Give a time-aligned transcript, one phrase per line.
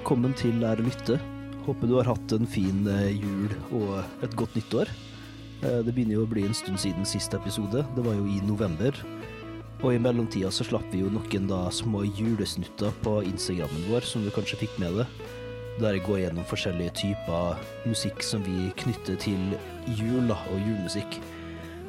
[0.00, 1.18] velkommen til Lær å lytte.
[1.66, 4.88] Håper du har hatt en fin eh, jul og et godt nyttår.
[5.60, 7.82] Eh, Det begynner jo å bli en stund siden siste episode.
[7.92, 8.96] Det var jo i november.
[9.82, 14.24] Og i mellomtida så slapp vi jo noen da små julesnutter på Instagrammen vår, som
[14.24, 15.20] du kanskje fikk med deg.
[15.84, 19.52] Der jeg går gjennom forskjellige typer musikk som vi knytter til
[20.00, 21.20] jul og julemusikk.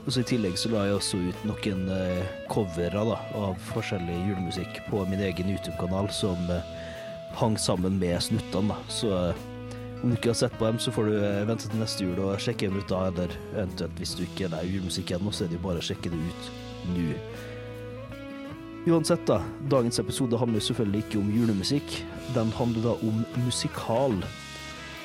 [0.03, 4.19] Og så I tillegg så la jeg også ut noen eh, covere da, av forskjellig
[4.27, 6.80] julemusikk på min egen YouTube-kanal som eh,
[7.39, 8.73] hang sammen med snuttene.
[8.73, 8.91] da.
[8.91, 9.47] Så eh,
[10.01, 12.19] om du ikke har sett på dem, så får du eh, vente til neste jul
[12.23, 13.05] og sjekke dem ut da.
[13.11, 16.11] Eller eventuelt hvis du ikke er julemusikk ennå, så er det jo bare å sjekke
[16.13, 16.51] det ut
[16.91, 17.07] nå.
[18.89, 19.43] Uansett, da.
[19.69, 21.99] Dagens episode handler selvfølgelig ikke om julemusikk.
[22.33, 24.15] Den handler da om musikal.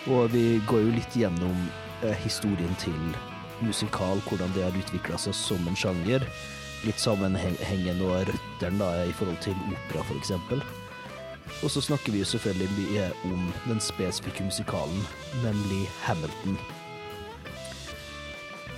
[0.06, 1.66] Og vi går jo litt gjennom
[2.06, 2.96] eh, historien til
[3.60, 6.24] musikal, hvordan det har utvikla seg som en sjanger.
[6.88, 10.64] Litt sammenhengende og røttene i forhold til opera, for eksempel.
[11.62, 15.06] Og så snakker vi selvfølgelig mye om den spesifikke musikalen,
[15.44, 16.58] nemlig Hamilton.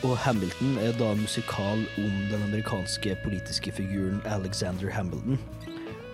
[0.06, 5.40] Og Hamilton er da en musikal om den amerikanske politiske figuren Alexander Hamilton,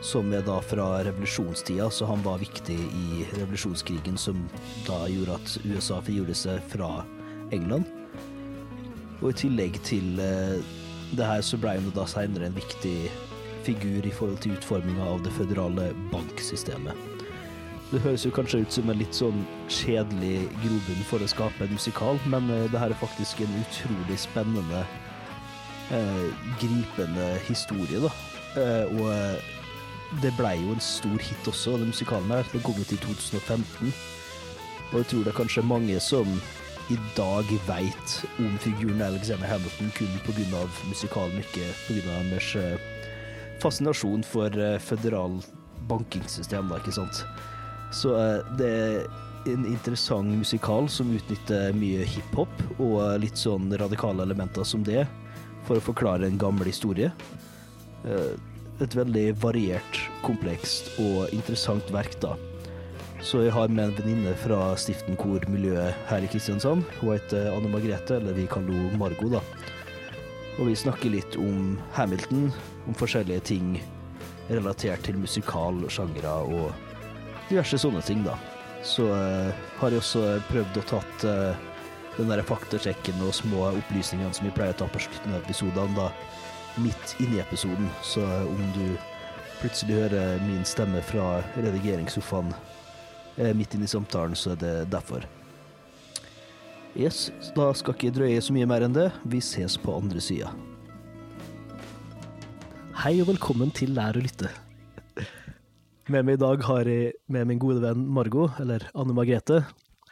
[0.00, 4.40] som er da fra revolusjonstida, så han var viktig i revolusjonskrigen som
[4.88, 7.04] da gjorde at USA frigjorde seg fra
[7.52, 7.84] England.
[9.20, 10.64] Og i tillegg til eh,
[11.16, 12.96] det her så ble han da senere en viktig
[13.64, 17.10] figur i forhold til utforminga av det føderale banksystemet.
[17.90, 21.74] Det høres jo kanskje ut som en litt sånn kjedelig grobunn for å skape en
[21.76, 24.84] musikal, men eh, det her er faktisk en utrolig spennende,
[25.94, 26.24] eh,
[26.62, 28.10] gripende historie, da.
[28.54, 29.52] Eh, og eh,
[30.22, 32.46] det blei jo en stor hit også, den musikalen her.
[32.52, 33.94] Den kom ut i 2015.
[34.92, 36.28] Og jeg tror det er kanskje mange som
[36.92, 40.66] i dag veit om figuren Alexander Hamilton kun pga.
[40.88, 42.18] musikalen, ikke pga.
[42.30, 42.78] deres eh,
[43.64, 45.40] fascinasjon for eh, føderal
[45.90, 47.24] bankingssystem, da, ikke sant.
[47.94, 54.24] Så eh, det er en interessant musikal som utnytter mye hiphop og litt sånn radikale
[54.24, 55.04] elementer som det,
[55.64, 57.12] for å forklare en gammel historie.
[58.04, 58.34] Eh,
[58.82, 62.32] Et veldig variert, komplekst og interessant verk, da.
[63.22, 66.82] Så jeg har med en venninne fra Stiften Kor-miljøet her i Kristiansand.
[66.98, 69.44] Hun heter Anne Margrethe, eller vi kaller henne Margo, da.
[70.54, 72.46] Og vi snakker litt om Hamilton,
[72.86, 73.74] om forskjellige ting
[74.50, 76.68] relatert til musikal, sjangere og
[77.48, 78.36] diverse sånne ting, da.
[78.84, 79.50] Så uh,
[79.80, 81.56] har jeg også prøvd å tatt uh,
[82.18, 85.96] den der faktasjekken og små opplysningene som vi pleier å ta på slutten av episodene,
[85.96, 87.88] da midt inni episoden.
[88.04, 88.86] Så uh, om du
[89.62, 92.52] plutselig hører min stemme fra redigeringssofaen
[93.58, 95.24] midt inni samtalen, så er det derfor.
[96.94, 99.08] Yes, da skal ikke drøye så mye mer enn det.
[99.30, 100.52] Vi ses på andre sida.
[103.02, 104.50] Hei og velkommen til Lær å lytte.
[106.12, 109.62] Med meg i dag har jeg med min gode venn Margot, eller Anne Margrethe.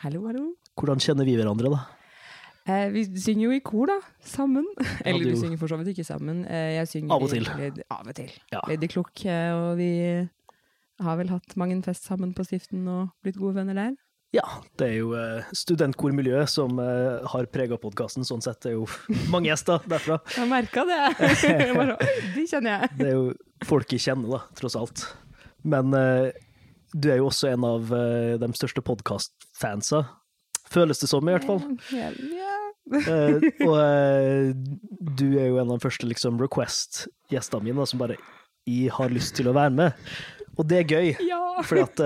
[0.03, 0.47] Hallo, hallo.
[0.81, 1.83] Hvordan kjenner vi hverandre, da?
[2.67, 3.99] Eh, vi synger jo i kor, da.
[4.27, 4.67] Sammen.
[5.05, 6.43] Eller vi synger for så vidt ikke sammen.
[6.49, 7.47] Eh, jeg synger Av og til.
[7.61, 8.31] Led- av og til.
[8.55, 8.63] Ja.
[8.71, 9.91] Lady Klukk, eh, og vi
[11.03, 13.95] har vel hatt mange en fest sammen på stiften og blitt gode venner der.
[14.33, 14.47] Ja,
[14.81, 18.25] det er jo eh, studentkormiljøet som eh, har prega podkasten.
[18.25, 18.87] Sånn sett det er jo
[19.33, 20.23] mange gjester derfra.
[20.33, 21.01] Jeg merka det!
[21.45, 21.99] Jeg bare,
[22.33, 22.95] de kjenner jeg.
[22.97, 23.27] Det er jo
[23.69, 25.05] folk jeg kjenner, da, tross alt.
[25.69, 26.33] Men eh,
[26.97, 27.93] du er jo også en av
[28.41, 30.03] de største podkastfansa.
[30.73, 31.61] Føles det som, i hvert fall.
[31.93, 32.57] Ja.
[32.93, 33.37] Eh,
[33.69, 38.17] og du er jo en av de første liksom, request-gjestene mine da, som bare
[38.69, 40.11] jeg har lyst til å være med.
[40.57, 41.45] Og det er gøy, ja.
[41.65, 42.05] fordi at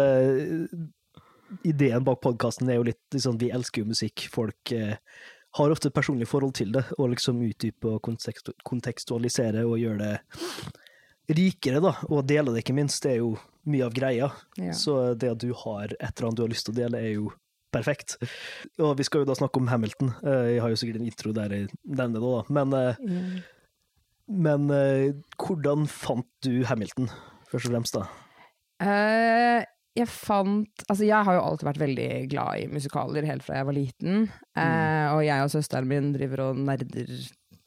[1.66, 4.26] ideen bak podkasten er jo litt liksom, Vi elsker jo musikk.
[4.32, 4.96] Folk eh,
[5.56, 10.02] har ofte et personlig forhold til det, og liksom utdype og kontekstu kontekstualisere og gjøre
[10.02, 11.96] det rikere, da.
[12.10, 13.02] Og dele det, ikke minst.
[13.02, 13.34] Det er jo
[13.66, 14.30] mye av greia.
[14.60, 14.74] Ja.
[14.76, 17.16] Så det at du har et eller annet du har lyst til å dele, er
[17.16, 17.30] jo
[17.74, 18.16] perfekt.
[18.78, 20.12] Og vi skal jo da snakke om Hamilton.
[20.22, 22.42] Eh, Jeg har jo sikkert en intro der jeg nevner det, da.
[22.60, 23.32] Men, mm.
[24.46, 27.10] Men eh, hvordan fant du Hamilton,
[27.50, 28.06] først og fremst, da?
[28.82, 29.64] Eh,
[29.96, 33.68] jeg fant Altså, jeg har jo alltid vært veldig glad i musikaler helt fra jeg
[33.68, 34.26] var liten.
[34.56, 37.12] Eh, og jeg og søsteren min driver og nerder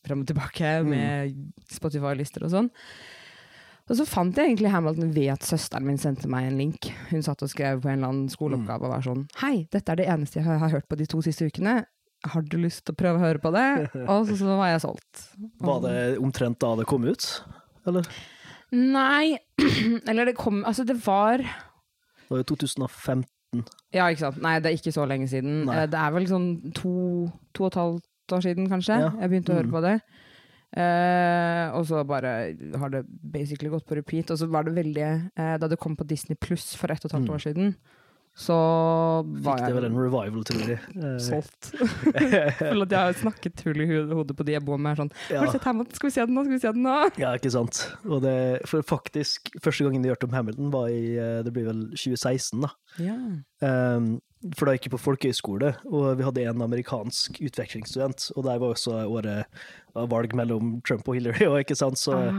[0.05, 1.39] frem og tilbake med
[1.69, 2.69] Spotify-lister og sånn.
[3.89, 6.91] Og så fant jeg egentlig Hamilton ved at søsteren min sendte meg en link.
[7.09, 10.01] Hun satt og skrev på en eller annen skoleoppgave og var sånn Hei, dette er
[10.03, 11.79] det eneste jeg har har hørt på de to siste ukene.
[12.29, 13.67] Har du lyst til å prøve å høre på det?
[14.11, 15.23] Og så, så var jeg solgt.
[15.63, 17.27] Var det omtrent da det kom ut?
[17.89, 18.05] Eller?
[18.75, 19.39] Nei,
[20.09, 21.41] eller det kom Altså, det var
[22.29, 23.25] Det var jo 2015.
[23.91, 24.37] Ja, ikke sant.
[24.41, 25.65] Nei, det er ikke så lenge siden.
[25.65, 25.75] Nei.
[25.81, 29.09] Eh, Det er vel sånn to, to og et halvt år siden, kanskje, Ja.
[29.21, 29.71] jeg begynte å høre Mm.
[29.73, 30.01] på det.
[30.77, 34.29] Eh, og så bare har det basically gått på repeat.
[34.29, 37.09] Og så var det veldig eh, Da det kom på Disney Pluss for ett og
[37.11, 37.33] et halvt Mm.
[37.35, 37.75] år siden,
[38.39, 38.55] så
[39.43, 40.77] var Fikk det vel en revival, tror jeg.
[40.95, 41.71] Eh, solgt.
[42.61, 44.95] Føler at jeg har snakket tull i hodet på de jeg bor med.
[45.01, 45.43] Sånn, Ja.
[45.51, 45.97] sett Hamilton?
[45.99, 46.45] Skal vi se den nå?
[46.47, 46.95] Skal vi se den nå?
[47.19, 47.81] Ja, ikke sant.
[48.07, 48.35] Og det,
[48.69, 52.63] for faktisk, første gangen de hørte om Hamilton, var i eh, det blir vel 2016,
[52.63, 52.71] da.
[53.03, 53.17] Ja.
[53.59, 54.13] Um,
[54.55, 58.29] for da gikk jeg på folkehøyskole, og vi hadde en amerikansk utvekslingsstudent.
[58.37, 59.49] Og der var også året
[59.99, 61.99] av valg mellom Trump og Hillary, og ikke sant.
[61.99, 62.31] Så Ah.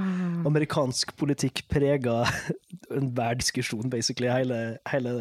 [0.48, 2.22] amerikansk politikk prega
[2.96, 5.12] enhver diskusjon, basically, hele, hele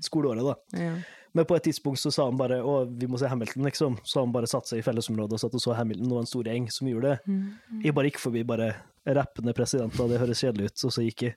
[0.00, 0.56] skoleåret, da.
[0.80, 0.94] Ja.
[1.34, 3.96] Men på et tidspunkt så sa han bare å, vi må se Hamilton, liksom.
[4.06, 6.46] Så han bare satte seg i fellesområdet og satt og så Hamilton, og en stor
[6.46, 7.20] gjeng som gjorde det.
[7.26, 7.80] Mm.
[7.82, 8.70] Jeg bare gikk forbi bare
[9.04, 11.34] rappende presidenter, det høres kjedelig ut, og så gikk jeg.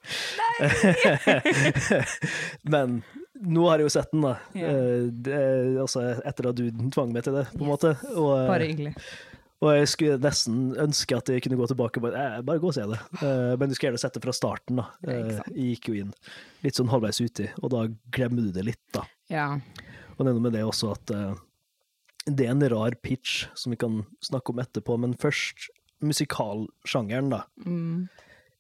[2.74, 3.02] Men
[3.42, 4.36] nå har jeg jo sett den, da.
[4.58, 4.68] Ja.
[4.68, 5.40] Eh, Det,
[5.84, 7.96] altså, etter at du tvang meg til det, på en måte.
[8.16, 8.94] Og, eh, Bare hyggelig.
[9.62, 12.68] og jeg skulle nesten ønske at jeg kunne gå tilbake og bare, eh, bare gå
[12.68, 13.00] og se det.
[13.60, 14.88] Men du skal gjerne sette fra starten, da.
[15.06, 16.14] Jeg gikk jo inn
[16.64, 19.04] litt sånn halvveis uti, og da glemmer du det litt, da.
[19.30, 19.54] Ja.
[19.54, 21.06] Og det er noe med det også at
[22.28, 25.70] det er en rar pitch som vi kan snakke om etterpå, men først
[26.02, 28.10] musikalsjangeren, da, Mm.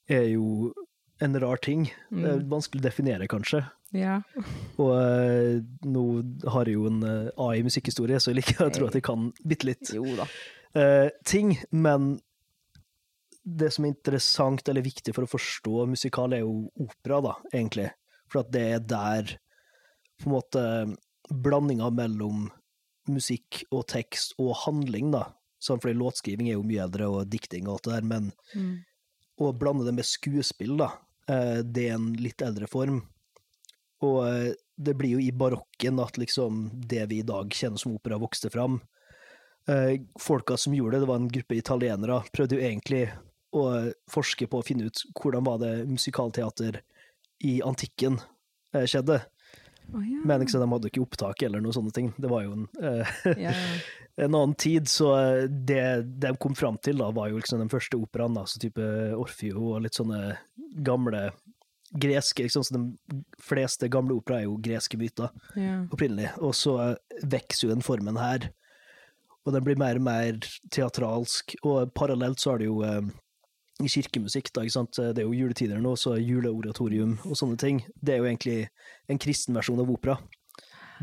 [0.09, 0.73] er jo
[1.19, 1.85] en rar ting.
[2.11, 2.49] Det Mm.
[2.49, 3.69] vanskelig å definere, kanskje.
[3.95, 4.17] Ja.
[4.77, 6.03] Og eh, nå
[6.53, 9.69] har jeg jo en AI musikkhistorie, så jeg liker å tro at jeg kan bitte
[9.69, 10.25] litt Jo da.
[10.75, 12.19] eh, ting, men
[13.47, 17.89] det som er interessant eller viktig for å forstå musikal, er jo opera, da, egentlig.
[18.27, 19.37] For at det er der
[20.19, 20.63] på en måte
[21.31, 22.49] blandinga mellom
[23.07, 25.29] musikk og tekst og handling, da.
[25.63, 28.73] Sånn, fordi låtskriving er jo mye eldre, og dikting og alt det der, men Mm.
[29.39, 30.91] å blande det med skuespill, da,
[31.29, 32.99] eh, det er en litt eldre form.
[34.05, 37.95] Og eh, det blir jo i barokken at liksom det vi i dag kjenner som
[37.97, 38.79] opera, vokste fram.
[39.67, 43.07] Eh, Folka som gjorde det, det var en gruppe italienere, prøvde jo egentlig
[43.57, 43.63] å
[44.11, 46.81] forske på å finne ut hvordan var det musikalteater
[47.47, 48.19] i antikken
[48.75, 49.21] eh, skjedde.
[49.93, 50.19] Oh, ja.
[50.27, 52.11] Men liksom, de hadde ikke opptak eller noen sånne ting.
[52.19, 53.17] Det var jo en, eh,
[53.47, 53.53] ja.
[54.23, 55.13] en annen tid, så
[55.47, 55.83] det
[56.19, 59.73] de kom fram til, da, var jo liksom den første operaen, da, så type Orfeo
[59.73, 60.37] og litt sånne
[60.85, 61.29] gamle
[61.93, 65.83] greske liksom, så De fleste gamle opera er jo greske myter ja.
[65.91, 68.49] opprinnelig, og så vokser jo den formen her.
[69.47, 70.41] Og den blir mer og mer
[70.73, 73.07] teatralsk, og parallelt så har det jo eh,
[73.83, 77.83] i kirkemusikk, da, det er jo juletider nå, så juleoratorium og sånne ting.
[77.95, 78.57] Det er jo egentlig
[79.07, 80.17] en kristen versjon av opera.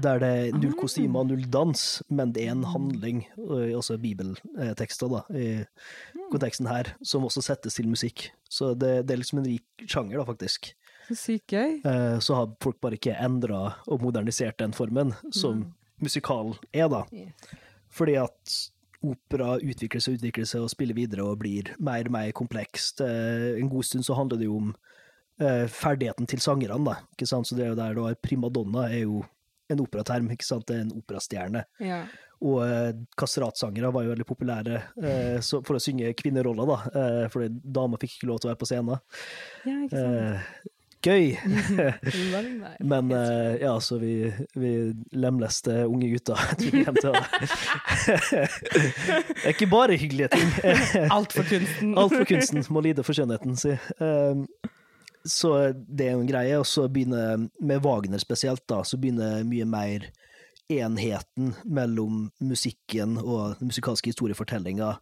[0.03, 3.99] Der det er null kostymer og null dans, men det er en handling, og også
[4.03, 5.65] bibeltekster, da, i
[6.33, 8.31] konteksten her, som også settes til musikk.
[8.51, 10.73] Så det, det er liksom en rik sjanger, da, faktisk.
[11.09, 11.81] Så sykt gøy.
[11.85, 15.67] Eh, Så har folk bare ikke endra og modernisert den formen som
[16.03, 17.05] musikal er, da.
[17.95, 18.55] Fordi at
[19.05, 23.01] opera utvikler seg og utvikler seg og spiller videre og blir mer og mer komplekst.
[23.05, 24.75] Eh, En god stund så handler det jo om
[25.41, 26.97] eh, ferdigheten til sangerne, da.
[27.13, 27.47] Ikke sant?
[27.47, 29.23] Så det er jo der da primadonna er jo
[29.73, 30.71] en operaterm, ikke sant?
[30.75, 31.65] En operastjerne.
[31.83, 32.05] Ja.
[32.45, 36.79] Og eh, kastratsangere var jo veldig populære eh, så for å synge kvinneroller, da.
[37.01, 39.05] Eh, fordi damer fikk ikke lov til å være på scenen.
[39.65, 40.17] ja, ikke sant.
[40.21, 40.71] Eh,
[41.05, 41.27] gøy!
[42.93, 44.15] Men eh, ja, så vi,
[44.59, 44.75] vi
[45.17, 46.45] lemleste unge gutter.
[46.85, 47.25] hjem til det.
[48.05, 48.87] det
[49.45, 50.55] er ikke bare hyggelige ting.
[51.09, 51.97] Alt for kunsten.
[51.97, 53.79] Alt for kunsten må lide for skjønnheten, si.
[55.25, 56.59] Så det er jo en greie.
[56.61, 60.11] Og så begynner, med Wagner spesielt, da, så begynner mye mer
[60.73, 64.95] enheten mellom musikken og den musikalske historiefortellinga.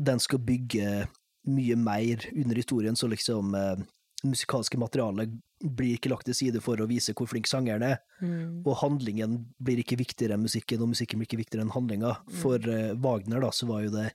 [0.00, 1.06] Den skal bygge
[1.48, 3.82] mye mer under historien, så liksom eh,
[4.24, 8.00] musikalske materialet blir ikke lagt til side for å vise hvor flink sangeren er.
[8.22, 8.62] Mm.
[8.64, 12.16] Og handlingen blir ikke viktigere enn musikken, og musikken blir ikke viktigere enn handlinga.
[12.42, 14.10] For eh, Wagner, da, så var jo det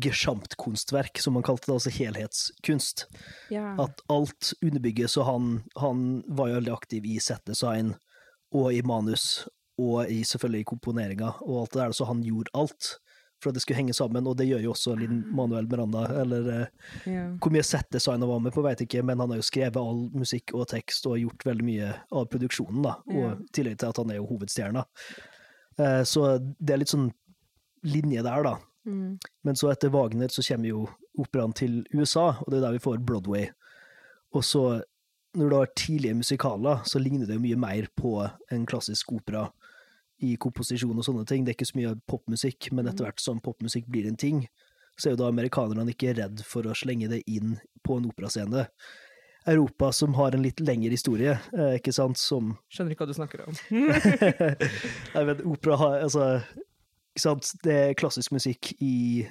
[0.00, 3.06] Gesamtkunstverk, som man kalte det, altså helhetskunst.
[3.52, 3.74] Ja.
[3.82, 7.94] At alt underbygges, og han, han var jo veldig aktiv i settdesign
[8.56, 9.46] og i manus,
[9.80, 12.96] og i selvfølgelig i komponeringa og alt det der, så han gjorde alt
[13.40, 16.48] for at det skulle henge sammen, og det gjør jo også Linn Manuel Miranda, eller
[16.52, 16.66] eh,
[17.08, 17.22] ja.
[17.40, 20.02] hvor mye settdesign han var med på, vet ikke, men han har jo skrevet all
[20.12, 23.30] musikk og tekst og gjort veldig mye av produksjonen, da, og Ja.
[23.40, 24.84] i tillegg til at han er jo hovedstjerna.
[25.80, 26.26] Eh, Så
[26.60, 27.08] det er litt sånn
[27.88, 28.58] linje der, da.
[28.86, 29.18] Mm.
[29.44, 30.84] Men så etter Wagner så kommer jo
[31.20, 33.50] operaen til USA, og det er der vi får Broadway.
[34.36, 34.64] Og så,
[35.36, 39.48] når du har tidlige musikaler, så ligner det jo mye mer på en klassisk opera
[40.20, 41.44] i komposisjon og sånne ting.
[41.44, 44.44] Det er ikke så mye popmusikk, men etter hvert som popmusikk blir en ting,
[45.00, 47.56] så er jo da amerikanerne ikke redd for å slenge det inn
[47.86, 48.66] på en operascene.
[49.48, 53.16] Europa, som har en litt lengre historie, eh, ikke sant, som Skjønner ikke hva du
[53.16, 53.56] snakker om.
[55.14, 56.26] Nei, men opera har altså,
[57.14, 57.52] ikke sant?
[57.64, 59.26] Det klassisk musikk i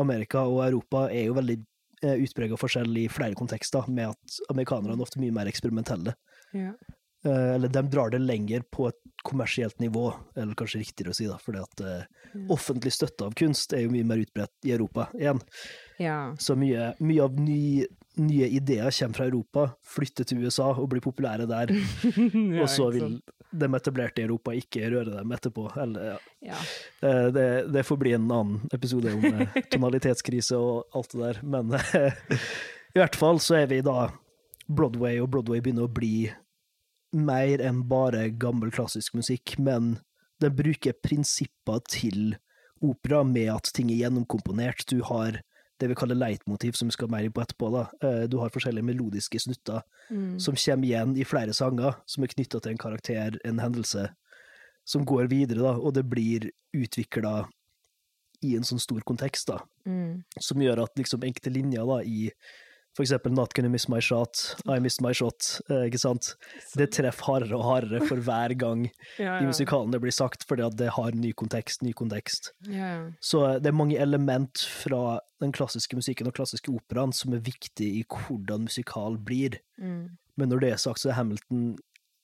[0.00, 1.56] Amerika og Europa er jo veldig
[2.02, 6.16] eh, utprega forskjell i flere kontekster, med at amerikanerne er ofte mye mer eksperimentelle.
[6.56, 6.72] Ja.
[7.24, 11.28] Eh, eller de drar det lenger på et kommersielt nivå, eller kanskje riktigere å si,
[11.30, 12.00] da, fordi at ja.
[12.52, 15.40] offentlig støtte av kunst er jo mye mer utbredt i Europa igjen.
[16.02, 16.18] Ja.
[16.40, 17.86] Så mye, mye av ny,
[18.20, 21.72] nye ideer kommer fra Europa, flytter til USA og blir populære der,
[22.60, 23.16] og så vil
[23.54, 25.68] de etablerte i Europa ikke røre dem etterpå.
[25.80, 26.18] Eller, ja.
[26.50, 26.60] ja.
[27.06, 31.42] Eh, Det, det får bli en annen episode om eh, tonalitetskrise og alt det der,
[31.54, 32.22] men eh,
[32.94, 34.08] i hvert fall så er vi da
[34.66, 36.30] Broadway, og Broadway begynner å bli
[37.14, 39.98] mer enn bare gammel klassisk musikk, men
[40.42, 42.34] den bruker prinsipper til
[42.84, 44.86] opera med at ting er gjennomkomponert.
[44.90, 45.38] Du har
[45.80, 47.70] det vi kaller leitmotiv, som vi skal mer inn på etterpå.
[47.72, 47.88] da.
[48.08, 50.38] Eh, Du har forskjellige melodiske snutter Mm.
[50.40, 54.14] som kommer igjen i flere sanger, som er knytta til en karakter, en hendelse,
[54.84, 57.48] som går videre, da, og det blir utvikla
[58.42, 60.22] i en sånn stor kontekst, da, Mm.
[60.40, 62.30] som gjør at liksom enkelte linjer da, i
[62.94, 66.36] for eksempel Not Gonna Miss My Shot, I Missed My Shot, eh, ikke sant,
[66.78, 68.84] det treffer hardere og hardere for hver gang
[69.18, 69.48] Ja, i ja.
[69.48, 72.52] musikalen det blir sagt, fordi at det har ny kontekst, ny kontekst.
[72.70, 73.10] Ja.
[73.20, 77.88] Så det er mange element fra den klassiske musikken og klassiske operaen som er viktig
[77.98, 79.58] i hvordan musikal blir.
[79.78, 80.08] Mm.
[80.38, 81.74] Men når det er sagt, så er Hamilton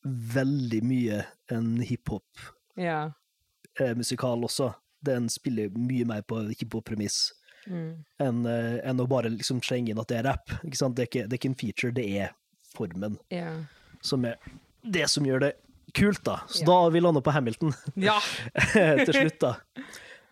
[0.07, 4.45] veldig mye en hiphop-musikal Ja.
[4.47, 4.71] også.
[5.03, 7.33] Den spiller mye mer på hiphop-premiss
[7.69, 8.05] Mm.
[8.25, 10.52] enn eh, enn å bare liksom slenge inn at det er rap.
[10.62, 12.33] Det, er ikke, det er ikke en feature, det er
[12.73, 13.61] formen yeah.
[14.00, 14.38] som er
[14.81, 15.52] det som gjør det
[15.97, 16.40] kult, da.
[16.49, 16.71] Så yeah.
[16.71, 18.17] da har vi landa på Hamilton ja.
[19.05, 19.55] til slutt, da.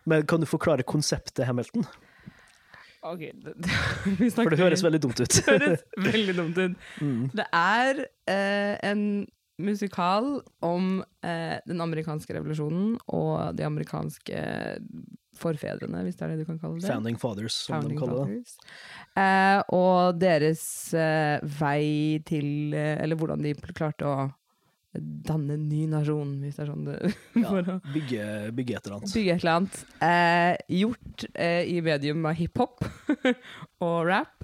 [0.09, 1.85] Men kan du forklare konseptet Hamilton?
[3.01, 5.35] Ok, det, det, For det høres veldig dumt ut.
[5.35, 6.87] Det høres veldig dumt ut.
[7.01, 7.27] Mm.
[7.35, 9.03] Det er eh, en
[9.59, 14.43] musikal om eh, den amerikanske revolusjonen og de amerikanske
[15.39, 16.89] forfedrene, hvis det er det du kan kalle det.
[16.89, 18.73] Founding Fathers, som Founding de kaller det.
[19.19, 20.63] Eh, og deres
[20.97, 24.27] eh, vei til eh, Eller hvordan de klarte å
[24.99, 26.97] danne en ny nasjon, hvis det er sånn det
[27.43, 28.23] Ja, bygge,
[28.57, 29.13] bygge et eller annet.
[29.13, 29.81] bygge et eller annet.
[30.09, 32.83] Eh, gjort eh, i medium av hiphop
[33.85, 34.38] og rap.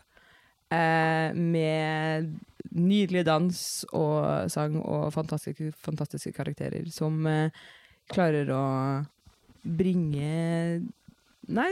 [0.75, 2.36] Eh, med
[2.75, 3.60] nydelig dans
[3.96, 7.50] og sang og fantastiske, fantastiske karakterer som eh,
[8.12, 8.63] klarer å
[9.65, 10.84] bringe
[11.46, 11.67] Nei,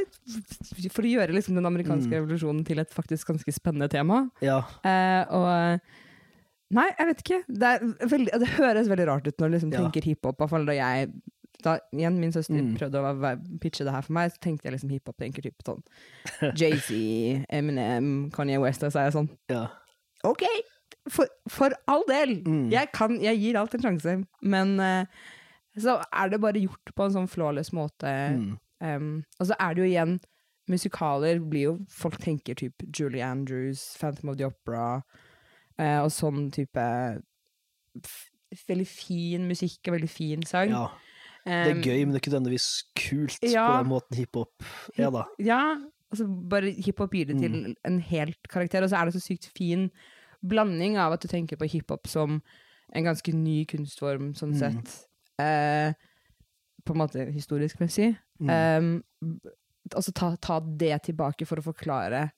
[0.93, 2.19] for å gjøre liksom den amerikanske Mm.
[2.19, 4.29] revolusjonen til et faktisk ganske spennende tema.
[4.45, 5.79] Ja, Eh, og
[6.73, 7.39] Nei, jeg vet ikke.
[7.47, 7.71] Det,
[8.09, 9.79] veldig, det høres veldig rart ut når du liksom Ja.
[9.81, 10.35] tenker hiphop.
[10.37, 11.11] i hvert fall Da jeg
[11.65, 12.73] da igjen min søster Mm.
[12.77, 15.81] prøvde å pitche det her for meg, så tenkte jeg liksom hiphop tenker type sånn
[16.59, 19.67] Jay-Z, Eminem, Kanye West, og så er jeg sånn ja.
[20.27, 20.43] OK,
[21.11, 22.37] for, for all del!
[22.47, 22.67] Mm.
[22.71, 25.03] Jeg, kan, jeg gir alt en sjanse, men uh,
[25.79, 28.13] så er det bare gjort på en sånn flawless måte.
[28.37, 28.53] Mm.
[28.83, 30.17] Um, og så er det jo igjen
[30.71, 35.01] Musikaler blir jo Folk tenker typ Julie Andrews, Phantom of the Opera
[35.79, 36.83] uh, og sånn type
[38.67, 40.71] Veldig fin musikk og veldig fin sang.
[40.75, 40.85] ja.
[41.45, 44.63] Det er gøy, men det er ikke nødvendigvis kult på den måten hiphop
[44.97, 45.23] er, da.
[45.43, 45.75] Ja,
[46.11, 47.75] altså bare hiphop gir det til Mm.
[47.85, 49.89] en helt karakter, og så er det så sykt fin
[50.47, 52.41] blanding av at du tenker på hiphop som
[52.95, 54.59] en ganske ny kunstform, sånn Mm.
[54.59, 55.07] sett.
[55.39, 55.93] Eh,
[56.85, 58.15] på en måte historisk, si.
[58.39, 58.49] Mm.
[58.49, 59.41] Um,
[59.95, 62.31] altså ta, ta det tilbake for å forklare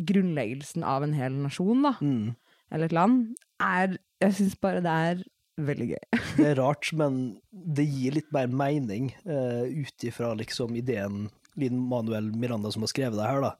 [0.00, 2.36] grunnleggelsen av en hel nasjon, da, Mm.
[2.72, 5.24] eller et land, er Jeg syns bare det er
[5.60, 6.04] veldig gøy.
[6.38, 11.28] Det er rart, men det gir litt mer mening uh, ut ifra liksom ideen
[11.60, 13.52] Linn Manuel Miranda, som har skrevet det her, da,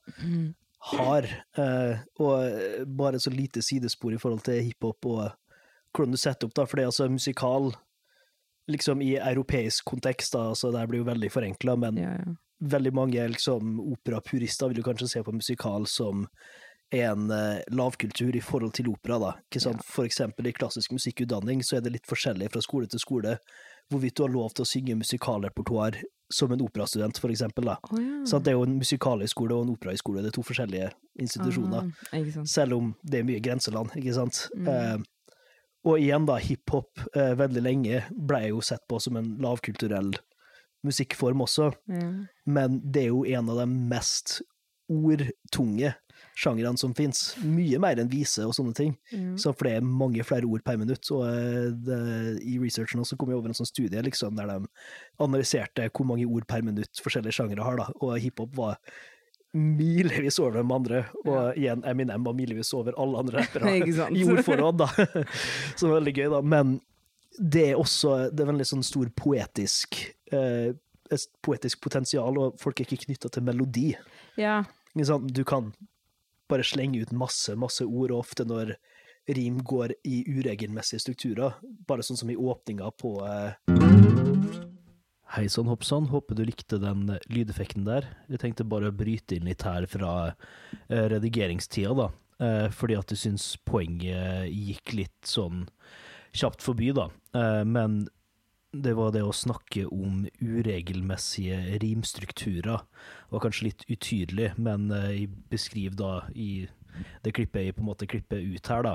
[0.91, 1.29] har.
[1.55, 5.29] Uh, og bare så lite sidespor i forhold til hiphop og
[5.95, 7.71] hvordan du setter opp, da, for det er altså musikal
[8.71, 12.35] liksom i europeisk kontekst, da, altså det blir jo veldig forenkla, men Ja, ja.
[12.75, 16.27] veldig mange liksom, operapurister vil jo kanskje se på musikal som
[17.03, 19.19] en eh, lavkultur i forhold til opera.
[19.19, 19.33] da.
[19.49, 19.85] Ikke sant?
[19.87, 23.39] For eksempel i klassisk musikkutdanning så er det litt forskjellig fra skole til skole
[23.93, 25.99] hvorvidt du har lov til å synge musikalrepertoar
[26.33, 27.67] som en operastudent, for eksempel.
[27.69, 27.77] Da.
[27.93, 28.21] Oh, ja.
[28.27, 30.89] Så det er jo en musikalhøyskole og en operahøyskole, det er to forskjellige
[31.21, 31.91] institusjoner.
[32.11, 32.39] Ah.
[32.49, 34.47] Selv om det er mye grenseland, ikke sant.
[34.57, 34.71] Mm.
[34.73, 35.43] Eh,
[35.85, 40.15] og igjen, da, hiphop eh, veldig lenge ble jo sett på som en lavkulturell
[40.85, 42.09] musikkform også Ja.
[42.45, 44.43] men det er jo en av de mest
[44.93, 45.95] ordtunge
[46.35, 47.23] sjangrene som fins.
[47.47, 48.93] Mye mer enn vise og sånne ting.
[49.14, 49.35] Mm.
[49.41, 51.07] Så for det er mange flere ord per minutt.
[51.14, 51.99] Og eh, det,
[52.43, 54.61] i researchen også kom jeg over en sånn studie liksom, der de
[55.23, 57.91] analyserte hvor mange ord per minutt forskjellige sjangere har, da.
[58.03, 58.81] og hiphop var
[59.55, 63.76] milevis over de andre, og igjen Eminem var milevis over alle andre rappere
[64.19, 64.88] i ordforråd, da.
[65.76, 66.41] Så det var veldig gøy, da.
[66.55, 66.79] Men
[67.38, 69.99] det er også det er veldig sånn stor poetisk
[70.35, 70.75] eh,
[71.45, 73.93] poetisk potensial, og folk er ikke knytta til melodi.
[74.41, 74.62] ja.
[74.95, 75.73] Du kan
[76.51, 78.75] bare slenge ut masse, masse ord, og ofte når
[79.35, 81.57] rim går i uregelmessige strukturer,
[81.89, 83.55] bare sånn som i åpninga på eh...
[85.35, 88.07] Hei sann, hoppsann, håper du likte den lydeffekten der.
[88.31, 93.11] Jeg tenkte bare å bryte inn litt her fra eh, redigeringstida, da, eh, fordi at
[93.11, 95.65] jeg syns poenget gikk litt sånn
[96.37, 97.09] kjapt forbi, da.
[97.35, 98.05] Eh, men
[98.75, 102.83] det var det å snakke om uregelmessige rimstrukturer.
[102.83, 106.66] Det var kanskje litt utydelig, men eh, jeg beskriver da i
[107.25, 108.95] det klippet jeg på en måte klipper ut her, da,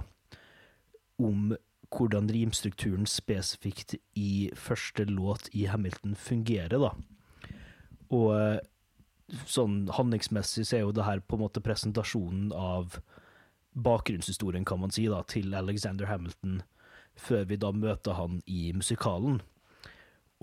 [1.20, 1.54] om
[1.96, 6.92] hvordan rimstrukturen spesifikt i første låt i Hamilton fungerer, da.
[8.16, 8.60] Og eh,
[9.50, 13.00] sånn handlingsmessig så er jo det her på en måte presentasjonen av
[13.80, 16.60] bakgrunnshistorien, kan man si, da, til Alexander Hamilton,
[17.20, 19.40] før vi da møter han i musikalen.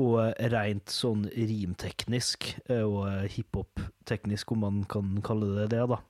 [0.03, 0.19] Og
[0.53, 6.03] rent sånn rimteknisk, eh, og hiphop-teknisk, om man kan kalle det det, da,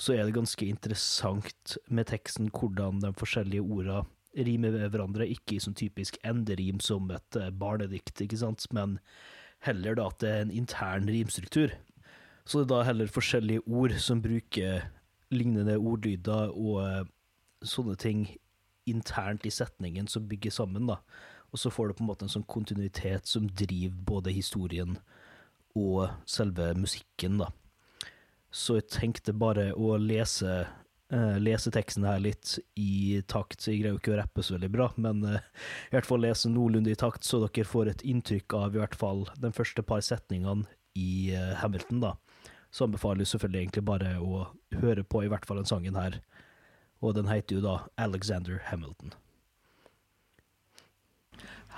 [0.00, 4.04] så er det ganske interessant med teksten hvordan de forskjellige orda
[4.38, 8.98] rimer med hverandre, ikke i sånn typisk enderim som et eh, barnedikt, ikke sant, men
[9.66, 11.74] heller da at det er en intern rimstruktur.
[12.46, 14.86] Så det er da heller forskjellige ord som bruker
[15.34, 17.02] lignende ordlyder og eh,
[17.66, 18.24] sånne ting
[18.88, 21.02] internt i setningen som bygger sammen, da
[21.50, 24.98] og så får du på en måte en sånn kontinuitet som driver både historien
[25.78, 27.50] og selve musikken, da.
[28.50, 30.64] Så jeg tenkte bare å lese,
[31.14, 33.62] uh, lese teksten her litt i takt.
[33.62, 35.38] Jeg greier jo ikke å rappe så veldig bra, men uh,
[35.90, 38.98] i hvert fall lese noenlunde i takt, så dere får et inntrykk av i hvert
[38.98, 40.66] fall den første par setningene
[40.98, 42.16] i uh, Hamilton, da.
[42.74, 44.44] Så anbefaler jeg selvfølgelig egentlig bare å
[44.82, 46.20] høre på i hvert fall den sangen her.
[47.02, 49.14] Og den heter jo da Alexander Hamilton.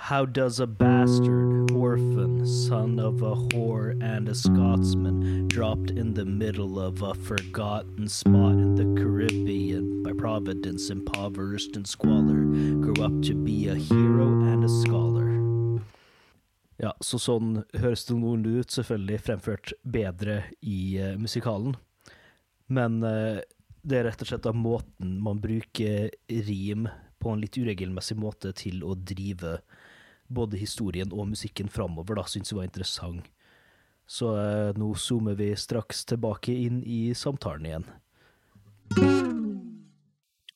[0.03, 6.25] How does a bastard, orphan, son of a whore and a Scotsman, dropped in the
[6.25, 12.43] middle of a forgotten spot in the Caribbean by providence, impoverished and squalor,
[12.81, 15.29] grow up to be a hero and a scholar?
[16.83, 21.77] Ja, så sånn høres det noen ut, selvfølgelig fremført bedre i uh, musikalen.
[22.67, 23.39] Men uh,
[23.87, 26.89] det er rett og slett av måten man bruker rim
[27.23, 29.61] på en litt uregelmessig måte til å drive
[30.33, 33.29] både historien og musikken framover, da, syns jeg var interessant.
[34.09, 37.87] Så eh, nå zoomer vi straks tilbake inn i samtalen igjen.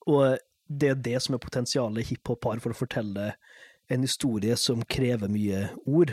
[0.08, 0.38] Og
[0.68, 3.32] det er det som er potensialet hiphop har for å fortelle
[3.92, 6.12] en historie som krever mye ord.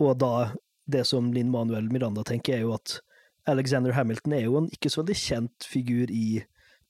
[0.00, 0.50] Og da,
[0.88, 2.98] det som Linn Manuel Miranda tenker, er jo at
[3.48, 6.40] Alexander Hamilton er jo en ikke så veldig kjent figur i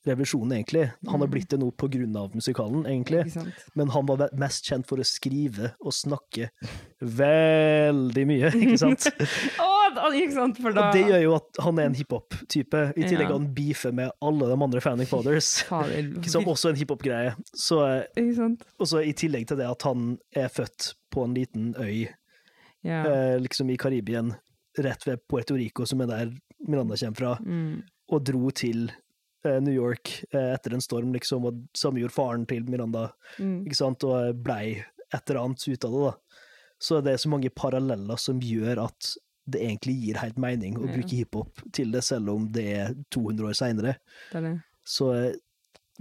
[0.05, 0.91] revolusjonen, egentlig.
[1.07, 1.31] Han har mm.
[1.33, 3.25] blitt det nå på grunn av musikalen, egentlig.
[3.75, 6.51] Men han var mest kjent for å skrive og snakke
[7.01, 9.09] veldig mye, ikke sant?
[9.63, 10.89] oh, ikke sant for da...
[10.89, 12.83] Og det gjør jo at han er en hiphop-type.
[12.95, 13.33] I tillegg ja.
[13.33, 15.55] han beefer med alle de andre Fanning Fathers,
[16.35, 17.33] som også er en hiphop-greie.
[18.77, 22.11] Og så i tillegg til det at han er født på en liten øy,
[22.85, 23.01] ja.
[23.01, 24.35] eh, liksom i Karibien,
[24.85, 27.75] rett ved Puerto Rico, som er der Miranda kommer fra, mm.
[28.13, 29.04] og dro til Eh,
[29.45, 33.65] New York eh, etter en storm, liksom, og samme gjorde faren til Miranda, mm.
[33.69, 34.79] ikke sant, og blei
[35.15, 36.41] et eller annet ut av det, da.
[36.85, 39.15] Så det er så mange paralleller som gjør at
[39.49, 40.97] det egentlig gir helt mening å ja.
[40.97, 43.97] bruke hiphop til det, selv om det er 200 år seinere.
[44.89, 45.37] Så eh,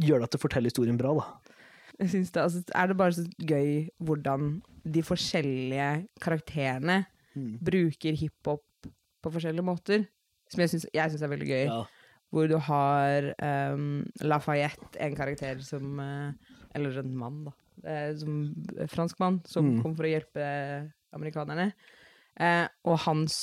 [0.01, 1.57] gjør det at det forteller historien bra, da.
[1.99, 3.67] Jeg synes det, altså, Er det bare så gøy
[4.01, 4.55] hvordan
[4.95, 5.89] de forskjellige
[6.23, 7.03] karakterene
[7.35, 7.59] mm.
[7.61, 8.89] bruker hiphop
[9.23, 10.07] på forskjellige måter?
[10.49, 11.67] Som jeg syns er veldig gøy.
[11.69, 11.83] Ja
[12.33, 16.33] hvor du har um, Lafayette, en karakter som uh,
[16.73, 17.53] Eller en mann, da.
[17.83, 18.37] Uh, som
[18.89, 19.81] franskmann, som mm.
[19.83, 20.45] kom for å hjelpe
[21.13, 21.71] amerikanerne.
[22.33, 23.35] Uh, og hans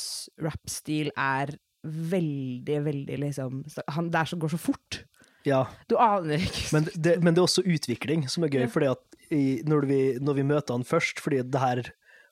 [0.43, 1.55] rappstil er
[1.87, 3.63] veldig, veldig liksom
[3.95, 5.05] han, Det er som går så fort.
[5.47, 5.63] Ja.
[5.89, 6.67] Du aner ikke.
[6.75, 8.73] Men det, men det, er også utvikling som er gøy, ja.
[8.73, 11.85] fordi at i, når, vi, når, vi, møter han først fordi det her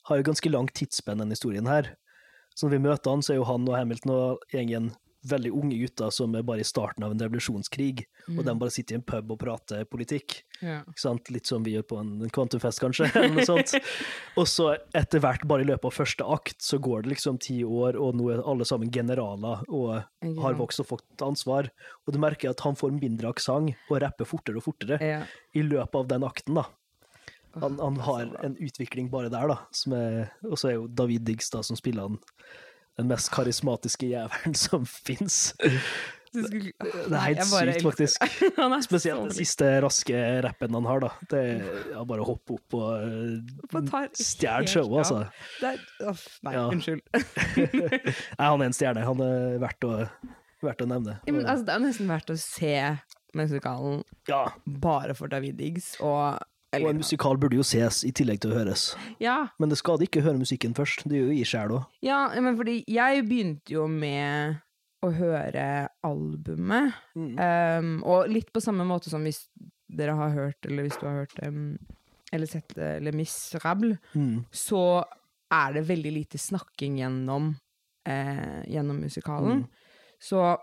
[0.09, 1.93] har jo ganske langt tidsspenn, denne historien her.
[2.53, 4.91] Så når vi møter han, så er jo han og Hamilton og gjengen
[5.27, 8.37] veldig unge gutter som er bare i starten av en revolusjonskrig, mm.
[8.37, 10.39] og de bare sitter i en pub og prater politikk.
[10.63, 10.81] Ja.
[11.31, 13.75] Litt som vi gjør på en kvantumfest, kanskje, eller noe sånt.
[14.39, 17.59] og så etter hvert, bare i løpet av første akt, så går det liksom ti
[17.65, 20.33] år, og nå er alle sammen generaler og ja.
[20.45, 21.71] har vokst og fått ansvar.
[22.07, 25.23] Og du merker at han får mindre aksent og rapper fortere og fortere ja.
[25.57, 26.69] i løpet av den akten, da.
[27.59, 29.57] Han, han har en utvikling bare der, da.
[30.45, 32.19] Og så er jo David Diggs, da, som spiller han
[32.99, 35.55] den mest karismatiske jævelen som fins.
[36.29, 36.73] Det
[37.09, 38.25] er helt sykt, faktisk.
[38.85, 41.09] Spesielt den siste raske rappen han har, da.
[41.31, 41.63] Det er
[41.95, 45.23] ja, bare å hoppe opp og stjele showet, altså.
[45.65, 46.67] Er, oh, nei, ja.
[46.69, 47.01] unnskyld.
[48.37, 49.07] nei, han er en stjerne.
[49.09, 49.95] Han er verdt å,
[50.65, 51.17] verdt å nevne.
[51.25, 52.75] Ja, men, altså, det er nesten verdt å se
[53.37, 56.37] musikalen Ja, bare for David Diggs, og
[56.73, 58.95] og en musikal burde jo ses i tillegg til å høres.
[59.19, 61.03] ja, Men det skader ikke å høre musikken først.
[61.09, 61.79] Det gjør jo i sjela.
[62.05, 64.59] ja, men fordi jeg begynte jo med
[65.03, 67.39] å høre albumet, Mm.
[67.39, 69.47] um, og litt på samme måte som hvis
[69.89, 71.77] dere har hørt, eller hvis du har hørt um,
[72.31, 74.45] eller sett Le Miserable, Mm.
[74.51, 75.03] så
[75.51, 77.55] er det veldig lite snakking gjennom,
[78.05, 79.63] eh, gjennom musikalen.
[79.63, 79.67] Mm.
[80.21, 80.57] Så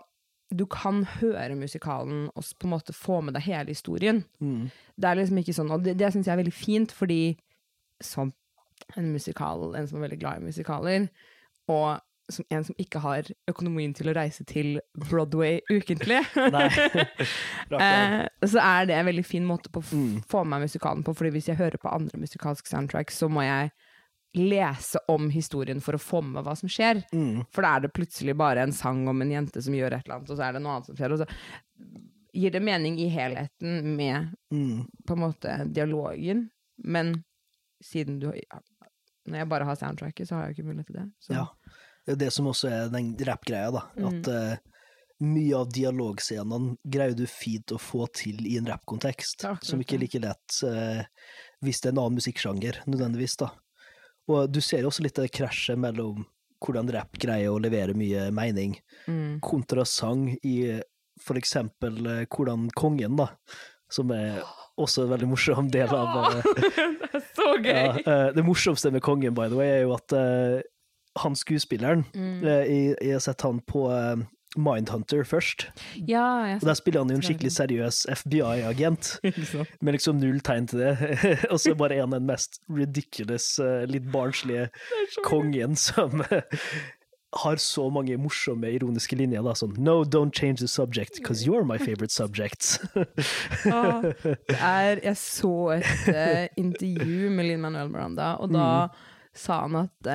[0.53, 4.23] du kan høre musikalen og på en måte få med deg hele historien.
[4.39, 4.69] Mm.
[4.95, 7.37] Det er liksom ikke sånn, og det, det syns jeg er veldig fint, fordi
[8.03, 8.31] som
[8.95, 11.09] en musikal, en som er veldig glad i musikaler,
[11.67, 11.97] og
[12.31, 16.21] som en som ikke har økonomien til å reise til Broadway ukentlig,
[17.79, 20.21] eh, så er det en veldig fin måte på å Mm.
[20.27, 23.41] få med meg musikalen på, fordi hvis jeg hører på andre musikalske soundtracks, så må
[23.45, 23.71] jeg
[24.37, 27.03] lese om historien for å få med hva som skjer.
[27.13, 27.45] Mm.
[27.53, 30.19] For da er det plutselig bare en sang om en jente som gjør et eller
[30.19, 31.15] annet, og så er det noe annet som skjer.
[31.15, 31.27] Og så
[32.37, 34.85] gir det mening i helheten med Mm.
[35.07, 37.23] på en måte dialogen, men
[37.83, 38.61] siden du ja,
[39.27, 41.11] Når jeg bare har soundtracket, så har jeg jo ikke mulighet til det.
[41.19, 41.33] Så.
[41.33, 41.47] Ja.
[42.05, 43.81] Det er det som også er den rappgreia, da.
[43.97, 44.05] Mm.
[44.07, 44.77] At uh,
[45.19, 50.03] mye av dialogscenene greier du fint å få til i en rappkontekst, som ikke er
[50.05, 51.03] like lett uh,
[51.59, 53.49] hvis det er en annen musikksjanger, nødvendigvis, da.
[54.27, 56.25] Og du ser også litt av krasjet mellom
[56.63, 59.39] hvordan rapp greier å levere mye mening, Mm.
[59.45, 60.81] kontra sang i
[61.21, 63.29] for eksempel eh, hvordan kongen, da,
[63.89, 64.41] som er
[64.77, 66.41] også en veldig morsom del av ja,
[67.01, 68.01] det er så gøy!
[68.03, 70.61] Ja, Det morsomste med kongen, by the way, er jo at eh,
[71.23, 72.43] han skuespilleren Mm.
[72.43, 74.25] eh, jeg, jeg har sett han på eh,
[74.57, 75.67] Mindhunter først,
[76.07, 79.19] Ja, og der spiller han jo en skikkelig seriøs FBI-agent,
[79.85, 80.93] med liksom null tegn til det.
[81.51, 84.69] og så bare en han den mest ridiculous, eh, litt barnslige
[85.25, 86.41] kongen som eh,
[87.37, 89.43] har så mange morsomme, ironiske linjer.
[89.45, 92.79] da, Sånn No, don't change the subject, because you're my favorite subject.
[93.67, 98.67] Ah, det er, jeg så et uh, intervju med Lin Manuel Miranda, og da
[99.37, 100.11] sa han at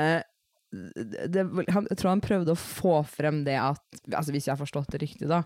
[0.72, 3.82] det, han, Jeg tror han prøvde å få frem det at
[4.16, 5.42] altså Hvis jeg har forstått det riktig, da.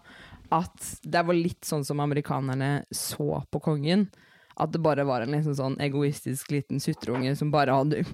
[0.55, 4.07] At det var litt sånn som amerikanerne så på kongen.
[4.57, 8.05] At det bare var en liksom sånn egoistisk liten sutreunge som bare hadde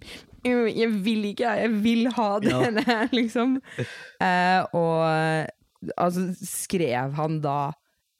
[0.42, 2.62] «Øh, Jeg vil ikke, jeg vil ha Ja.
[2.64, 3.60] denne, liksom.
[4.18, 5.52] Eh, og
[5.96, 7.72] altså skrev han da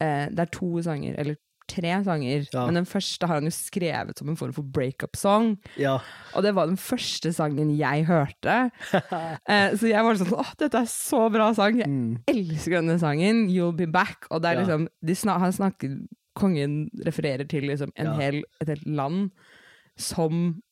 [0.02, 2.66] eh, Det er to sanger, eller tre sanger, Ja.
[2.66, 5.58] men den første har han jo skrevet som en form for breakup-song.
[5.78, 5.98] ja.
[6.34, 8.70] Og det var den første sangen jeg hørte.
[9.48, 11.78] Eh, så jeg var sånn åh, dette er så bra sang!
[11.78, 12.18] Jeg Mm.
[12.28, 14.26] elsker denne sangen, You'll Be Back.
[14.30, 15.96] Og det er liksom, de snak, han snakker,
[16.34, 19.30] kongen refererer til liksom en hel, et helt land
[20.00, 20.62] som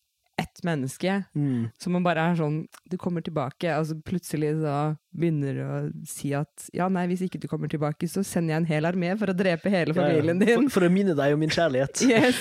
[0.41, 1.19] ett menneske.
[1.37, 1.69] Mm.
[1.79, 4.75] Som man bare er sånn Du kommer tilbake, og så plutselig så
[5.13, 5.77] begynner å
[6.09, 9.13] si at ja, nei, hvis ikke du kommer tilbake, så sender jeg en hel armé
[9.21, 10.07] for å drepe hele Ja, ja.
[10.15, 10.65] familien din.
[10.69, 12.03] For, for å minne deg om min kjærlighet.
[12.11, 12.41] Yes!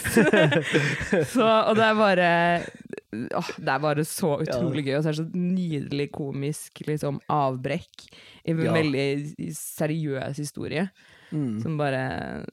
[1.34, 2.30] så, og det er bare
[3.40, 7.18] åh, Det er bare så utrolig gøy, og så er det så nydelig komisk liksom,
[7.30, 8.06] avbrekk
[8.46, 8.74] i en Ja.
[8.78, 9.08] veldig
[9.58, 10.90] seriøs historie,
[11.32, 11.60] Mm.
[11.62, 12.46] som bare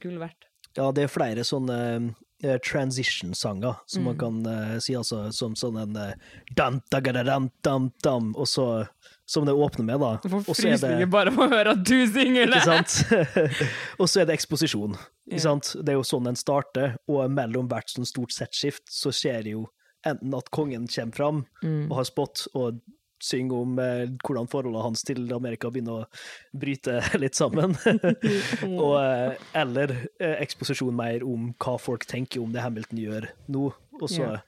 [0.00, 0.44] Gull verdt.
[0.76, 2.14] Ja, det er flere sånne
[2.62, 4.18] transition-sanger, som man Mm.
[4.20, 6.12] kan uh, si, altså som sånn en uh,
[6.54, 8.86] dam, dagadadam, dam, dam, og så
[9.28, 10.14] Som det åpner med, da.
[10.22, 13.66] Du får er frysninger bare av å høre at du synger det!
[14.00, 14.94] Og så er det eksposisjon.
[15.28, 15.60] Yeah.
[15.84, 19.52] Det er jo sånn den starter, og mellom hvert sånn stort settskift så skjer det
[19.52, 19.66] jo
[20.08, 21.90] enten at kongen kommer fram Mm.
[21.90, 22.80] og har spott og
[23.22, 27.74] synger om eh, hvordan forholdet hans til Amerika begynner å bryte litt sammen.
[28.82, 33.68] og, eh, eller eh, eksposisjon mer om hva folk tenker om det Hamilton gjør nå.
[33.98, 34.44] Også, yeah.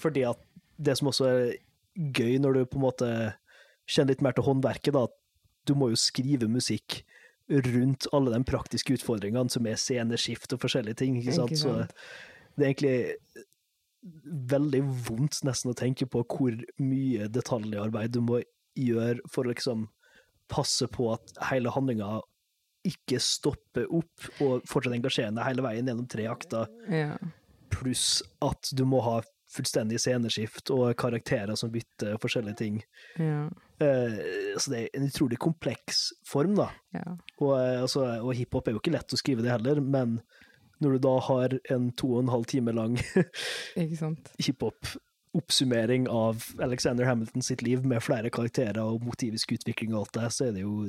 [0.00, 0.40] Fordi at
[0.76, 1.56] det som også er
[1.94, 3.10] gøy når du på en måte
[3.88, 7.02] kjenner litt mer til håndverket, da, at du må jo skrive musikk
[7.48, 11.18] rundt alle de praktiske utfordringene som er sceneskift og forskjellige ting.
[11.20, 11.56] Ikke sant?
[11.60, 11.74] Så
[12.56, 13.44] det er egentlig
[14.04, 18.42] veldig vondt nesten å tenke på hvor mye detaljarbeid du må
[18.76, 19.86] gjøre for å liksom
[20.52, 22.18] passe på at hele handlinga
[22.84, 27.16] ikke stopper opp og fortsatt engasjerende hele veien gjennom tre akter, Ja.
[27.72, 29.22] pluss at du må ha
[29.54, 32.82] fullstendig sceneskift og karakterer som bytter forskjellige ting.
[33.16, 33.46] Ja.
[33.80, 36.68] Uh, så det er en utrolig kompleks form, da.
[36.92, 37.16] ja.
[37.40, 40.18] Og, eh, altså, og hiphop er jo ikke lett å skrive det heller, men
[40.84, 42.98] når du da har en to og en halv time lang
[44.44, 50.30] hiphop-oppsummering av Alexander Hamilton sitt liv med flere karakterer og motivisk utvikling og alt det,
[50.36, 50.88] så er det jo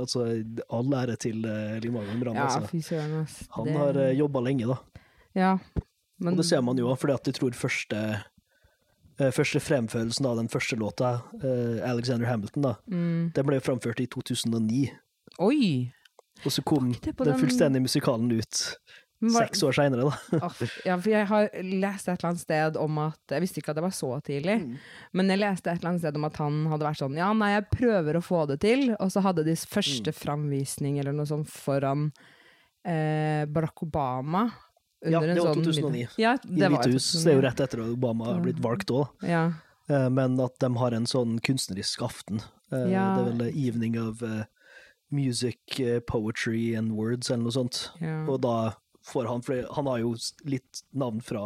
[0.00, 0.26] altså,
[0.72, 2.38] all ære til uh, Limagan Brand.
[2.38, 3.36] Ja, altså.
[3.58, 4.76] Han Det- har uh, jobba lenge, da.
[5.34, 5.56] Ja.
[6.18, 7.96] Men, Og det ser man jo fordi at jeg tror første
[9.18, 11.08] eh, Første fremførelsen av den første låta,
[11.42, 13.32] eh, Alexander Hamilton, da, mm.
[13.34, 14.88] den ble framført i 2009.
[15.42, 15.90] Oi!
[16.44, 18.62] Og så kom den den- fullstendige musikalen ut
[19.20, 20.38] var- seks år seinere, da.
[20.46, 23.70] Åh, ja, for jeg har lest et eller annet sted om at Jeg visste ikke
[23.70, 24.76] at det var så tidlig, Mm.
[25.12, 27.52] men jeg leste et eller annet sted om at han hadde vært sånn Ja, nei,
[27.54, 29.66] jeg prøver å få det til, og så hadde de Mm.
[29.68, 32.12] første framvisning eller noe sånt foran
[32.84, 34.50] eh, Barack Obama.
[35.04, 36.06] Ja, det var sånn 2009.
[36.08, 37.12] Sånn, Ja, det I Hvite hus.
[37.24, 39.08] Det er jo rett etter at Obama har blitt valgt òg.
[39.22, 39.52] Ja.
[39.88, 42.40] Eh, Men at de har en sånn kunstnerisk aften.
[42.72, 43.16] Eh, Ja.
[43.22, 44.44] Det er vel Evening of eh,
[45.10, 47.90] Music, eh, Poetry and Words, eller noe sånt.
[48.28, 48.74] Og da
[49.04, 50.14] får han For han har jo
[50.48, 51.42] litt navn fra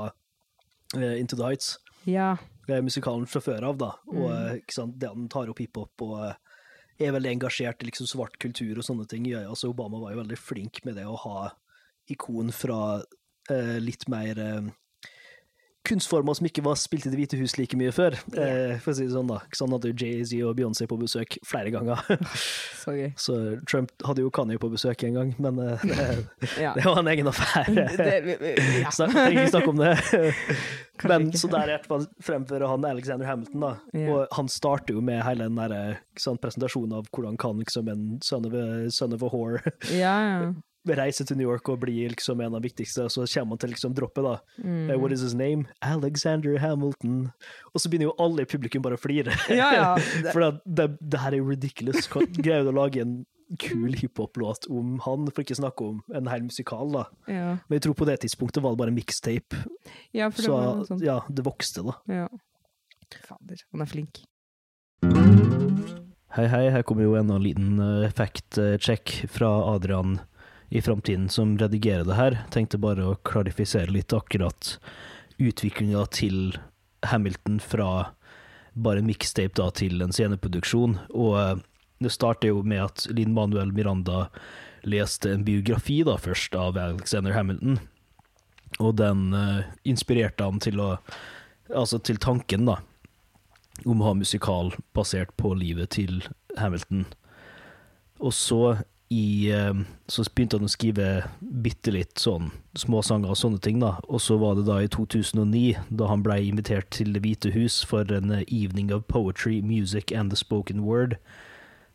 [0.97, 1.79] uh, Into the Heights.
[2.07, 2.37] ja.
[2.69, 3.87] Er musikalen fra før av, da.
[4.13, 4.59] Og Mm.
[4.61, 6.35] eh, det han tar opp hiphop og
[7.01, 9.25] er veldig engasjert i liksom svart kultur og sånne ting.
[9.25, 11.51] Ja, altså Obama var jo veldig flink med det å ha
[12.13, 13.01] ikon fra
[13.81, 14.37] litt mer
[15.89, 18.97] kunstformer som ikke var spilt i Det hvite hus like mye før, eh, for å
[18.99, 19.31] si det sånn.
[19.31, 19.41] da.
[19.53, 22.03] Så han hadde Jay-Z og Beyoncé på besøk flere ganger.
[22.83, 23.09] Så gøy.
[23.21, 26.09] Så Trump hadde jo Kanye på besøk en gang, men eh, det,
[26.65, 26.75] Ja.
[26.77, 27.89] det var en egen affære.
[27.89, 28.93] Ja.
[28.99, 29.95] Trenger ikke snakke om det.
[31.09, 31.77] Men så der
[32.25, 33.73] fremfører han Alexander Hamilton, da.
[33.95, 34.09] Yeah.
[34.11, 38.07] Og han starter jo med hele den der, sånn, presentasjonen av hvordan kan liksom en
[38.25, 39.61] son of a, son of a whore
[39.95, 40.51] ja,
[40.95, 40.99] ja.
[41.05, 43.63] reise til New York og bli liksom en av de viktigste, og så kommer han
[43.65, 44.37] til liksom droppet, da.
[44.65, 44.91] Mm.
[44.91, 45.67] Eh, What is his name?
[45.85, 47.31] Alexander Hamilton.
[47.75, 49.35] Og så begynner jo alle i publikum bare å flire.
[49.53, 49.89] Ja, ja.
[50.35, 52.09] For det, det, det her er jo ridiculous.
[52.45, 53.19] Greier du å lage en
[53.57, 57.05] kul hiphop-låt om han, for ikke snakke om en hel musikal, da.
[57.33, 57.47] ja.
[57.65, 59.63] Men jeg tror på det tidspunktet var det bare mixtape.
[60.13, 61.01] ja, for det Så var noe sånt.
[61.07, 61.95] ja, det vokste, da.
[62.13, 62.27] Ja.
[63.25, 64.21] Fader, han er flink.
[66.37, 70.19] Hei, hei, her kommer jo enda en liten eh, effekt-check fra Adrian
[70.69, 72.39] i framtiden som redigerer det her.
[72.53, 74.77] Tenkte bare å klarifisere litt akkurat
[75.39, 76.59] utviklinga til
[77.07, 77.91] Hamilton fra
[78.79, 80.99] bare en mixtape da til en sceneproduksjon.
[81.15, 81.55] Og eh,
[82.05, 84.29] det starter jo med at Linn Manuel Miranda
[84.87, 87.81] leste en biografi da først av Alexander Hamilton,
[88.79, 90.95] og den uh, inspirerte han til å
[91.69, 92.79] Altså til tanken, da,
[93.85, 96.23] om å ha musikal basert på livet til
[96.57, 97.03] Hamilton.
[98.25, 98.61] Og så
[99.09, 99.75] i eh,
[100.07, 101.09] Så begynte han å skrive
[101.41, 103.97] bitte litt sånn småsanger og sånne ting, da.
[104.09, 107.81] Og så var det da i 2009, da han blei invitert til Det hvite hus
[107.89, 111.17] for en eh, evening of poetry, music and the spoken word.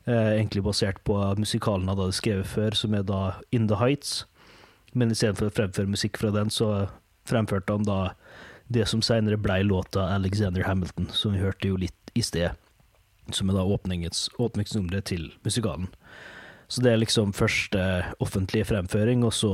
[0.06, 4.26] Eh, egentlig basert på musikalen han hadde skrevet før, som er da In the Heights.
[4.93, 6.89] Men istedenfor å fremføre musikk fra den, så
[7.30, 8.13] fremførte han da
[8.73, 12.58] det som senere blei låta Alexander Hamilton, som vi hørte jo litt i sted.
[13.32, 15.88] Som er da åpningsnummeret til musikalen.
[16.73, 17.79] Så det er liksom første
[18.23, 19.51] offentlige fremføring, og så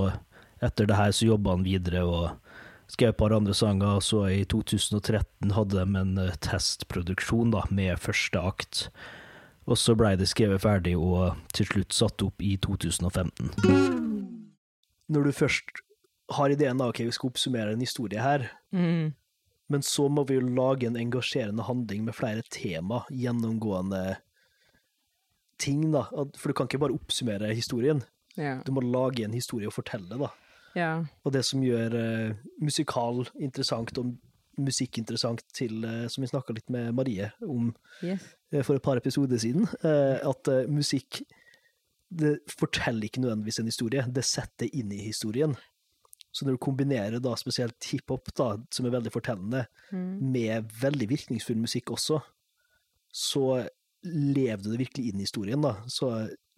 [0.64, 2.30] etter det her så jobba han videre og
[2.90, 7.66] skrev et par andre sanger, og så i 2013 hadde de en eh, testproduksjon da,
[7.76, 8.86] med første akt.
[9.70, 13.52] Og så blei det skrevet ferdig og til slutt satt opp i 2015.
[15.12, 15.84] Når du først
[16.38, 19.14] har ideen da, ok, vi skal oppsummere en historie her, Mm.
[19.70, 24.18] men så må vi jo lage en engasjerende handling med flere tema, gjennomgående
[25.60, 26.06] ting, da.
[26.40, 28.02] For du kan ikke bare oppsummere historien,
[28.38, 28.62] Ja.
[28.66, 30.30] du må lage en historie og fortelle, da.
[30.76, 30.92] ja.
[31.26, 34.14] Og det som gjør uh, musikal interessant og
[34.60, 38.24] musikk interessant til, uh, som vi snakka litt med Marie om Yes.
[38.54, 41.22] uh, for et par episoder siden, at musikk
[42.12, 45.52] det forteller ikke nødvendigvis en historie, det setter inn i historien.
[46.34, 50.32] Så når du kombinerer da spesielt hiphop, da, som er veldig fortellende, Mm.
[50.32, 52.20] med veldig virkningsfull musikk også,
[53.12, 53.68] så
[54.04, 55.76] lever du det virkelig inn i historien, da.
[55.92, 56.10] Så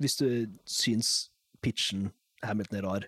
[0.02, 0.28] hvis du
[0.70, 1.30] syns
[1.62, 2.10] pitchen
[2.44, 3.06] Hamilton er rar,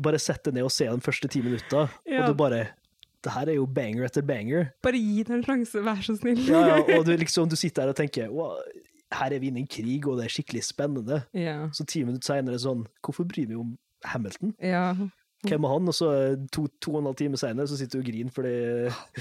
[0.00, 2.22] bare sett deg ned og se den første ti minutta, Ja.
[2.24, 2.66] og du bare
[3.24, 4.66] Det her er jo banger etter banger.
[4.84, 6.42] Bare gi det en sjanse, vær så snill.
[6.44, 8.58] Ja, ja, og du, liksom, du sitter her og tenker wow,
[9.16, 11.22] her er vi inne i en krig, og det er skikkelig spennende.
[11.32, 11.70] Ja.
[11.72, 14.52] Så ti minutter seinere sånn Hvorfor bryr vi om Hamilton?
[14.60, 14.90] ja.
[15.44, 15.88] Hvem er han?
[15.88, 16.06] Og så
[16.52, 18.52] to, to og en halv time seinere så sitter du og griner fordi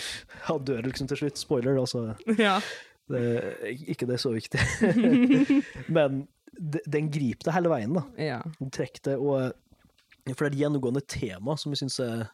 [0.50, 1.40] han dør liksom til slutt.
[1.40, 2.04] Spoiler, altså.
[2.40, 2.60] ja.
[3.10, 3.24] Det,
[3.94, 4.60] ikke det er så viktig.
[5.96, 6.24] Men
[6.88, 8.04] den griper det hele veien, da.
[8.18, 8.40] ja.
[8.60, 9.52] Det, og
[10.30, 12.28] For det er et gjennomgående tema som vi syns er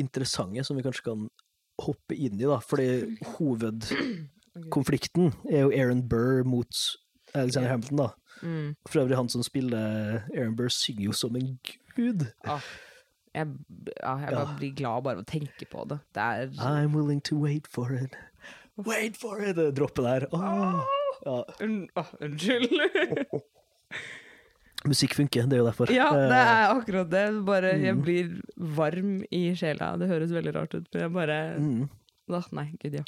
[0.00, 1.26] interessante, som vi kanskje kan
[1.82, 2.60] hoppe inn i, da.
[2.64, 2.86] Fordi
[3.36, 6.72] hovedkonflikten er jo Aaron Burr mot
[7.34, 7.74] Alexander Ja.
[7.74, 8.08] Hamilton, da.
[8.42, 8.74] Mm.
[8.88, 11.58] For øvrig, han som spiller Aaron Burr, synger jo som en
[11.96, 12.26] gud.
[12.44, 12.60] Ah.
[13.34, 13.46] Jeg,
[14.02, 14.56] ja, jeg Ja.
[14.58, 15.98] blir glad bare av å tenke på det.
[16.14, 18.14] Det er I'm willing to wait for it.
[18.88, 19.56] Wait for it!
[19.56, 20.26] Det droppet der.
[20.32, 20.82] Åh.
[21.24, 22.70] Ja, Un Åh, Unnskyld.
[24.88, 25.90] musikk funker, det er jo derfor.
[25.94, 27.24] ja, det Eh, er akkurat det.
[27.46, 28.02] Bare jeg Mm.
[28.02, 29.96] blir varm i sjela.
[29.98, 31.88] Det høres veldig rart ut, men jeg bare mm.
[32.32, 33.02] Åh, Nei, gud, ja.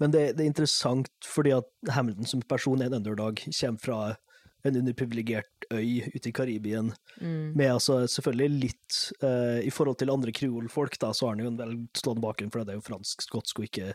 [0.00, 4.16] Men det, det er interessant fordi at Hamilton som person er en underdog, kommer fra
[4.64, 7.52] en underprivilegert øy ute i Karibien, Mm.
[7.54, 11.50] med altså selvfølgelig litt uh, I forhold til andre kreolfolk, da, så har han jo
[11.52, 13.92] en veldig stående bakgrunn, for det er jo fransk, skotsk og ikke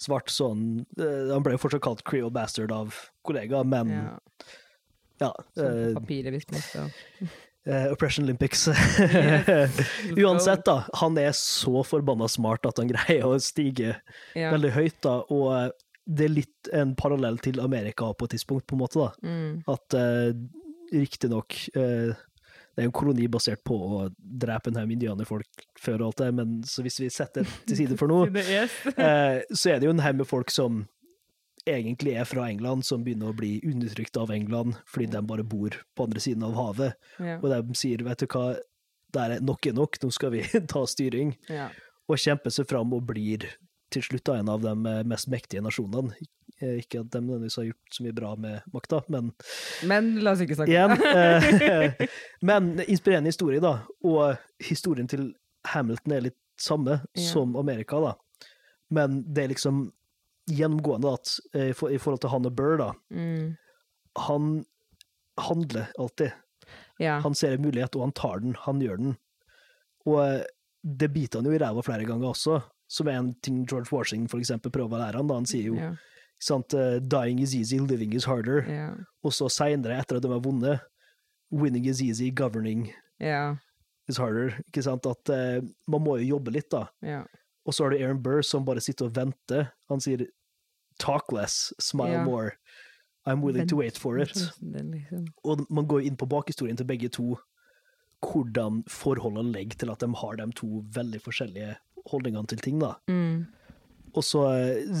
[0.00, 0.64] svart, så han,
[0.98, 2.94] uh, han ble jo fortsatt kalt creole bastard av
[3.28, 4.16] kollegaer, men Ja,
[5.20, 5.30] ja.
[5.60, 6.62] uh, papiret, visstnok.
[6.66, 6.88] så.
[7.68, 8.66] eh, Oppression Olympics.
[10.16, 10.84] Uansett, da.
[11.00, 13.96] Han er så forbanna smart at han greier å stige
[14.34, 14.50] Ja.
[14.54, 15.72] veldig høyt, da, og
[16.08, 19.28] det er litt en parallell til Amerika på et tidspunkt, på en måte, da.
[19.28, 19.58] Mm.
[19.68, 20.30] At uh,
[20.94, 22.16] riktignok uh,
[22.78, 26.28] det er en koloni basert på å drepe en haug indianerfolk før og alt det,
[26.38, 28.70] men så hvis vi setter det til side for er
[29.08, 30.84] eh, så er det jo en haug med folk som
[31.66, 35.74] egentlig er fra England, som begynner å bli undertrykt av England fordi de bare bor
[35.74, 37.40] på andre siden av havet, ja.
[37.42, 38.46] og de sier vet du hva,
[39.10, 41.72] det er nok er nok, nå skal vi ta styring, ja.
[42.06, 43.50] og kjempe seg fram og blir
[43.90, 44.74] til slutt da en av de
[45.08, 46.12] mest mektige nasjonene.
[46.60, 49.32] Eh, Ikke at de nødvendigvis har gjort så mye bra med makta, men
[49.86, 50.96] Men la oss ikke snakke igjen.
[51.06, 52.08] eh,
[52.50, 53.76] Men inspirerende historie, da.
[54.04, 55.30] Og historien til
[55.72, 57.22] Hamilton er litt samme Ja.
[57.30, 58.14] som Amerika, da.
[58.90, 59.92] Men det er liksom
[60.50, 62.92] gjennomgående at eh, i forhold til han og Burr, da.
[63.12, 63.56] mm.
[64.28, 64.64] Han
[65.38, 66.32] handler alltid.
[66.98, 67.20] Ja.
[67.22, 68.54] Han ser en mulighet, og han tar den.
[68.64, 69.12] Han gjør den.
[70.08, 70.42] Og eh,
[70.82, 74.28] det biter han jo i ræva flere ganger også, som er en ting George Washington
[74.32, 75.28] for eksempel prøver å lære han.
[75.28, 75.96] da Han sier jo yeah.
[76.40, 78.64] sant, eh, 'dying is easy, living is harder'.
[78.66, 78.96] Yeah.
[79.22, 80.80] Og så seinere, etter at de har vunnet,
[81.52, 83.56] 'winning is easy, governing yeah.
[84.08, 84.56] is harder'.
[84.68, 85.06] Ikke sant?
[85.06, 86.88] At uh, man må jo jobbe litt, da.
[87.68, 89.72] Og så har du Aaron Burr som bare sitter og venter.
[89.88, 90.26] Han sier
[90.98, 92.56] 'talk less, smile more'.
[93.26, 94.34] I'm willing to wait for it.
[94.34, 95.26] Liksom.
[95.44, 97.36] Og man går inn på bakhistorien til begge to,
[98.24, 101.76] hvordan forholdene legger til at de har de to veldig forskjellige
[102.10, 102.94] holdningene til ting, da.
[103.10, 103.46] mm.
[104.16, 105.00] Og så eh,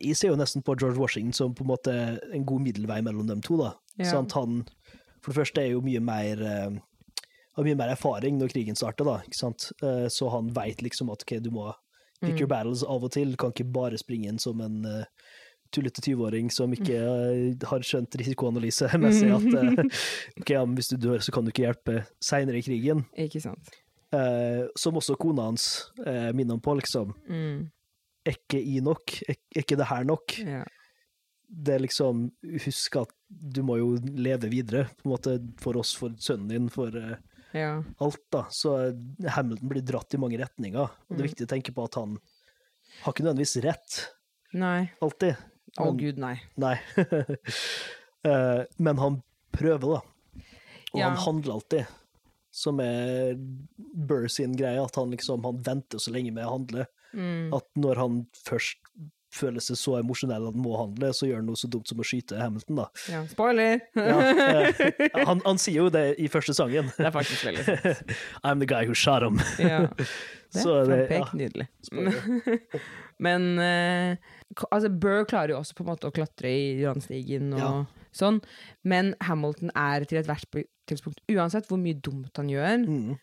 [0.00, 1.92] Jeg ser jo nesten på George Washington som på en måte
[2.32, 3.74] en god middelvei mellom dem to, da.
[4.00, 4.08] Ja.
[4.14, 4.32] Sant?
[4.38, 4.62] Han
[5.20, 6.78] for det første er jo mye mer eh,
[7.58, 9.18] har mye mer erfaring når krigen starter, da.
[9.28, 9.68] Ikke sant?
[9.84, 11.68] Eh, Så han veit liksom at ok, du må
[12.22, 12.40] pick Mm.
[12.40, 13.36] your battles av og til.
[13.36, 15.04] Kan ikke bare springe inn som en uh,
[15.72, 19.84] tullete 20-åring som ikke uh, har skjønt risikoanalysemessig at uh,
[20.40, 23.04] ok, ja, men hvis du dør, så kan du ikke hjelpe seinere i krigen.
[23.16, 23.70] Ikke sant.
[24.12, 27.12] Eh, som også kona hans eh, minner om på, liksom.
[27.30, 27.70] Mm.
[28.26, 29.14] Er ikke i nok?
[29.30, 30.34] Er, ikke det her nok?
[30.42, 30.64] Ja.
[31.50, 32.28] Det er liksom
[32.64, 36.68] Husk at du må jo leve videre, på en måte, for oss, for sønnen din,
[36.70, 37.16] for eh,
[37.54, 37.70] ja.
[38.02, 38.44] alt, da.
[38.54, 40.82] Så eh, Hamilton blir dratt i mange retninger.
[40.90, 41.28] Og det er Mm.
[41.30, 42.18] viktig å tenke på at han
[43.04, 44.00] har ikke nødvendigvis rett,
[44.58, 44.90] Nei.
[45.00, 45.36] alltid.
[45.78, 46.34] Å Men- gud, nei.
[46.58, 46.76] Nei.
[48.26, 49.14] Eh, Men han
[49.56, 50.42] prøver, da.
[50.92, 51.08] Og Ja.
[51.08, 51.86] han handler alltid.
[52.60, 53.38] Som er
[53.80, 56.84] Burr sin greie, at han liksom han venter så lenge med å handle.
[57.16, 57.48] Mm.
[57.56, 58.78] At når han først
[59.30, 62.00] føler seg så emosjonell at han må handle, så gjør han noe så dumt som
[62.02, 62.86] å skyte Hamilton, da.
[63.12, 63.20] Ja.
[63.30, 63.76] Spoiler!
[63.94, 64.80] Ja, eh,
[65.28, 66.90] han, han sier jo det i første sangen.
[66.96, 68.16] Det er faktisk veldig sant.
[68.46, 69.38] I'm the guy who shot him.
[69.62, 69.84] Ja.
[69.94, 71.30] Det er det- frampek.
[71.38, 71.68] Nydelig.
[73.22, 74.16] Men eh,
[74.70, 77.96] altså, Burr klarer jo også på en måte å klatre i randstigen og.
[78.12, 78.40] Sånn,
[78.84, 83.18] men Hamilton er til ethvert sp- tidspunkt, uansett hvor mye dumt han gjør, Mm,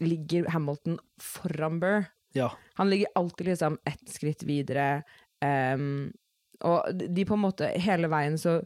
[0.00, 2.06] ligger Hamilton foran Burr.
[2.34, 2.50] ja.
[2.76, 5.04] Han ligger alltid liksom ett skritt videre.
[5.44, 6.12] Um,
[6.64, 8.62] og de på en måte Hele veien så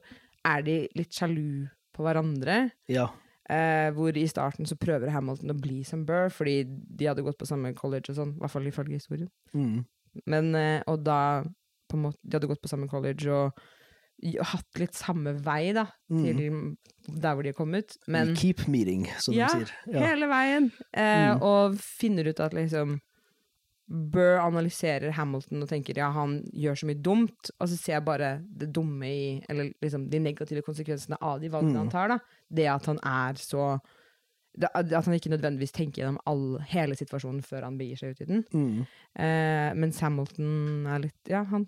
[0.46, 2.70] er de litt sjalu på hverandre.
[2.88, 3.08] Ja.
[3.50, 7.38] Uh, hvor i starten så prøver Hamilton å bli som Burr, fordi de hadde gått
[7.40, 9.28] på samme college og sånn, i hvert fall ifølge historien.
[9.54, 9.84] Mm,
[10.26, 11.42] Men, uh, og da
[11.88, 13.52] på en måte, De hadde gått på samme college og
[14.42, 16.76] hatt litt samme vei da, til
[17.08, 17.96] der hvor de kom ut.
[18.08, 19.70] Men keep meeting, som Ja, de sier.
[19.94, 20.00] Ja.
[20.06, 20.72] hele veien.
[20.92, 21.42] Eh, Mm.
[21.42, 22.98] Og finner ut at liksom
[23.88, 28.04] Burr analyserer Hamilton og tenker ja, han gjør så mye dumt, og så ser jeg
[28.04, 31.78] bare det dumme i Eller liksom de negative konsekvensene av de valgene Mm.
[31.78, 32.08] han tar.
[32.08, 32.18] da.
[32.52, 33.80] Det at han er så
[34.74, 38.24] At han ikke nødvendigvis tenker gjennom all, hele situasjonen før han begir seg ut i
[38.24, 38.44] den.
[38.52, 38.86] Mm.
[39.16, 41.66] Eh, mens Hamilton er litt Ja, han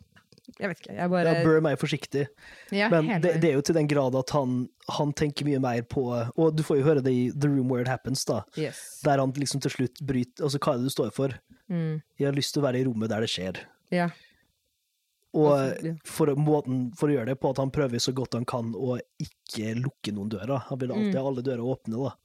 [0.59, 0.95] Jeg vet ikke.
[0.97, 2.27] Jeg bare ja, Burr er forsiktig.
[2.73, 5.83] ja, Men det, det er jo til den grad at han, han tenker mye mer
[5.83, 6.03] på
[6.37, 8.43] Og du får jo høre det i The Room Where It Happens, da.
[8.57, 9.01] Yes.
[9.05, 11.37] Der han liksom til slutt bryter Altså, hva er det du står for?
[11.69, 12.01] Mm.
[12.19, 13.61] Jeg har lyst til å være i rommet der det skjer.
[13.95, 14.09] Ja.
[15.31, 18.73] Og for, måten for å gjøre det på at han prøver så godt han kan
[18.75, 20.65] å ikke lukke noen dører.
[20.67, 21.21] Han vil alltid Mm.
[21.23, 22.17] ha alle dører åpne, da.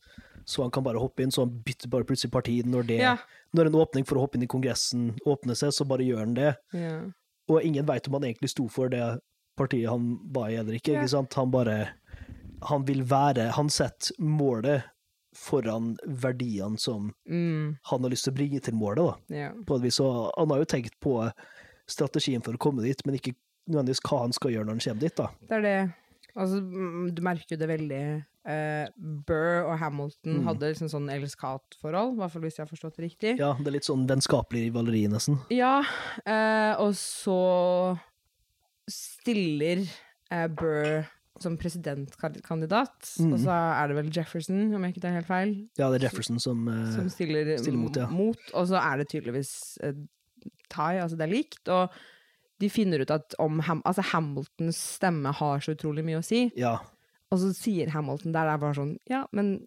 [0.45, 3.17] Så han kan bare hoppe inn, så han bytter bare plutselig parti når det Ja.
[3.53, 6.33] Når en åpning for å hoppe inn i Kongressen åpner seg, så bare gjør han
[6.33, 6.55] det.
[6.73, 6.99] ja.
[7.49, 9.03] Og ingen veit om han egentlig sto for det
[9.57, 10.95] partiet han var i eller ikke.
[10.97, 11.33] Ikke sant?
[11.39, 11.89] Han bare
[12.65, 14.83] Han vil være Han setter målet
[15.35, 17.75] foran verdiene som Mm.
[17.83, 19.35] han har lyst til å bringe til målet, da.
[19.35, 19.49] ja.
[19.67, 19.99] På et vis.
[19.99, 21.31] Og han har jo tenkt på
[21.87, 23.35] strategien for å komme dit, men ikke
[23.67, 25.27] nødvendigvis hva han skal gjøre når han kommer dit, da.
[25.49, 25.93] Det er det.
[26.35, 26.59] Altså,
[27.15, 27.99] du merker jo det veldig.
[28.45, 28.87] uh,
[29.25, 30.43] Burr og Hamilton Mm.
[30.45, 33.31] hadde liksom sånn elsk-hat-forhold, i hvert fall hvis jeg har forstått det riktig.
[33.39, 35.39] Ja, det er litt sånn vennskapelig rivaleri, nesten.
[35.49, 35.79] Ja,
[36.27, 37.97] uh, og så
[38.89, 39.81] stiller
[40.31, 41.05] uh, Burr
[41.41, 43.33] som presidentkandidat, Mm.
[43.33, 46.05] og så er det vel Jefferson, om jeg ikke tar helt feil, Ja, det er
[46.07, 46.61] Jefferson som
[46.93, 48.07] som stiller, stiller mot, ja.
[48.53, 49.91] og så er det tydeligvis uh,
[50.69, 51.89] tie, altså det er likt, og
[52.59, 56.51] de finner ut at om Ham altså Hamiltons stemme har så utrolig mye å si,
[56.55, 56.77] Ja.
[57.31, 59.65] og så sier Hamilton der, det er bare sånn, ja, men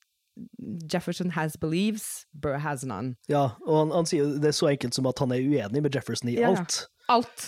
[0.92, 3.16] Jefferson has beliefs, Burr has none.
[3.28, 3.50] ja.
[3.66, 6.30] Og han, han sier det er så enkelt som at han er uenig med Jefferson
[6.30, 6.56] i Ja, ja.
[6.62, 6.82] alt.
[7.08, 7.46] Alt.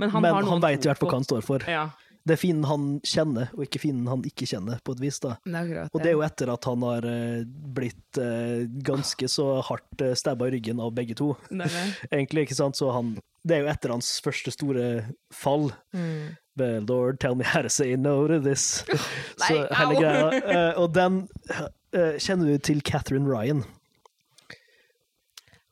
[0.00, 1.64] Men han, Men har han, vet i hvert fall hva han står for.
[1.70, 1.90] Ja,
[2.26, 5.18] Det er fienden han kjenner, og ikke fienden han ikke kjenner, på et vis.
[5.20, 5.36] da.
[5.44, 10.02] det Og det er jo etter at han har eh, blitt eh, ganske så hardt
[10.02, 11.32] uh, stabba i ryggen av begge to.
[11.50, 11.82] Det det.
[12.12, 12.78] Egentlig, ikke sant?
[12.78, 14.86] Så han, det er jo etter hans første store
[15.34, 15.70] fall.
[15.96, 16.34] Mm.
[16.56, 18.84] The Lord, tell me how to say no to this.
[19.42, 20.26] Nei, så hele greia.
[20.42, 23.64] Uh, og den uh, kjenner du til Catherine Ryan.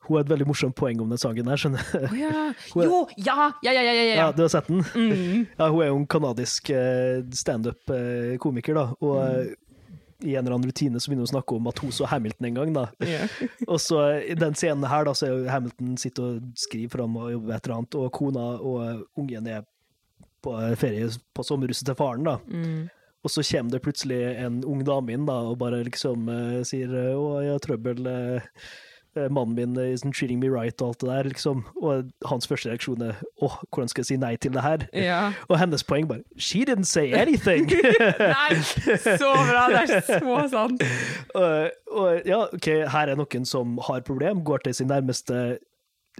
[0.07, 2.07] Hun har et veldig morsomt poeng om den sangen her, skjønner du.
[2.09, 2.45] Oh, ja.
[2.89, 3.01] Jo!
[3.21, 3.51] Ja!
[3.63, 4.05] Ja, ja, ja!
[4.17, 4.81] ja, du har sett den?
[4.91, 5.45] Mm.
[5.59, 8.85] Ja, hun er jo en kanadisk eh, standup-komiker, da.
[9.05, 9.53] Og eh,
[10.21, 12.47] i en eller annen rutine så begynner hun å snakke om at hun så Hamilton
[12.49, 12.85] en gang, da.
[13.05, 13.35] Yeah.
[13.71, 17.17] Og så i den scenen her, da, så er jo Hamilton sitter og skriver fram
[17.19, 19.67] og jobber et eller annet, og kona og ungen er
[20.41, 22.37] på ferie på sommerhuset til faren, da.
[22.49, 22.89] Mm.
[23.21, 26.89] Og så kommer det plutselig en ung dame inn da, og bare liksom uh, sier
[26.89, 28.79] eh, 'Å, jeg har trøbbel', eh, eh,
[29.15, 31.65] mannen min isn't treating me right, og alt det der, liksom.
[31.81, 35.33] Og hans første reaksjon er 'Å, hvordan skal jeg si nei til det her?' ja.
[35.49, 37.67] Og hennes poeng bare 'She didn't say anything'!
[38.37, 39.67] Nei, så bra!
[39.69, 40.83] Det er så sant.
[41.35, 45.59] og, og ja, OK, her er noen som har problem, går til sin nærmeste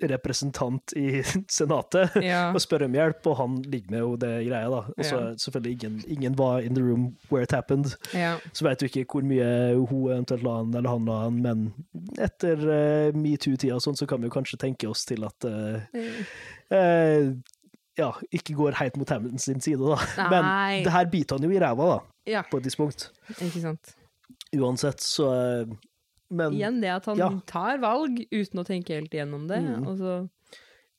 [0.09, 1.21] representant i
[1.51, 2.47] Senatet Ja.
[2.53, 4.81] og spør om hjelp, og han ligger med jo det greia, da.
[4.97, 5.33] Og så Ja.
[5.37, 7.95] selvfølgelig ingen, ingen var in the room where it happened.
[8.13, 8.37] Ja.
[8.53, 11.65] Så vet du ikke hvor mye hun eventuelt la han, eller han la han, men
[12.19, 15.79] etter uh, metoo-tida og sånn, så kan vi jo kanskje tenke oss til at uh,
[16.71, 17.31] uh,
[17.99, 19.97] ja, ikke går helt mot Hamilton sin side, da.
[20.17, 20.29] Nei.
[20.31, 21.87] Men det her biter han jo i ræva,
[22.25, 23.09] da, på et tidspunkt.
[23.37, 23.95] ikke sant.
[24.55, 25.27] Uansett, så
[26.32, 27.29] Men Igjen det at han Ja.
[27.45, 29.88] tar valg uten å tenke helt igjennom det, Mm.
[29.88, 30.29] og så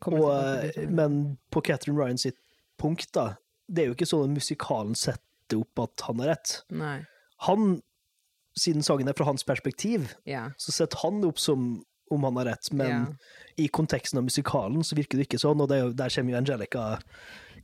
[0.01, 0.91] kommer og, tilbake eh, det.
[0.91, 2.37] Men på Catherine Ryan sitt
[2.79, 3.37] punkt, da,
[3.71, 6.63] det er jo ikke sånn at musikalen setter opp at han har rett.
[6.71, 7.07] Nei.
[7.49, 7.81] Han,
[8.59, 10.51] siden sangen er fra hans perspektiv, Ja.
[10.59, 13.07] så setter han det opp som om han har rett, men Ja.
[13.57, 16.37] i konteksten av musikalen så virker det ikke sånn, og det jo, der kommer jo
[16.37, 16.99] Angelica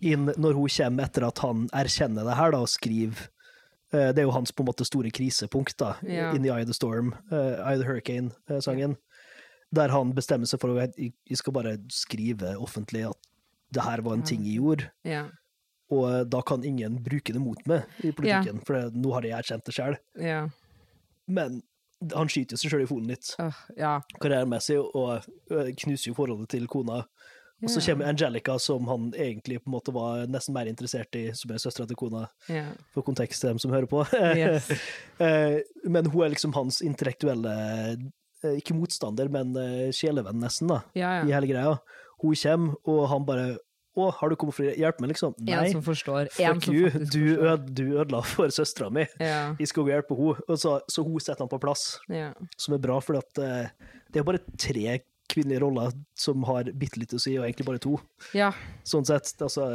[0.01, 3.29] inn når hun kommer etter at han erkjenner det her da, og skriver
[3.91, 6.32] Det er jo hans på en måte store krisepunkt da, Ja.
[6.34, 8.97] in the Eye of the Storm, eh, Eye of the Hurricane-sangen,
[9.72, 13.16] der han bestemmer seg for å jeg skal bare skrive offentlig at
[13.72, 15.26] det her var en ting jeg gjorde, Ja.
[15.91, 19.22] og eh, da kan ingen bruke det mot meg i politikken, for det, nå har
[19.22, 19.97] jeg erkjent det selv.
[20.20, 20.49] Ja.
[21.26, 21.62] Men
[22.14, 24.01] han skyter seg selv i foten litt uh, ja.
[24.20, 25.24] karrieremessig, og
[25.80, 27.07] knuser jo forholdet til kona.
[27.63, 31.25] Og så kommer Angelica, som han egentlig på en måte var nesten mer interessert i,
[31.35, 32.71] som er søstera til kona, yeah.
[32.95, 34.05] for kontekst til dem som hører på.
[34.39, 34.71] Yes.
[35.19, 37.53] Eh, men hun er liksom hans intellektuelle
[37.91, 41.73] eh, Ikke motstander, men eh, sjelevenn, nesten, da, Ja, i hele greia.
[42.23, 43.47] Hun kommer, og han bare
[43.99, 45.35] Å, har du kommet for å hjelpe meg, liksom?
[45.43, 45.73] En Nei.
[45.75, 46.31] som forstår.
[46.39, 49.09] En Fuck som you, du, øde, du ødela for søstera mi.
[49.19, 49.57] Ja.
[49.59, 50.59] Jeg skal gå og hjelpe henne.
[50.63, 52.31] Så, så hun setter han på plass Ja.
[52.55, 57.20] som er bra, for det er bare tre kvinnelige roller som har bitte litt å
[57.20, 57.97] si, og egentlig bare to.
[58.37, 58.53] ja.
[58.89, 59.35] Sånn sett.
[59.45, 59.66] Altså,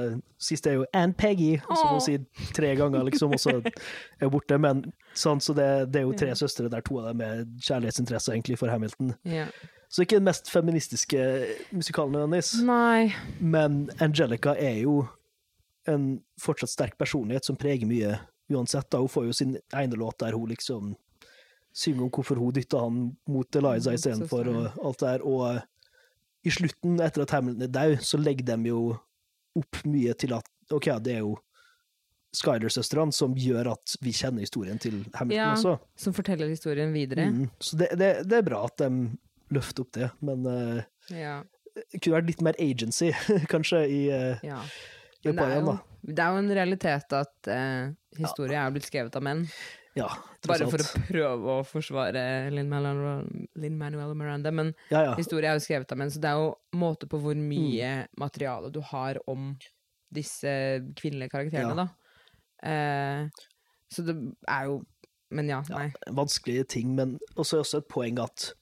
[0.41, 2.23] siste er jo Ann Peggy, som hun sier
[2.57, 4.57] tre ganger, liksom, og så er hun borte.
[4.57, 4.81] Men
[5.13, 8.59] sånn, så det, det er jo tre søstre der to av dem er kjærlighetsinteresser egentlig
[8.61, 9.15] for Hamilton.
[9.29, 9.47] ja.
[9.93, 11.19] Så ikke den mest feministiske
[11.69, 13.11] musikalen nødvendigvis, Nei.
[13.37, 15.03] men Angelica er jo
[15.85, 16.07] en
[16.41, 18.15] fortsatt sterk personlighet som preger mye
[18.49, 18.87] uansett.
[18.89, 19.03] da.
[19.03, 20.95] Hun får jo sin ene låt der hun liksom
[21.73, 22.99] synger om hvorfor hun dytta han
[23.29, 25.23] mot Eliza Mot istedenfor, og alt det der.
[25.25, 28.83] Og i slutten, etter at Hamilton er død, så legger de jo
[29.57, 31.35] opp mye til at OK, ja, det er jo
[32.33, 35.51] Skyler-søstrene som gjør at vi kjenner historien til Hamilton Ja.
[35.53, 35.75] også.
[35.95, 37.27] Som forteller historien videre.
[37.29, 37.49] Mm.
[37.61, 38.89] Så det, det, det er bra at de
[39.53, 40.81] løfter opp det, men uh,
[41.13, 41.43] Ja.
[41.75, 43.11] det kunne vært litt mer agency,
[43.53, 44.57] kanskje, i, uh, ja.
[45.21, 45.77] i Men det er, jo,
[46.09, 49.45] det er jo en realitet at uh, historie er blitt skrevet av menn.
[49.95, 50.07] Ja,
[50.47, 53.27] Bare for å prøve å forsvare Linn-Manuel
[53.61, 54.51] Lin Miranda.
[54.51, 55.15] Men Ja, ja.
[55.15, 58.07] historie er jo skrevet av menn, så det er jo måte på hvor mye Mm.
[58.17, 59.57] materiale du har om
[60.11, 61.85] disse kvinnelige karakterene, Ja.
[61.85, 61.87] da.
[62.63, 63.29] Eh,
[63.91, 64.15] så det
[64.47, 64.83] er jo
[65.31, 65.91] Men ja, nei.
[66.11, 68.53] vanskelige ting, men også, også et poeng at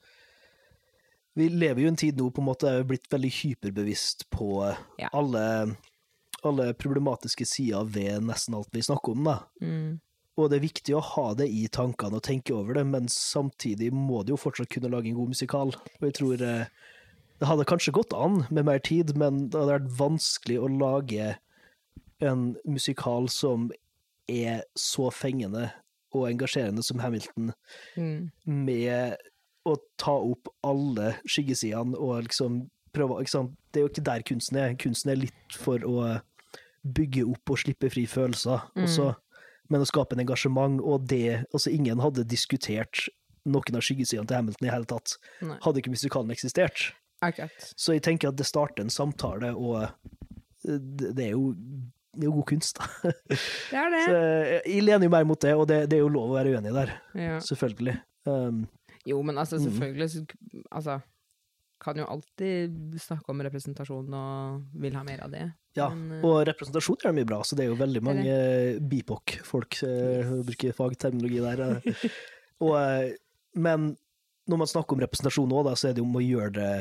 [1.36, 4.74] vi lever jo i en tid nå på en måte er blitt veldig hyperbevisst på
[5.12, 5.76] alle
[6.44, 9.38] alle problematiske sider ved nesten alt vi snakker om, da.
[9.60, 10.00] Mm.
[10.40, 13.90] Og det er viktig å ha det i tankene og tenke over det, men samtidig
[13.92, 15.74] må du jo fortsatt kunne lage en god musikal.
[16.00, 16.70] Og jeg tror eh,
[17.42, 21.34] det hadde kanskje gått an med mer tid, men det hadde vært vanskelig å lage
[22.22, 23.68] en musikal som
[24.30, 25.68] er så fengende
[26.14, 27.52] og engasjerende som Hamilton,
[27.96, 28.30] Mm.
[28.46, 29.16] med
[29.66, 33.20] å ta opp alle skyggesidene og liksom prøve?
[33.24, 34.74] Det er jo ikke der kunsten er.
[34.74, 36.20] Kunsten er litt for å
[36.84, 39.14] bygge opp og slippe fri følelser, også,
[39.72, 43.06] men å skape en engasjement, og det Altså, ingen hadde diskutert
[43.48, 45.56] noen av skyggesidene til Hamilton i hele tatt, Nei.
[45.64, 46.90] hadde ikke musikalen eksistert.
[47.22, 47.72] Akkurat.
[47.78, 50.76] Så jeg tenker at det starter en samtale, og eh,
[51.16, 51.52] det er jo,
[52.14, 52.86] det er jo god kunst, da.
[53.72, 54.02] Det er det.
[54.06, 56.36] Så eh, jeg lener jo mer mot det, og det, det er jo lov å
[56.38, 57.38] være uenig der, Ja.
[57.42, 57.96] selvfølgelig.
[58.28, 58.64] Um,
[59.06, 59.64] Jo, men altså, Mm.
[59.66, 60.62] selvfølgelig mm.
[60.70, 61.00] Altså,
[61.82, 65.48] kan jo alltid snakke om representasjon og vil ha mer av det.
[65.78, 68.36] ja, Men, eh, og representasjon er mye bra, så det er jo veldig mange
[68.92, 70.32] BIPOC-folk, yes.
[70.48, 71.64] bruker fagterminologi der.
[71.66, 72.06] eh.
[72.64, 73.12] og, eh,
[73.54, 73.92] men
[74.50, 76.72] når man snakker om representasjon nå, så er det jo om å gjøre det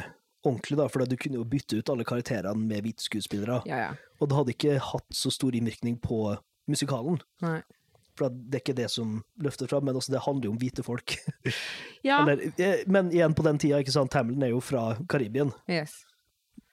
[0.41, 3.91] ordentlig, da, for du kunne jo bytte ut alle karakterene med hvite skuespillere, Ja, ja.
[4.19, 6.23] og det hadde ikke hatt så stor innvirkning på
[6.69, 7.21] musikalen.
[7.43, 7.59] Nei.
[8.19, 10.83] For det er ikke det som løfter fram, men også det handler jo om hvite
[10.87, 11.15] folk.
[12.03, 12.23] Ja.
[12.23, 15.51] Eller, eh, men igjen på den tida, ikke sant, Hamilton er jo fra Karibien.
[15.69, 15.99] Yes.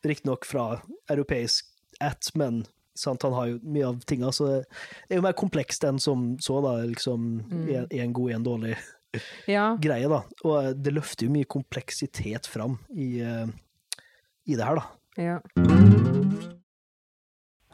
[0.07, 0.79] Riktignok fra
[1.13, 1.67] europeisk
[2.01, 2.63] at, men
[2.97, 6.31] sant, han har jo mye av tinga, så det er jo mer komplekst enn som
[6.41, 7.87] så, da, liksom Mm.
[7.93, 8.77] en god, en dårlig
[9.47, 9.77] Ja.
[9.77, 10.23] greie, da.
[10.45, 13.47] Og eh, det løfter jo mye kompleksitet fram i, eh,
[14.49, 14.87] i det her, da.
[15.21, 16.18] ja.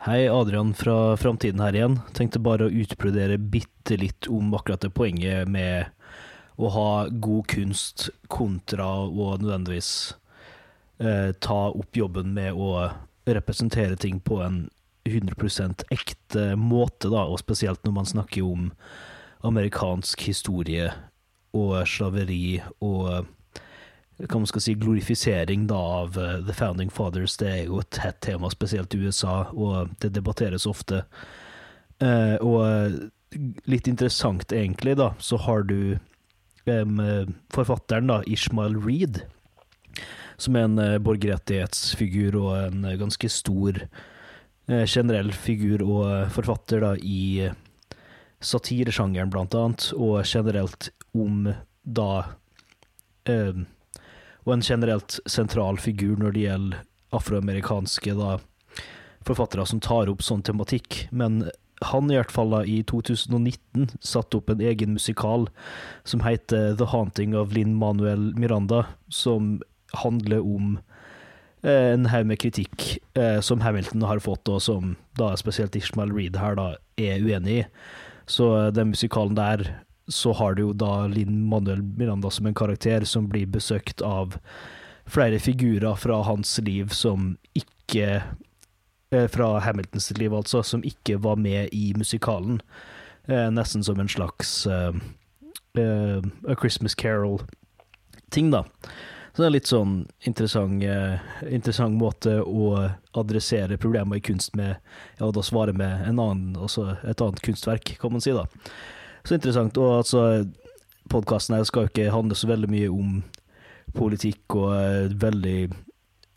[0.06, 1.94] Hei, Adrian fra Framtiden her igjen.
[2.12, 5.86] Tenkte bare å utbrodere bitte litt om akkurat det poenget med
[6.60, 9.88] å ha god kunst kontra å nødvendigvis
[11.00, 12.90] eh, ta opp jobben med å
[13.24, 14.66] representere ting på en
[15.08, 18.68] 100% ekte måte, da, og spesielt når man snakker om
[19.40, 20.90] amerikansk historie
[21.56, 23.24] og slaveri og
[24.18, 27.98] hva man skal si, glorifisering da av uh, The Founding Fathers, det er jo et
[28.02, 31.02] hett tema, spesielt i USA, og det debatteres ofte.
[32.02, 32.96] Uh, og eh,
[33.70, 39.22] litt interessant egentlig, da, så har du eh, forfatteren da, Ishmael Reed,
[40.38, 43.86] som er en uh, borgerrettighetsfigur og en ganske stor
[44.64, 47.50] generell figur og forfatter da i
[48.40, 51.50] satiresjangeren blant annet, og generelt om
[51.84, 52.08] da
[53.28, 53.66] em,
[54.44, 56.82] og en generelt sentral figur når det gjelder
[57.14, 58.38] afroamerikanske da,
[59.24, 61.06] forfattere som tar opp sånn tematikk.
[61.14, 61.46] Men
[61.84, 65.48] han i hvert fall da, i 2019 satte opp en egen musikal
[66.08, 69.58] som heter The Haunting of Linn Manuel Miranda, som
[69.94, 70.78] handler om
[71.62, 76.14] eh, en haug med kritikk eh, som Hamilton har fått, og som da spesielt Ishmael
[76.14, 77.66] Reed her da er uenig i.
[78.26, 79.66] Så eh, den musikalen der
[80.08, 84.36] så har du jo da Linn Manuel Miranda som en karakter som blir besøkt av
[85.06, 88.08] flere figurer fra hans liv som ikke
[89.12, 92.60] eh, Fra Hamiltons liv, altså, som ikke var med i musikalen.
[93.28, 94.96] Eh, nesten som en slags eh,
[95.78, 98.64] eh, A Christmas Carol-ting, da.
[99.34, 99.94] Så det er litt sånn
[100.26, 104.76] interessant, eh, interessant måte å adressere problemer i kunst med,
[105.18, 108.46] ja, da svare med en annen, altså et annet kunstverk, kan man si, da.
[109.24, 109.78] Så interessant.
[109.80, 110.44] Og altså,
[111.12, 113.18] podkasten her skal jo ikke handle så veldig mye om
[113.94, 115.58] politikk og eh, veldig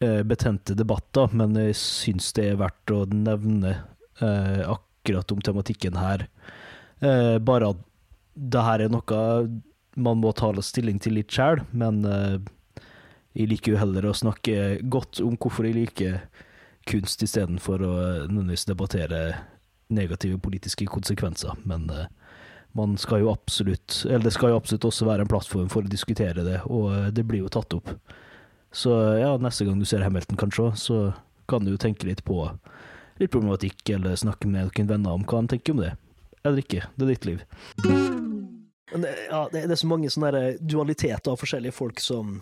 [0.03, 3.73] eh, betente debatter, men jeg syns det er verdt å nevne
[4.21, 6.27] eh, akkurat om tematikken her.
[7.01, 7.81] Eh, bare at
[8.37, 9.21] det her er noe
[9.97, 12.37] man må ta stilling til litt sjøl, men eh,
[13.37, 16.19] jeg liker jo heller å snakke godt om hvorfor jeg liker
[16.87, 17.93] kunst istedenfor å
[18.29, 19.21] nødvendigvis debattere
[19.93, 21.57] negative politiske konsekvenser.
[21.67, 22.07] Men eh,
[22.77, 25.91] man skal jo absolutt, eller det skal jo absolutt også være en plattform for å
[25.91, 27.93] diskutere det, og eh, det blir jo tatt opp.
[28.75, 30.97] Så ja, neste gang du ser Hamilton kanskje, så
[31.49, 32.41] kan du jo tenke litt på
[33.17, 35.93] litt problematikk, eller snakke med noen venner om hva han tenker om det.
[36.43, 36.83] Eller ikke.
[36.95, 37.41] Det er ditt liv.
[38.91, 42.41] Men det, ja, det, det er så mange sånne der dualiteter av forskjellige folk som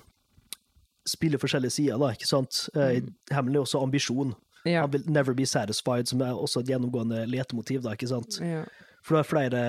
[1.09, 2.65] spiller forskjellige sider, da, ikke sant?
[2.75, 4.33] Eh, Hamilton er også ambisjon.
[4.65, 4.81] Ja.
[4.83, 8.41] Han vil never be satisfied, som er også et gjennomgående letemotiv, da, ikke sant?
[8.41, 8.65] ja.
[9.05, 9.59] For det er flere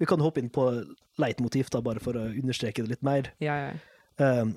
[0.00, 0.66] Vi kan hoppe inn på
[1.22, 3.30] leitmotiv, da, bare for å understreke det litt mer.
[3.44, 3.74] Ja, ja.
[4.18, 4.56] Um,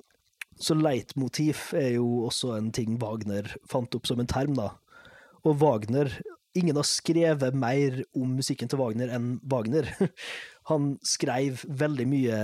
[0.61, 4.73] så leitmotiv er jo også en ting Wagner fant opp som en term, da.
[5.45, 6.11] Og Wagner
[6.57, 9.91] Ingen har skrevet mer om musikken til Wagner enn Wagner.
[10.71, 12.39] Han skrev veldig mye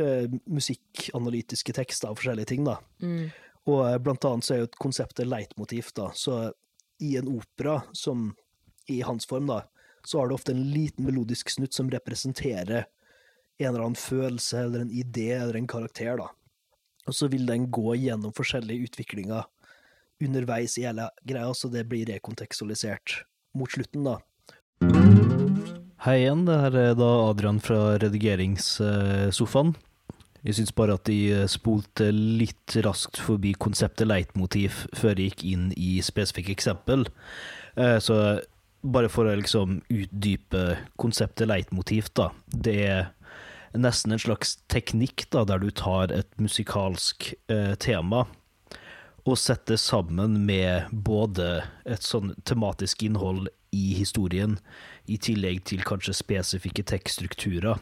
[0.00, 2.78] uh, musikkanalytiske tekster og forskjellige ting, da.
[3.04, 3.26] Mm.
[3.68, 6.10] Og eh, blant annet så er jo konseptet leitmotiv, da.
[6.16, 6.38] Så
[7.04, 8.30] i en opera, som
[8.92, 9.62] i hans form, da,
[10.04, 12.86] så har du ofte en liten melodisk snutt som representerer
[13.58, 16.30] en eller annen følelse eller en idé eller en karakter, da.
[17.06, 19.44] Og så vil den gå gjennom forskjellige utviklinger
[20.24, 23.22] underveis i hele greia, så det blir rekontekstualisert
[23.54, 24.18] mot slutten, da.
[26.04, 29.74] Hei igjen, det her er da Adrian fra redigeringssofaen.
[30.44, 35.44] Jeg syns bare at de eh, spolte litt raskt forbi konseptet leitmotiv før jeg gikk
[35.48, 37.06] inn i spesifikke eksempel.
[37.80, 38.18] Eh, Så
[38.84, 42.30] bare for å liksom utdype konseptet leitmotiv, da.
[42.46, 43.04] Det er
[43.74, 48.26] nesten en slags teknikk da, der du tar et musikalsk eh, tema
[49.24, 54.58] og setter sammen med både et sånn tematisk innhold i historien,
[55.08, 57.80] i tillegg til kanskje spesifikke tekststrukturer,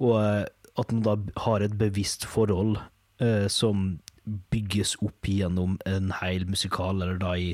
[0.00, 0.46] og eh,
[0.80, 2.80] at man da har et bevisst forhold
[3.22, 7.52] eh, som bygges opp gjennom en hel musikal, eller da i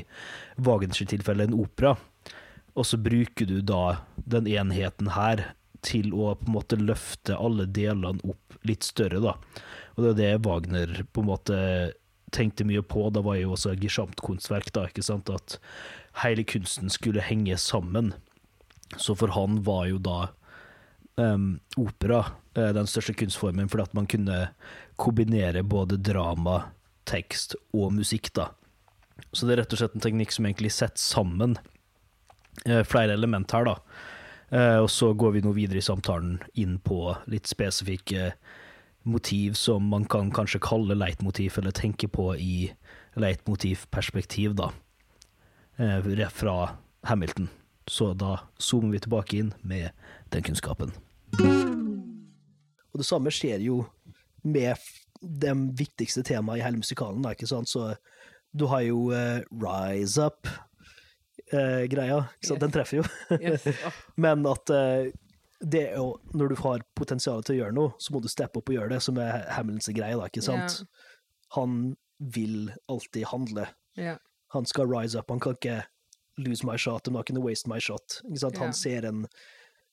[0.55, 1.97] Wagners tilfelle en opera.
[2.73, 5.51] Og så bruker du da den enheten her
[5.85, 9.35] til å på en måte løfte alle delene opp litt større, da.
[9.95, 11.57] Og det er det Wagner på en måte
[12.31, 13.09] tenkte mye på.
[13.13, 15.57] Da var jo også gesamt kunstverk, da, ikke sant, at
[16.23, 18.13] hele kunsten skulle henge sammen.
[18.95, 20.19] Så for han var jo da
[21.15, 22.23] um, opera
[22.55, 24.39] eh, den største kunstformen, fordi at man kunne
[25.01, 26.71] kombinere både drama,
[27.09, 28.51] tekst og musikk, da.
[29.33, 31.57] Så det er rett og slett en teknikk som egentlig setter sammen
[32.85, 33.75] flere element her, da.
[34.51, 38.33] Eh, og så går vi nå videre i samtalen inn på litt spesifikke
[39.07, 42.55] motiv som man kan kanskje kalle leitmotiv, eller tenke på i
[43.15, 44.71] leitmotivperspektiv, da.
[45.79, 46.75] Eh, rett fra
[47.07, 47.47] Hamilton.
[47.87, 49.89] Så da zoomer vi tilbake inn med
[50.35, 50.91] den kunnskapen.
[52.91, 53.85] Og det samme skjer jo
[54.43, 54.75] med
[55.21, 57.71] de viktigste temaene i hele musikalen, da, ikke sant?
[57.71, 57.93] Så
[58.51, 60.27] du har jo uh, Rise
[61.51, 62.63] Up-greia, ikke sant?
[62.63, 63.05] Den treffer jo.
[63.41, 63.67] Yes.
[64.23, 65.11] Men at eh,
[65.61, 68.61] det er jo, når du har potensial til å gjøre noe, så må du steppe
[68.61, 70.81] opp og gjøre det, som er Hamiltons greie, da, ikke sant?
[71.57, 71.95] Han
[72.33, 73.67] vil alltid handle.
[73.99, 74.15] Ja.
[74.55, 75.81] Han skal rise up, han kan ikke
[76.41, 78.21] lose my shot, I'm not gonna waste my shot.
[78.25, 78.61] Ikke sant?
[78.61, 79.25] Han ser en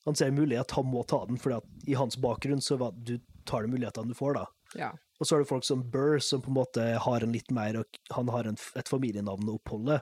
[0.06, 3.18] han ser en mulighet, han må ta den, for i hans bakgrunn så var du
[3.44, 4.44] tar de mulighetene du får, da.
[4.78, 4.88] Ja.
[5.18, 7.80] Og så er det folk som Burr, som på en måte har en litt mer
[8.14, 9.98] Han har en, et familienavn å oppholde.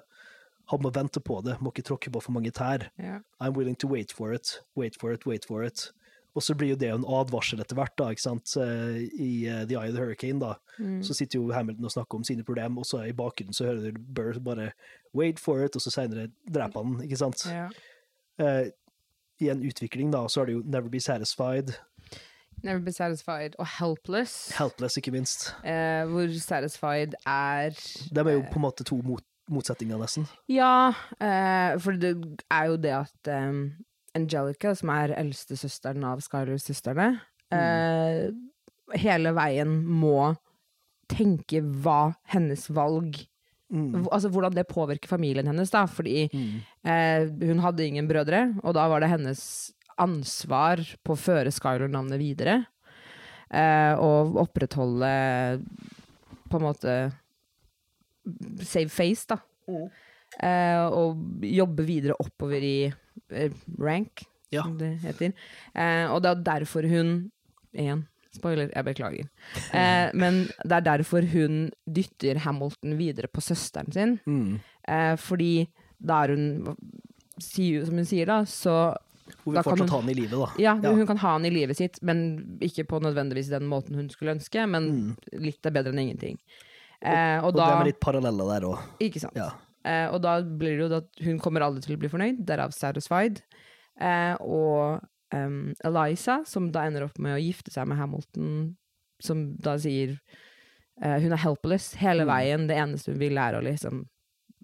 [0.72, 2.88] Han må vente på det, må ikke tråkke på for mange tær.
[2.98, 3.20] Yeah.
[3.40, 5.92] I'm willing to wait for it, wait for it, wait for it.
[6.36, 8.56] Og så blir jo det en advarsel etter hvert, da, ikke sant.
[8.60, 10.98] Eh, I uh, The Eye of the Hurricane, da, Mm.
[11.02, 13.94] så sitter jo Hamilton og snakker om sine problemer, og så i bakgrunnen så hører
[13.94, 14.72] du Burr bare
[15.14, 17.46] wait for it, og så senere dreper han, ikke sant.
[17.48, 17.70] Yeah.
[18.38, 18.68] Uh,
[19.40, 21.72] I en utvikling, da, så er det jo Never Be Satisfied,
[22.64, 24.50] Never be satisfied og helpless.
[24.58, 25.50] Helpless, ikke minst.
[25.64, 27.70] Eh, hvor satisfied er
[28.14, 30.26] De er jo på en måte to mot motsetninger, nesten.
[30.50, 32.14] Ja, eh, for det
[32.50, 33.52] er jo det at eh,
[34.16, 37.20] Angelica, som er eldstesøsteren av Skyler-søstrene,
[37.52, 38.30] eh,
[38.98, 40.34] hele veien må
[41.12, 43.26] tenke hva hennes valg
[43.66, 44.04] Mm.
[44.14, 45.80] Altså hvordan det påvirker familien hennes, da.
[45.90, 46.60] Fordi Mm.
[46.86, 52.16] eh, hun hadde ingen brødre, og da var det hennes ansvar på å føre Skyler-navnet
[52.20, 52.66] videre.
[53.50, 55.10] Eh, og opprettholde
[56.48, 56.94] på en måte
[58.62, 59.38] save face, da.
[60.42, 63.50] Eh, og jobbe videre oppover i uh,
[63.80, 64.62] rank, Ja.
[64.62, 65.32] som det heter.
[65.74, 67.30] Uh, og det er derfor hun
[67.76, 69.26] Igjen, spoiler, jeg beklager.
[70.16, 74.14] Men det er derfor hun dytter Hamilton videre på søsteren sin.
[74.24, 74.54] Mm.
[75.20, 75.66] Fordi
[76.00, 76.76] da er hun
[77.38, 78.94] Som hun sier, da, så
[79.44, 80.48] Hun vil fortsatt hun- ha han i livet, da.
[80.62, 80.92] Ja, Ja.
[80.94, 84.32] hun kan ha han i livet sitt, men ikke på nødvendigvis den måten hun skulle
[84.38, 84.64] ønske.
[84.66, 86.38] Men litt er bedre enn ingenting.
[87.02, 87.50] Eh, og.
[87.50, 88.78] Og da det er litt paralleller der òg.
[89.04, 89.36] Ikke sant.
[89.36, 89.50] Ja.
[89.86, 92.72] Eh, og da blir det jo at hun kommer aldri til å bli fornøyd, derav
[92.74, 93.42] satisfied.
[94.00, 94.98] Eh, og
[95.32, 98.74] um, Eliza, som da ender opp med å gifte seg med Hamilton,
[99.22, 100.16] som da sier
[101.02, 102.32] eh, hun er helpless hele Mm.
[102.32, 102.66] veien.
[102.68, 104.04] Det eneste hun vil, er å liksom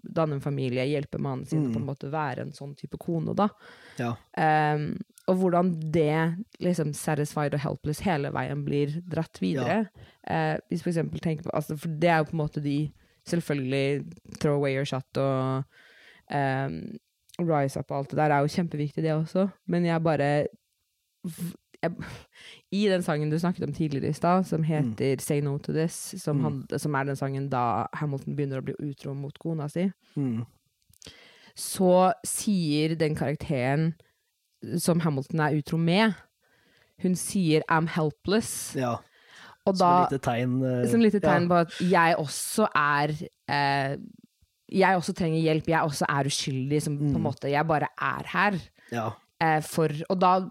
[0.03, 1.73] danne en familie, hjelpe mannen sin, Mm.
[1.73, 3.49] på en måte være en sånn type kone, da.
[3.97, 4.15] Ja.
[4.37, 4.97] Um,
[5.27, 9.87] og hvordan det, liksom satisfied og helpless hele veien blir dratt videre.
[10.27, 12.91] Eh, hvis for eksempel tenker på altså, For det er jo på en måte de
[13.25, 14.03] Selvfølgelig
[14.41, 15.63] throw away your shot og
[16.29, 16.97] um,
[17.39, 19.47] rise up og alt det der er jo kjempeviktig, det også.
[19.65, 20.47] Men jeg bare
[21.83, 21.91] jeg,
[22.73, 26.15] I den sangen du snakket om tidligere i stad, som heter Say No To This,
[26.23, 26.43] som, Mm.
[26.71, 30.45] han, som er den sangen da Hamilton begynner å bli utro mot kona si, Mm.
[31.55, 33.93] så sier den karakteren
[34.79, 36.13] som Hamilton er utro med,
[37.03, 38.75] hun sier 'I'm helpless'.
[38.75, 38.97] ja.
[39.65, 40.61] Som da, et lite tegn.
[40.63, 41.47] uh, som lite tegn ja.
[41.47, 43.13] på at jeg også er
[43.47, 43.97] eh,
[44.71, 48.23] jeg også trenger hjelp, jeg også er uskyldig, som på en måte Jeg bare er
[48.27, 48.59] her.
[48.91, 49.09] Ja.
[49.39, 50.49] Eh, for, og da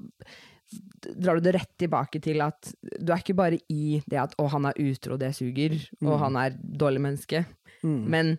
[1.03, 4.49] drar du det rett tilbake til at du er ikke bare i det at 'å,
[4.51, 7.45] han er utro, det suger', og han er dårlig menneske,
[7.83, 8.05] Mm.
[8.09, 8.39] men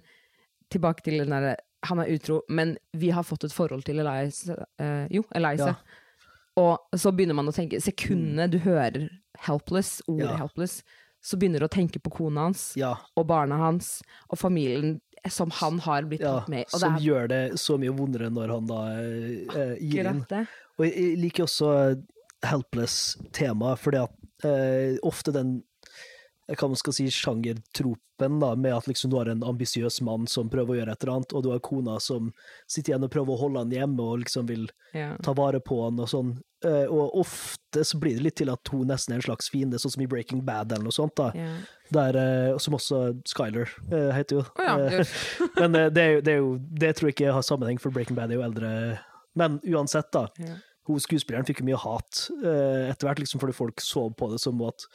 [0.72, 4.48] tilbake til den derre Han er utro, men vi har fått et forhold til Elias
[4.80, 5.66] eh, Jo, Eliza.
[5.68, 5.76] Ja.
[6.56, 10.38] Og så begynner man å tenke Sekundene du hører 'helpless', ordet Ja.
[10.38, 10.82] 'helpless',
[11.22, 12.96] så begynner du å tenke på kona hans ja.
[13.18, 16.40] og barna hans og familien som han har blitt ja.
[16.40, 16.66] tatt med.
[16.74, 20.26] Og Som det gjør det så mye vondere når han da eh, er gir inn.
[20.30, 20.48] det.
[20.80, 22.02] Og jeg liker også
[22.44, 25.62] helpless-temaet, fordi at eh, ofte den
[26.44, 30.26] hva kan man skal si sjangertropen, da, med at liksom du har en ambisiøs mann
[30.28, 32.34] som prøver å gjøre et eller annet, og du har kona som
[32.70, 35.16] sitter igjen og prøver å holde han hjemme og liksom vil Ja.
[35.24, 36.34] ta vare på han og sånn.
[36.66, 39.80] Eh, og ofte så blir det litt til at hun nesten er en slags fiende,
[39.80, 41.16] sånn som i Breaking Bad eller noe sånt.
[41.16, 41.32] da.
[41.34, 41.56] Ja.
[41.96, 42.20] Der,
[42.52, 44.44] eh, som også Skyler eh, heter jo.
[44.60, 45.06] Oh, ja, Eh,
[45.64, 46.52] men eh, det, er jo, det, er jo,
[46.84, 49.00] det tror jeg ikke har sammenheng, for Breaking Bad er jo eldre.
[49.36, 50.28] Men uansett, da.
[50.44, 50.60] Ja.
[50.88, 54.42] Hun skuespilleren fikk jo mye hat eh, etter hvert, liksom fordi folk så på det
[54.44, 54.88] som at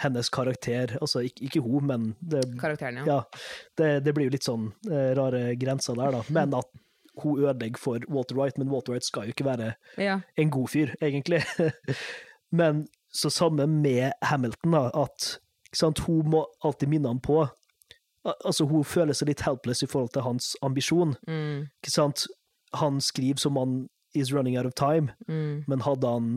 [0.00, 3.04] hennes karakter Altså ikke, ikke hun, men det, Karakteren, ja.
[3.08, 3.42] ja,
[3.80, 6.22] det, det blir jo litt sånn eh, rare grenser der, da.
[6.32, 6.70] Men at
[7.20, 10.20] hun ødelegger for Walter Wright, men Walter Wright skal jo ikke være ja.
[10.40, 11.42] en god fyr, egentlig.
[12.60, 15.32] men så samme med Hamilton, da, at
[15.76, 17.46] sant, hun må alltid minne ham på
[18.20, 21.14] Altså, hun føler seg litt helpless i forhold til hans ambisjon.
[21.24, 22.26] Mm, Ikke sant?
[22.76, 23.78] Han skriver som han
[24.14, 25.64] is running out of time, mm.
[25.68, 26.30] men hadde han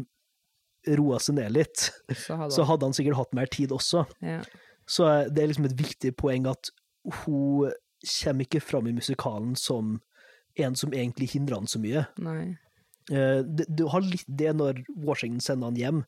[0.99, 4.05] roa seg ned litt, Så hadde så hadde han sikkert hatt mer tid også.
[4.21, 4.41] ja.
[4.85, 6.67] Så eh, det er liksom et viktig poeng at
[7.23, 7.71] hun
[8.03, 10.01] kommer ikke fram i musikalen som
[10.59, 12.03] en som egentlig hindrer han så mye.
[13.11, 13.39] Eh,
[13.71, 16.03] Du har litt det når Washington sender han hjem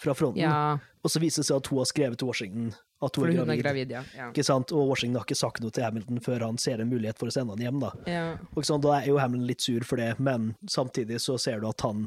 [0.00, 2.72] fra fronten, Ja, og så viser det seg at hun har skrevet til Washington
[3.06, 3.64] at hun for er hun er gravid.
[3.64, 4.02] gravid, ja.
[4.16, 4.28] ja.
[4.32, 4.72] Ikke sant?
[4.72, 7.34] Og Washington har ikke sagt noe til Hamilton før han ser en mulighet for å
[7.34, 7.80] sende han hjem.
[7.84, 8.24] Da ja.
[8.54, 8.82] Og sånn.
[8.84, 12.06] Da er jo Hamilton litt sur for det, men samtidig så ser du at han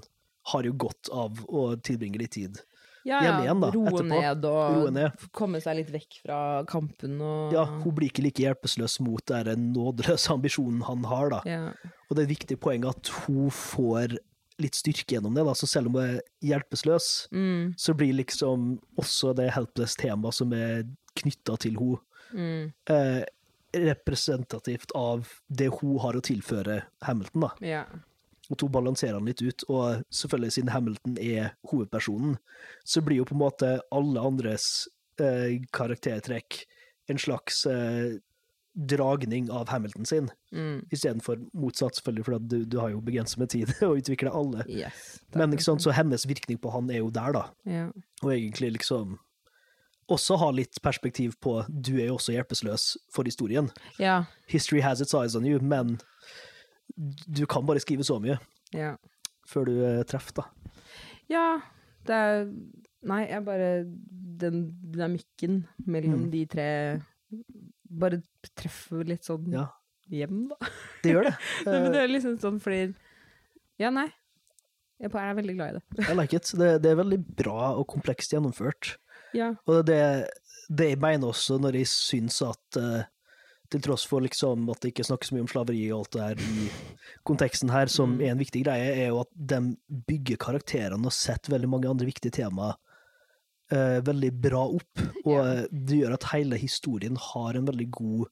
[0.54, 2.60] har jo godt av å tilbringe litt tid.
[3.08, 3.44] Ja, Hjemme ja.
[3.48, 4.08] igjen, da, Roe etterpå.
[4.10, 5.22] ned og Roe ned.
[5.32, 6.38] komme seg litt vekk fra
[6.68, 11.30] kampen og Ja, Hun blir ikke like hjelpeløs mot den nådeløse ambisjonen han har.
[11.38, 11.40] da.
[11.48, 11.62] Ja.
[12.10, 14.18] Og det er et viktig poeng at hun får
[14.62, 15.46] litt styrke gjennom det.
[15.46, 20.54] da, så Selv om hun er hjelpeløs, Mm, så blir liksom også det helpless-temaet som
[20.54, 20.84] er
[21.18, 22.00] knytta til henne,
[22.34, 23.24] mm, eh,
[23.74, 27.42] representativt av det hun har å tilføre Hamilton.
[27.42, 27.52] da.
[27.62, 27.86] ja.
[28.50, 29.64] Og hun balanserer han litt ut.
[29.68, 32.38] Og selvfølgelig, siden Hamilton er hovedpersonen,
[32.86, 34.88] så blir jo på en måte alle andres
[35.20, 36.64] eh, karaktertrekk
[37.12, 38.20] en slags eh,
[38.78, 43.50] dragning av Hamilton sin, Mm, istedenfor motsatt, selvfølgelig, for du, du har jo begrenset med
[43.50, 44.64] tid å utvikle alle.
[44.70, 45.20] yes.
[45.36, 47.46] Men ikke sant, så hennes virkning på han er jo der, da.
[47.66, 47.88] Ja.
[48.24, 49.18] Og egentlig liksom
[50.10, 53.72] også ha litt perspektiv på du er jo også hjelpeløs for historien.
[54.00, 54.24] ja.
[54.48, 55.98] History has its eyes on you, men
[57.28, 58.38] du kan bare skrive så mye
[58.74, 58.96] Ja.
[59.48, 60.46] før du eh, treffer, da.
[61.30, 61.60] Ja,
[62.06, 62.54] det er
[63.08, 63.86] Nei, jeg bare
[64.42, 66.32] Den dynamikken mellom Mm.
[66.32, 67.02] de tre
[67.90, 68.22] bare
[68.58, 69.68] treffer litt sånn Ja,
[70.12, 70.58] hjem, da.
[71.04, 71.36] det gjør det.
[71.68, 72.82] Nei, men det er liksom sånn fordi
[73.82, 74.08] Ja, nei.
[74.98, 76.08] Jeg er veldig glad i det.
[76.10, 76.50] I like it.
[76.58, 78.96] Det, det er veldig bra og komplekst gjennomført.
[79.38, 79.52] Ja.
[79.70, 80.00] Og det,
[80.74, 83.04] det jeg mener også når jeg syns at uh,
[83.70, 86.42] til tross for liksom at det ikke snakkes mye om slaveri og alt det her
[86.42, 86.66] i
[87.30, 88.22] konteksten her, som Mm.
[88.26, 89.60] er en viktig greie, er jo at de
[90.10, 92.74] bygger karakterene og setter veldig mange andre viktige temaer
[93.72, 95.02] eh, veldig bra opp.
[95.26, 98.28] Og eh, det gjør at hele historien har en veldig god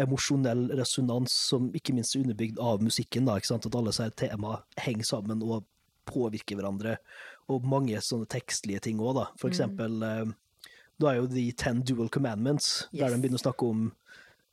[0.00, 3.26] emosjonell resonans, som ikke minst er underbygd av musikken.
[3.28, 3.66] da, ikke sant?
[3.68, 5.66] At alle disse temaene henger sammen og
[6.08, 6.96] påvirker hverandre.
[7.52, 9.26] Og mange sånne tekstlige ting òg, da.
[9.36, 9.52] For Mm.
[9.52, 10.32] eksempel eh,
[10.98, 13.92] da er jo The Ten Dual Commandments, der de begynner å snakke om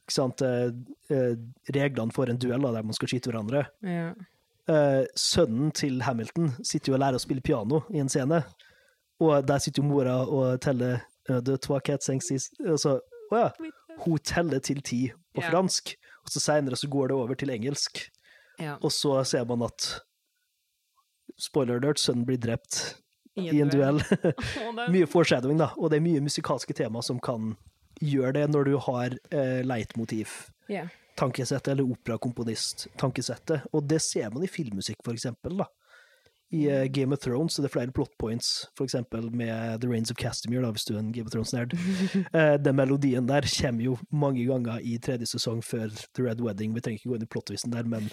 [0.09, 1.35] ikke sant, uh,
[1.69, 3.67] reglene for en duell, da, der man skal skyte hverandre.
[3.85, 4.13] ja.
[4.69, 8.43] Uh, sønnen til Hamilton sitter jo og lærer å spille piano i en scene,
[9.19, 12.99] og der sitter jo mora og teller The two Cats Og så
[13.31, 13.49] Å ja,
[14.05, 15.51] hun teller til ti på Ja.
[15.51, 15.95] fransk,
[16.25, 18.09] og så seinere så går det over til engelsk.
[18.59, 18.77] ja.
[18.81, 20.01] Og så ser man at
[21.39, 22.95] Spoiler alert, sønnen blir drept
[23.37, 24.01] i en duell.
[24.91, 27.53] mye foreshadowing, da, og det er mye musikalske tema som kan
[28.01, 30.49] gjøre det når du har eh, leitmotiv.
[30.67, 30.89] Yeah.
[31.15, 33.67] Tankesettet, eller operakomponist-tankesettet.
[33.73, 35.57] Og det ser man i filmmusikk, for eksempel.
[35.61, 35.69] Da.
[36.51, 40.17] I uh, Game of Thrones er det flere plot points, eksempel med The Rains of
[40.17, 41.75] Castamere, da, hvis du er en Game of Thrones-nerd.
[42.33, 46.73] uh, den melodien der kommer jo mange ganger i tredje sesong før The Red Wedding.
[46.73, 48.09] Vi trenger ikke gå inn i plottvisten der, men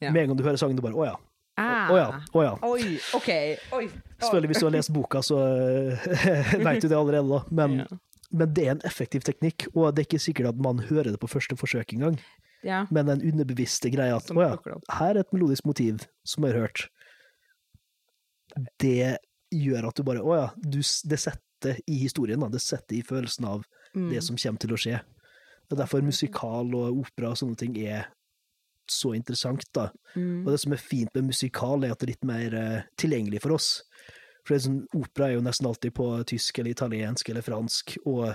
[0.00, 0.10] Ja.
[0.10, 1.16] med en gang du hører sangen, du bare Å ja.
[1.60, 1.90] Ah.
[1.92, 2.08] Å ja.
[2.32, 2.52] Å ja.
[2.64, 3.28] Oi, OK.
[3.76, 3.88] Oi.
[4.22, 7.42] Selvfølgelig, hvis du har lest boka, så eh, vet du det allerede, da.
[7.50, 7.98] Men, Ja.
[8.30, 11.20] men det er en effektiv teknikk, og det er ikke sikkert at man hører det
[11.20, 12.16] på første forsøk engang.
[12.64, 12.86] Ja.
[12.92, 14.54] Men den underbevisste greia at å ja,
[14.96, 16.88] her er et melodisk motiv som jeg har hørt.
[18.80, 19.16] Det
[19.50, 22.48] gjør at du bare Å ja, du, det setter i historien, da.
[22.52, 24.10] Det setter i følelsen av Mm.
[24.10, 25.00] det som kommer til å skje.
[25.66, 28.08] Det er derfor musikal og opera og sånne ting er
[28.90, 29.88] så interessant, da.
[30.16, 30.44] Mm.
[30.44, 33.42] Og det som er fint med musikal, er at det er litt mer uh, tilgjengelig
[33.44, 33.68] for oss.
[34.42, 37.96] For det er sånn, opera er jo nesten alltid på tysk eller italiensk eller fransk,
[38.10, 38.34] og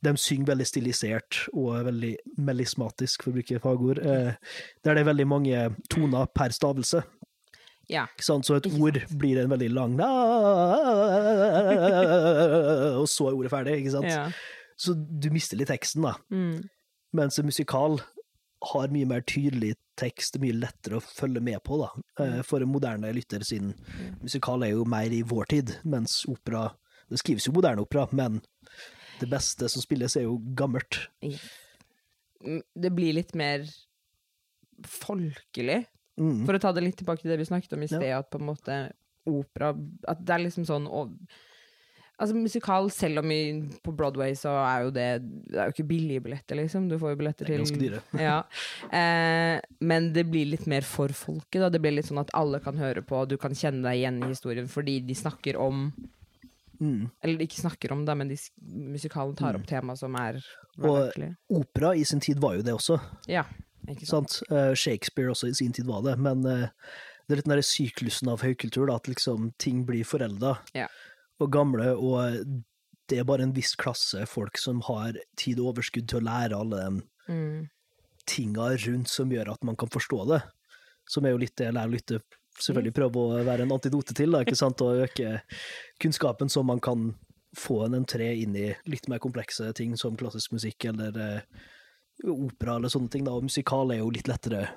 [0.00, 4.00] de synger veldig stilisert og veldig melismatisk, for å bruke fagord.
[4.00, 4.32] Uh,
[4.84, 7.02] der det er veldig mange toner per stavelse.
[7.90, 8.04] Ja.
[8.14, 8.46] Ikke sant?
[8.46, 9.96] Så et ord blir en veldig lang
[13.00, 14.10] Og så er ordet ferdig, ikke sant?
[14.10, 14.24] ja.
[14.80, 16.14] Så du mister litt teksten, da.
[16.32, 16.62] Mm.
[17.18, 17.98] Mens en musikal
[18.70, 21.90] har mye mer tydelig tekst, mye lettere å følge med på, da.
[22.24, 23.74] Eh, For en moderne lytter, siden
[24.22, 26.70] musikal er jo mer i vår tid, mens opera
[27.10, 28.36] Det skrives jo moderne opera, men
[29.18, 31.08] det beste som spilles, er jo gammelt.
[32.40, 33.64] Mm, Det blir litt mer
[34.86, 35.82] folkelig.
[36.18, 36.44] Mm.
[36.46, 38.18] For å ta det litt tilbake til det vi snakket om i Ja.
[38.18, 38.92] at på en måte
[39.26, 39.70] opera
[40.08, 41.12] At det er liksom sånn og,
[42.20, 45.06] Altså Musikal, selv om i, på Broadway så er jo det
[45.48, 46.88] Det er jo ikke billige billetter, liksom.
[46.90, 48.02] Du får jo billetter er til ganske dyre.
[48.20, 48.42] Ja.
[48.92, 51.70] Eh, men det blir litt mer for folket, da.
[51.72, 54.20] Det blir litt sånn at alle kan høre på, og du kan kjenne deg igjen
[54.22, 55.92] i historien fordi de snakker om
[56.80, 57.10] Mm.
[57.20, 58.36] Eller ikke snakker om det, men de,
[58.88, 60.38] musikalen tar opp tema som er
[60.80, 61.12] Og-
[61.52, 62.96] Opera i sin tid var jo det også,
[63.28, 63.42] Ja,
[63.90, 66.68] Eh, Shakespeare også i sin tid var det, men uh,
[67.26, 70.86] det er litt den der syklusen av høykultur, da, at liksom ting blir forelda Ja.
[71.40, 72.64] og gamle, og
[73.10, 76.58] det er bare en viss klasse folk som har tid og overskudd til å lære
[76.58, 77.68] alle de Mm.
[78.26, 80.42] tinga rundt som gjør at man kan forstå det.
[81.08, 82.20] Som er jo litt det jeg lærer lytte
[82.58, 84.80] selvfølgelig prøve å være en antidote til, da, ikke sant?
[84.82, 85.40] og øke
[86.02, 87.14] kunnskapen så man kan
[87.56, 91.40] få en entré inn i litt mer komplekse ting som klassisk musikk eller eh,
[92.24, 93.24] opera eller sånne ting.
[93.24, 93.32] Da.
[93.36, 94.68] Og musikal er jo litt lettere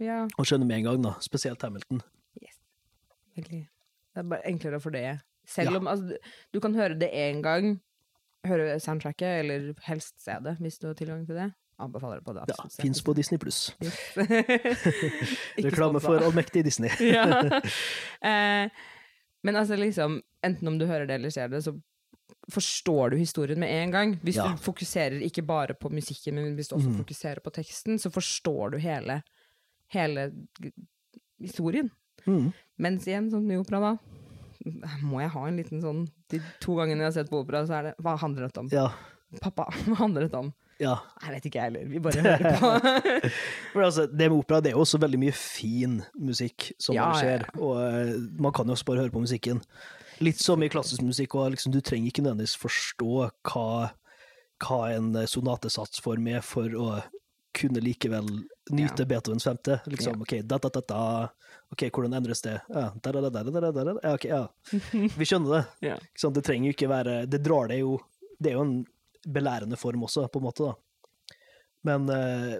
[0.00, 1.14] Ja, å skjønne med en gang, da.
[1.20, 2.02] spesielt Hamilton.
[3.36, 3.68] egentlig.
[4.14, 5.20] Det er bare enklere for det.
[5.46, 5.78] Selv Ja.
[5.78, 6.16] om altså,
[6.52, 7.80] du kan høre det én gang,
[8.46, 11.52] høre soundtracket, eller helst se det, hvis du har tilgang til det.
[11.78, 12.44] Anbefaler det på det.
[12.48, 12.68] Ja.
[12.82, 13.74] Fins på Disney pluss.
[13.82, 14.16] Yes.
[15.56, 16.90] Reklame for allmektig Disney.
[17.00, 17.40] ja.
[18.30, 18.68] eh,
[19.42, 21.72] men altså liksom, enten om du hører det eller ser det, så
[22.50, 24.14] forstår du historien med en gang.
[24.22, 24.48] Hvis Ja.
[24.48, 26.98] du fokuserer ikke bare på musikken, men hvis du også mm.
[27.02, 29.22] fokuserer på teksten, så forstår du hele,
[29.88, 30.32] hele
[31.40, 31.90] historien.
[32.26, 32.52] Mm.
[32.78, 33.96] Mens igjen, sånn ny opera, da,
[35.02, 37.78] må jeg ha en liten sånn De to gangene jeg har sett på opera, så
[37.78, 38.68] er det Hva handler dette om?
[38.72, 38.90] Ja.
[39.40, 40.52] Pappa, hva handler dette om?
[40.80, 40.96] ja.
[41.20, 41.88] Jeg vet ikke, jeg heller.
[41.90, 42.70] Vi bare hører på.
[43.74, 47.10] For altså, det med opera det er jo også veldig mye fin musikk som ja,
[47.16, 49.60] skjer, og eh, man kan jo også bare høre på musikken.
[50.20, 53.14] Litt som i klassisk musikk, liksom, du trenger ikke nødvendigvis forstå
[53.48, 53.68] hva,
[54.60, 56.90] hva en eh, sonatesatsform er for å
[57.56, 58.28] kunne likevel
[58.70, 59.08] nyte ja.
[59.08, 59.80] Beethovens femte.
[59.90, 60.22] Liksom, ja.
[60.22, 61.54] OK, da, da, da, da.
[61.72, 62.58] Ok, hvordan endres det?
[62.68, 63.96] Ja, da, da, da, da, da, da, da.
[64.02, 64.42] ja, ok, ja.
[65.18, 65.88] Vi skjønner det.
[65.88, 65.98] ja.
[66.18, 67.96] Sånn, det trenger jo ikke være Det drar det jo
[68.38, 68.76] Det er jo en
[69.28, 71.38] belærende form også, på en måte, da.
[71.84, 72.54] Men eh,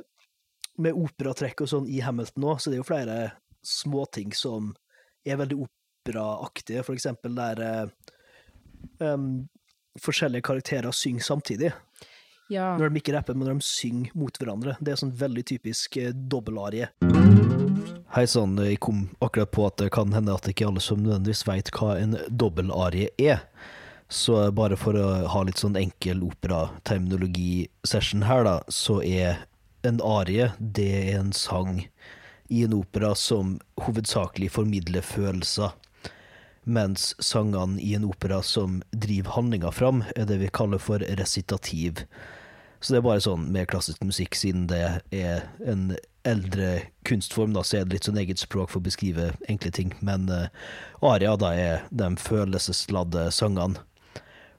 [0.80, 3.16] med operatrekk og sånn i Hamilton òg, så det er jo flere
[3.64, 4.72] småting som
[5.24, 7.90] er veldig opp operaaktige, for eksempel der
[9.00, 9.48] em,
[10.00, 11.72] forskjellige karakterer synger samtidig.
[12.50, 12.78] Ja.
[12.78, 14.76] Når de ikke rapper, men når de synger mot hverandre.
[14.80, 16.88] Det er sånn veldig typisk eh, dobbelarie.
[18.10, 21.46] Hei sann, jeg kom akkurat på at det kan hende at ikke alle som nødvendigvis
[21.46, 23.44] veit hva en dobbelarie er.
[24.10, 29.46] Så bare for å ha litt sånn enkel operaterminologi-session her, da, så er
[29.86, 31.86] en arie det er en sang
[32.50, 35.70] i en opera som hovedsakelig formidler følelser.
[36.70, 42.04] Mens sangene i en opera som driver handlinga fram, er det vi kaller for resitativ.
[42.80, 45.90] Så det er bare sånn med klassisk musikk, siden det er en
[46.28, 46.70] eldre
[47.08, 49.92] kunstform, da, så er det litt sånn eget språk for å beskrive enkle ting.
[50.04, 50.48] Men uh,
[51.04, 53.82] aria da er de følelsesladde sangene.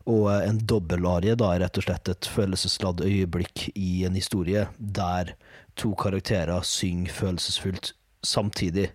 [0.10, 4.64] Og eh, en dobbelarie da er rett og slett et følelsesladd øyeblikk i en historie
[4.80, 5.36] der
[5.78, 7.92] to karakterer synger følelsesfullt
[8.26, 8.90] samtidig.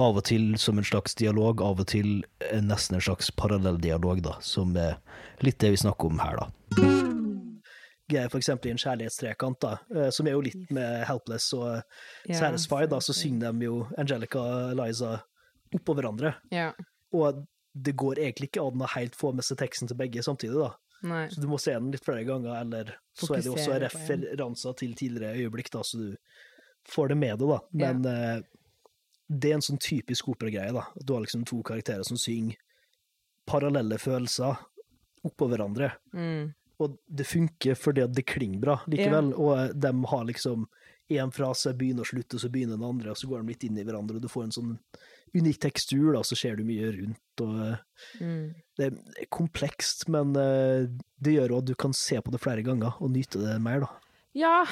[0.00, 4.22] Av og til som en slags dialog, av og til eh, nesten en slags parallelldialog,
[4.24, 4.98] da, som er
[5.44, 6.48] litt det vi snakker om her, da.
[8.12, 11.68] Eksempel i en kjærlighetstrekant, da, eh, som er jo litt med Helpless og
[12.28, 15.14] Ja, Satisfied, da, så synger de jo Angelica og Liza
[15.72, 16.34] oppå hverandre.
[16.52, 16.70] Ja.
[17.16, 20.58] Og det går egentlig ikke an å helt få med seg teksten til begge samtidig,
[20.60, 20.74] da.
[21.08, 21.24] Nei.
[21.32, 24.76] Så du må se den litt flere ganger, eller så er det jo også referanser
[24.78, 26.10] til tidligere øyeblikk, da, så du
[26.92, 27.58] får det med deg, da.
[27.80, 28.44] Men eh,
[29.32, 30.82] det er en sånn typisk operagreie, da.
[31.00, 32.56] Du har liksom to karakterer som synger
[33.48, 34.58] parallelle følelser
[35.26, 35.92] oppå hverandre.
[36.14, 36.52] Mm.
[36.82, 40.66] Og det funker fordi det klinger bra likevel, og de har liksom
[41.12, 43.76] én frase begynner og slutter, så begynner den andre, og så går de litt inn
[43.78, 44.70] i hverandre, og du får en sånn
[45.36, 47.76] unik tekstur, da, så ser du mye rundt, og eh,
[48.20, 48.54] Mm.
[48.78, 48.86] det
[49.20, 50.88] er komplekst, men eh,
[51.22, 53.84] det gjør òg at du kan se på det flere ganger og nyte det mer,
[53.84, 53.90] da.
[54.34, 54.64] Ja,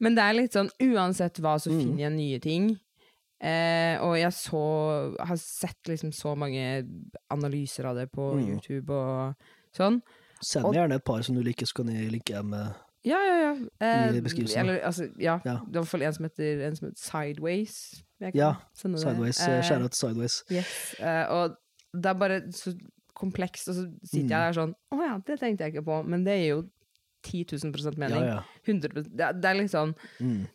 [0.00, 1.80] men det er litt sånn uansett hva, så Mm.
[1.82, 2.70] finner jeg nye ting.
[3.40, 6.84] Eh, og jeg så, har sett liksom så mange
[7.30, 8.46] analyser av det på Mm.
[8.52, 9.34] YouTube og
[9.76, 10.02] sånn.
[10.42, 12.52] Send Og- gjerne et par som du liker, så kan jeg linke dem.
[12.54, 12.72] eh,
[13.02, 13.66] Ja, ja, ja.
[13.80, 14.58] Eh, I beskrivelsen.
[14.60, 15.40] Eller, altså, ja.
[15.44, 15.60] Ja.
[15.64, 18.02] Det var i hvert fall en som heter, en som heter Sideways.
[18.34, 18.56] Ja.
[18.74, 20.44] Sideways, Skjær ut Sideways.
[20.50, 20.94] Yes.
[21.00, 21.56] eh, og
[21.94, 22.78] det er bare så
[23.16, 24.28] komplekst, og så sitter Mm.
[24.28, 26.68] jeg der sånn Å ja, det tenkte jeg ikke på, men det gir jo
[27.22, 28.20] 10 000 mening.
[28.20, 28.42] Ja, ja.
[28.66, 30.46] 100 det, er- det er sånn Mm.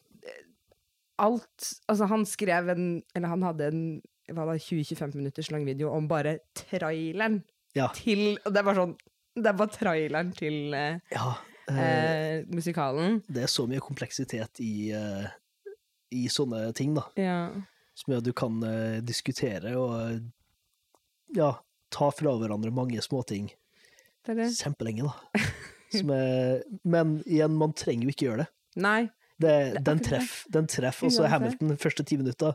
[1.22, 2.86] Alt Altså, han skrev en
[3.16, 3.82] Eller han hadde en
[4.28, 7.43] 20-25 minutters lang video om bare traileren
[7.76, 7.89] Ja.
[7.93, 8.95] til det var sånn
[9.36, 11.36] Det var traileren til eh, ja
[11.70, 13.22] eh, eh, musikalen.
[13.28, 15.28] det er så mye kompleksitet i, eh,
[16.11, 17.03] i sånne ting, da.
[17.20, 17.38] Ja.
[17.95, 20.20] Som gjør at du kan eh, diskutere og eh,
[21.36, 21.51] ja,
[21.91, 23.49] ta fra hverandre mange småting
[24.26, 25.41] kjempelenge, da.
[25.95, 28.47] Som er, men igjen, man trenger jo ikke gjøre det.
[28.82, 29.01] Nei.
[29.41, 30.05] Det den det.
[30.07, 31.31] treffer den treff, også Uansett.
[31.33, 32.53] Hamilton de første ti minutta.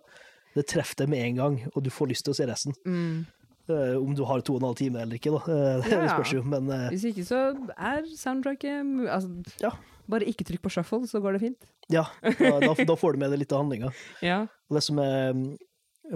[0.57, 2.75] Det treffer deg med en gang, og du får lyst til å se resten.
[2.89, 3.27] Mm.
[3.71, 5.41] Uh, om du har to og en halv time eller ikke, da.
[5.47, 6.15] Uh, det Ja, ja.
[6.17, 7.43] spørs jo, men uh, Hvis ikke så
[7.77, 9.29] er soundtracket altså,
[9.63, 9.71] Ja.
[10.11, 11.69] Bare ikke trykk på shuffle, så går det fint.
[11.93, 13.93] ja, da, da, da får du med deg litt av handlinga.
[14.27, 14.41] Ja.
[14.67, 15.45] Og det som er mm,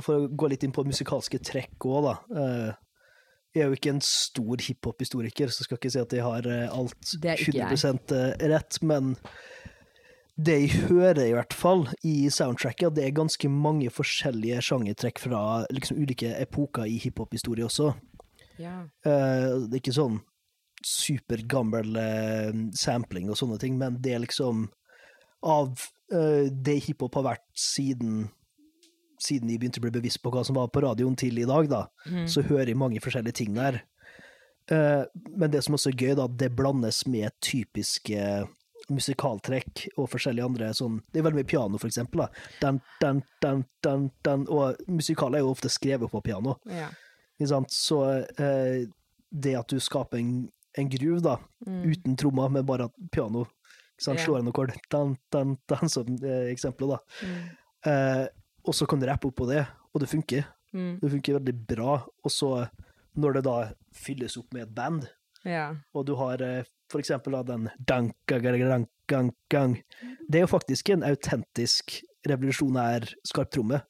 [0.02, 2.14] For å gå litt inn på musikalske trekk òg, da.
[3.54, 7.12] Jeg er jo ikke en stor hiphop-historiker, så skal ikke si at jeg har alt
[7.22, 7.78] Det er ikke jeg.
[7.78, 8.16] 100%
[8.50, 9.12] rett, men
[10.36, 15.20] det jeg hører i hvert fall i soundtracket, at det er ganske mange forskjellige sjangertrekk
[15.22, 17.92] fra liksom ulike epoker i hiphop-historie også.
[18.58, 18.80] ja.
[19.06, 20.20] Uh, det er ikke sånn
[20.84, 24.66] supergammel uh, sampling og sånne ting, men det er liksom
[25.44, 25.70] av
[26.12, 28.26] uh, det hiphop har vært siden
[29.24, 31.68] siden de begynte å bli bevisst på hva som var på radioen til i dag,
[31.70, 32.26] da, Mm.
[32.28, 33.78] så hører jeg mange forskjellige ting der.
[34.68, 38.18] Men det som også er gøy, da, det blandes med typiske
[38.92, 42.24] musikaltrekk og forskjellige andre sånn Det er veldig mye piano, for eksempel.
[42.24, 42.44] Da.
[42.60, 44.46] Den, den, den, den, den.
[44.52, 46.58] og musikaler er jo ofte skrevet på piano.
[46.70, 46.90] ja.
[47.68, 48.84] Så eh,
[49.34, 50.34] det at du skaper en,
[50.78, 53.42] en groove, da, uten trommer, men bare piano
[53.94, 54.14] ikke?
[54.14, 54.18] Mm.
[54.24, 57.26] Slår en akkord, den, den, den, som eh, eksempelet, da.
[57.26, 57.44] Mm.
[57.90, 58.26] Eh,
[58.64, 60.46] og så kan du rappe opp på det, og det funker.
[60.74, 60.98] Mm.
[61.00, 61.98] Det funker veldig bra.
[62.24, 62.66] Og så,
[63.14, 63.56] når det da
[63.94, 65.06] fylles opp med et band,
[65.44, 65.68] ja.
[65.94, 69.76] og du har eh, for eksempel av den danka, gang, gang, gang.
[70.28, 73.82] Det er jo faktisk en autentisk revolusjonær skarptromme.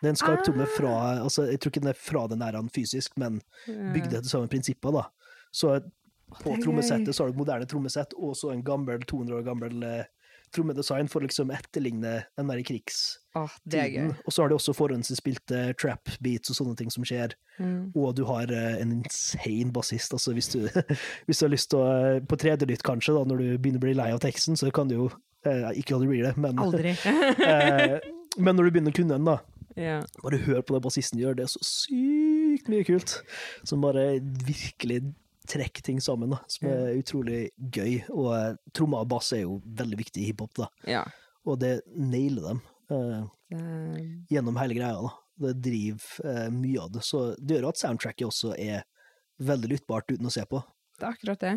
[0.00, 3.18] Det er en skarptromme fra altså Jeg tror ikke den er fra den æraen fysisk,
[3.20, 5.04] men bygd etter samme prinsipper, da.
[5.54, 5.76] Så
[6.40, 9.84] på trommesettet så har du et moderne trommesett, og så en gammel, 200 år gammel
[9.86, 10.08] eh,
[10.54, 13.20] trommedesign for å liksom etterligne den der krigstiden.
[13.66, 14.12] Gøy.
[14.22, 17.34] Og så har de også forhåndsinnspilte trap beats og sånne ting som skjer.
[17.58, 17.90] Mm.
[17.98, 20.14] Og du har eh, en insane bassist.
[20.14, 20.60] Altså hvis du,
[21.26, 23.82] hvis du har lyst til å eh, På tredje lytt, kanskje, da, når du begynner
[23.82, 25.08] å bli lei av teksten, så kan du jo
[25.46, 26.94] eh, Ikke aldri bli det, men, Aldri.
[27.50, 27.98] eh,
[28.38, 29.40] men når du begynner å kunne den, da,
[29.74, 30.04] Yeah.
[30.22, 31.34] bare hør på det bassisten gjør.
[31.34, 33.16] Det er så sykt mye kult.
[33.66, 35.00] Som bare virkelig
[35.48, 36.38] trekker ting sammen, da.
[36.48, 37.98] Som er utrolig gøy.
[38.14, 40.68] Og uh, trommer og bass er jo veldig viktig i hiphop, da.
[40.88, 41.04] ja.
[41.44, 43.26] Og det nailer dem uh,
[44.32, 45.12] gjennom hele greia, da.
[45.44, 47.02] Det driver uh, mye av det.
[47.04, 48.84] Så det gjør at soundtracket også er
[49.44, 50.60] veldig lyttbart uten å se på.
[51.00, 51.54] det er akkurat det.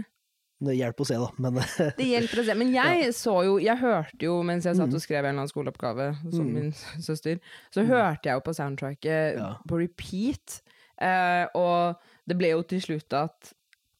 [0.67, 1.59] Det hjelper å se, da, men
[1.99, 2.53] Det hjelper å se.
[2.57, 5.51] Men jeg så jo Jeg hørte jo mens jeg satt og skrev en eller annen
[5.51, 6.53] skoleoppgave, som Mm.
[6.55, 6.71] min
[7.07, 7.37] søster,
[7.69, 9.51] så hørte jeg jo på soundtracket Ja.
[9.69, 10.61] på repeat.
[10.97, 13.53] Eh, og det ble jo til slutt at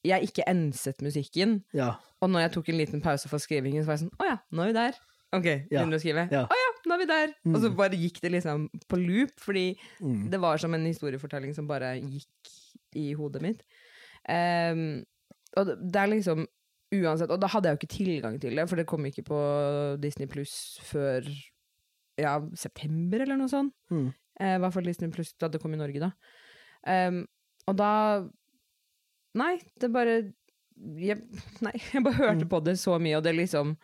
[0.08, 1.60] jeg ikke enset musikken.
[1.76, 1.96] ja.
[2.22, 4.38] Og når jeg tok en liten pause for skrivingen, så var jeg sånn Å ja,
[4.58, 4.96] nå er vi der.
[5.38, 6.24] OK, begynner å skrive.
[6.34, 6.40] Ja.
[6.50, 7.34] Å ja, nå er vi der.
[7.52, 9.66] Og så bare gikk det liksom på loop, fordi
[10.02, 10.30] Mm.
[10.32, 12.52] det var som en historiefortelling som bare gikk
[12.98, 13.62] i hodet mitt.
[14.28, 15.04] Um,
[15.58, 16.48] og det, er liksom
[16.96, 19.38] Uansett, og da hadde jeg jo ikke tilgang til det, for det kom ikke på
[20.02, 21.26] Disney Pluss før
[22.18, 23.74] ja, september eller noe sånt.
[23.92, 24.08] Mm.
[24.40, 26.12] Eh, I hvert fall Disney Pluss da det kom i Norge, da.
[26.88, 27.26] Um,
[27.68, 27.92] og da
[29.38, 30.18] Nei, det bare
[30.98, 31.22] jeg,
[31.66, 32.50] Nei, jeg bare hørte Mm.
[32.52, 33.78] på det så mye, og det liksom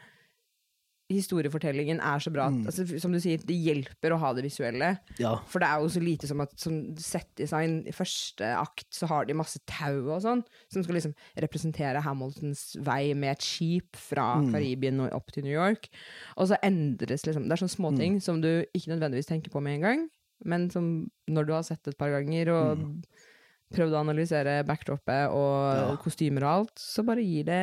[1.12, 2.66] Historiefortellingen er så bra at Mm.
[2.66, 5.00] altså, Som du sier, det hjelper å ha det visuelle.
[5.20, 5.36] ja.
[5.46, 9.26] For det er jo så lite som at som settdesign i første akt så har
[9.26, 14.38] de masse tau og sånn, som skal liksom representere Hamiltons vei med et skip fra
[14.42, 14.52] Mm.
[14.54, 15.90] Karibien og opp til New York.
[16.38, 17.78] Og så endres liksom Det er sånne Mm.
[17.78, 20.10] småting som du ikke nødvendigvis tenker på med en gang,
[20.46, 23.04] men som når du har sett det et par ganger og
[23.74, 25.56] prøvd å analysere backdropet og.
[25.78, 25.96] Ja.
[26.04, 27.62] kostymer og alt, så bare gir det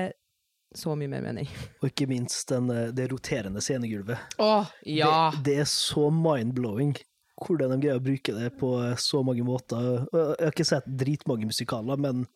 [0.76, 1.48] så mye mer mening.
[1.82, 4.36] Og ikke minst den, eh, det roterende scenegulvet.
[4.38, 5.30] Åh, ja!
[5.34, 6.92] Det, det er så mind-blowing
[7.40, 8.68] hvordan de greier å bruke det på
[9.00, 10.04] så mange måter.
[10.12, 12.26] Jeg har ikke sett dritmange musikaler, men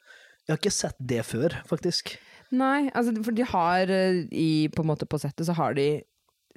[0.48, 2.14] jeg har ikke sett det før, faktisk.
[2.56, 5.86] Nei, altså, for de har eh, i, på en måte på settet så har de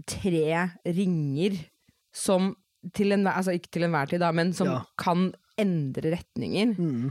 [0.08, 1.60] tre ringer
[2.16, 2.54] som
[2.96, 4.80] til enhver, altså ikke til enhver tid, da, men som Ja.
[5.02, 6.76] kan endre retninger.
[6.78, 7.10] Mm.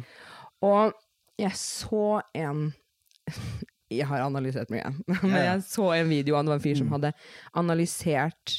[0.67, 0.95] Og
[1.41, 2.69] jeg så en
[3.91, 4.89] Jeg har analysert mye,
[5.23, 6.95] men jeg så en video av en fyr som Mm.
[6.97, 7.13] hadde
[7.55, 8.57] analysert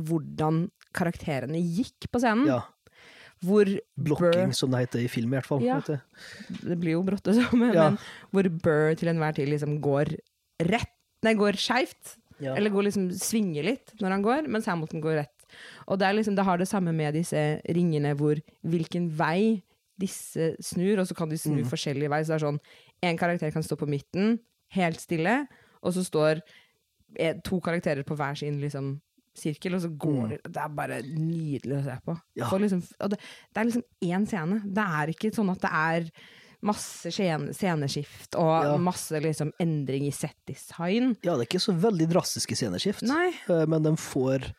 [0.00, 2.46] hvordan karakterene gikk på scenen.
[2.46, 2.60] Ja.
[3.42, 3.64] Hvor
[3.96, 5.62] Blocking, Burr som det heter i film, i hvert fall.
[5.64, 5.80] Ja.
[5.80, 7.88] Det blir jo brått det samme, Ja.
[7.90, 7.98] men
[8.30, 10.14] hvor Burr til enhver tid liksom går
[10.70, 12.14] rett Nei, går skeivt.
[12.40, 12.54] Ja.
[12.56, 15.39] Eller går liksom svinger litt når han går, mens Hamilton går rett.
[15.88, 19.62] Og det, er liksom, det har det samme med disse ringene hvor hvilken vei
[20.00, 21.68] disse snur, og så kan de snu Mm.
[21.68, 22.22] forskjellige vei.
[22.24, 22.60] Så det er sånn,
[23.02, 24.38] en karakter kan stå på midten,
[24.72, 25.46] helt stille,
[25.82, 26.40] og så står
[27.18, 29.00] eh, to karakterer på hver sin liksom,
[29.34, 30.28] sirkel, og så går Mm.
[30.30, 32.20] de Det er bare nydelig å se på.
[32.36, 32.48] Ja.
[32.50, 32.80] Liksom,
[33.10, 34.60] det, det er liksom én scene.
[34.64, 36.10] Det er ikke sånn at det er
[36.62, 38.76] masse scene, sceneskift og Ja.
[38.76, 41.16] masse liksom, endring i set-design.
[41.24, 43.32] ja, det er ikke så veldig drastiske sceneskift, Nei.
[43.48, 44.52] eh, men de får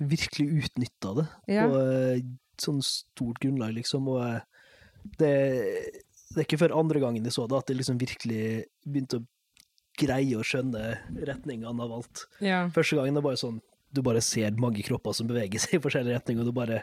[0.00, 1.26] virkelig utnytta det
[1.56, 1.66] Ja.
[1.68, 2.22] på eh,
[2.60, 4.08] sånn stort grunnlag, liksom.
[4.08, 4.40] Og eh,
[5.18, 5.32] det,
[6.34, 8.44] det er ikke før andre gangen jeg så det, at jeg liksom virkelig
[8.86, 9.26] begynte å
[10.00, 10.94] greie å skjønne
[11.26, 12.26] retningene av alt.
[12.40, 12.62] Ja.
[12.72, 16.14] Første gangen det bare sånn du bare ser mange kropper som beveger seg i forskjellige
[16.14, 16.76] retninger, og du bare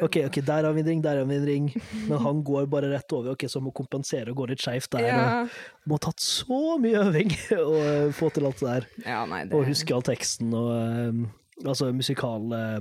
[0.00, 1.66] OK, ok, der har vi en ring, der har vi en ring,
[2.08, 3.34] men han går bare rett over.
[3.34, 5.04] ok, Så må kompensere og gå litt skeivt der.
[5.04, 5.42] Ja.
[5.44, 5.50] og
[5.92, 7.82] Må ha tatt så mye øving å
[8.16, 8.88] få til alt det der.
[9.04, 11.20] ja, nei, det Og huske all teksten og eh,
[11.66, 12.80] Altså, musikal eh,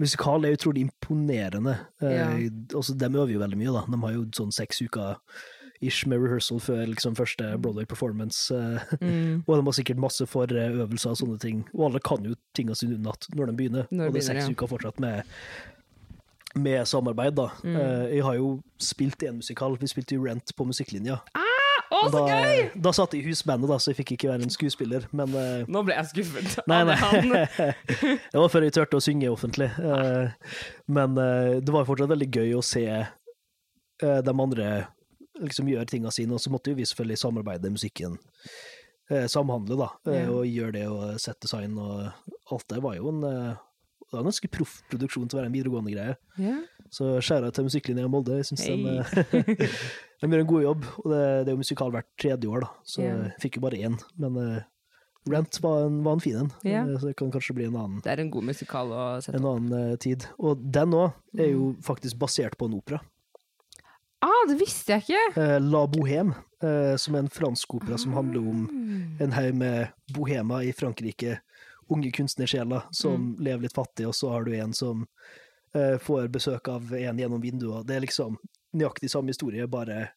[0.00, 1.74] Musikal er utrolig imponerende.
[2.00, 2.28] Eh, Ja.
[2.38, 3.82] de øver jo veldig mye, da.
[3.84, 5.18] De har jo sånn seks uker
[5.82, 8.50] ish med rehearsal før liksom første Broadway performance.
[8.50, 11.64] eh, mm, og de har sikkert masse forøvelser og sånne ting.
[11.74, 13.86] Og alle kan jo tinga sine unnat når de begynner.
[13.90, 14.50] Når de og det er seks ja.
[14.56, 15.22] uker fortsatt med,
[16.56, 17.50] med samarbeid, da.
[17.62, 17.76] Mm.
[18.16, 19.76] Jeg har jo spilt en musikal.
[19.80, 21.20] Vi spilte jo Rent på musikklinja.
[21.90, 22.60] Å, så da, gøy!
[22.86, 25.06] da satt jeg i husbandet, da, så jeg fikk ikke være en skuespiller.
[25.16, 26.60] Men uh, Nå ble jeg skuffet.
[26.70, 26.98] Nei, nei.
[28.30, 29.66] det var før jeg turte å synge offentlig.
[29.74, 30.30] Uh,
[30.86, 32.84] Men uh, det var fortsatt veldig gøy å se
[34.00, 34.68] de andre
[35.42, 38.14] liksom gjøre tinga sine, og så måtte jo vi selvfølgelig samarbeide musikken.
[39.28, 40.22] Samhandle, da, Ja.
[40.32, 42.06] og gjøre det og sette design og
[42.54, 45.54] alt det var jo en det var en ganske proff produksjon til å være en
[45.58, 46.14] videregående greie.
[46.40, 46.56] Ja.
[46.90, 48.40] Så skjæra til musikklinja i Molde.
[48.40, 49.04] Jeg syns hey.
[49.36, 49.68] Hei.
[50.22, 50.84] eh, de gjør en god jobb.
[51.04, 53.22] Og det, det er jo musikal hvert tredje år, da, så yeah.
[53.24, 53.96] jeg fikk jo bare én.
[54.18, 54.60] Men uh,
[55.28, 56.50] Rent var en, var en fin en.
[56.64, 59.36] Eh, så det kan kanskje bli en annen, Det er en god musikal å sette
[59.36, 60.24] en annen uh, tid.
[60.38, 61.82] Og den òg er jo Mm.
[61.84, 63.00] faktisk basert på en opera.
[64.22, 65.40] Ah, det visste jeg ikke!
[65.40, 69.24] Eh, La Bohème, eh, som er en fransk opera som handler om Ah.
[69.24, 71.38] en haug med bohemer i Frankrike.
[71.90, 73.44] Unge kunstnersjeler som Mm.
[73.44, 75.06] lever litt fattig, og så har du en som
[75.74, 77.84] eh, får besøk av en gjennom vinduer.
[77.86, 78.36] Det er liksom
[78.76, 80.08] nøyaktig samme historie, bare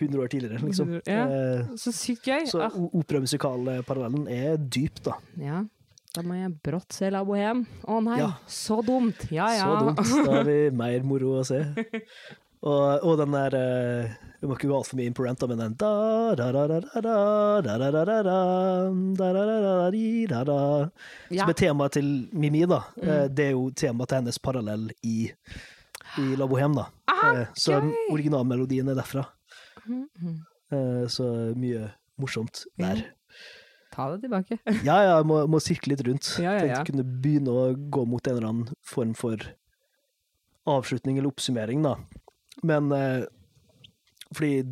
[0.00, 0.96] 100 år tidligere, liksom.
[1.06, 1.24] Ja,
[1.78, 2.46] så sykt gøy.
[2.50, 2.66] Så
[2.98, 5.18] operamusikalparallellen er dyp, da.
[5.38, 5.62] Ja.
[6.14, 7.64] Da må jeg brått se La Bohème.
[7.90, 8.30] Å nei, ja.
[8.46, 9.26] så dumt!
[9.34, 9.66] Ja ja.
[9.66, 10.02] Så dumt.
[10.28, 11.58] Da har vi mer moro å se.
[12.64, 13.54] Og, og den der
[14.40, 15.74] Vi må ikke gå altfor mye inn på rent, men den
[21.28, 22.80] Som er temaet til Mimi, da.
[23.28, 25.34] Det er jo temaet til hennes parallell i
[26.18, 26.88] i La Bohème, da.
[27.10, 27.92] Aha, Eh, Så gøy!
[28.12, 29.26] originalmelodien er derfra.
[29.86, 30.38] Mhm.
[30.72, 33.04] Eh, Så mye morsomt der.
[33.92, 34.58] Ta det tilbake.
[34.84, 36.38] Ja, ja, jeg må, må sirkle litt rundt.
[36.42, 36.84] Ja, ja, ja.
[36.84, 39.36] kunne begynne å gå mot en eller annen form for
[40.66, 41.96] avslutning eller oppsummering, da.
[42.62, 43.26] Men eh,
[44.34, 44.64] fordi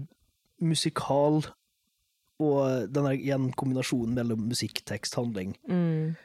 [0.63, 1.43] musikal
[2.43, 6.17] og den der igjen kombinasjonen mellom musikk, tekst, handling Mm.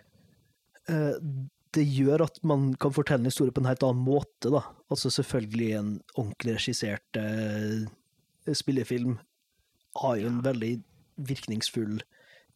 [1.78, 4.64] Eh, Det gjør at man kan fortelle en historie på en helt annen måte, da.
[4.90, 7.88] Altså selvfølgelig en ordentlig regissert eh,
[8.54, 9.18] spillefilm
[10.02, 10.76] har jo en veldig
[11.28, 11.98] virkningsfull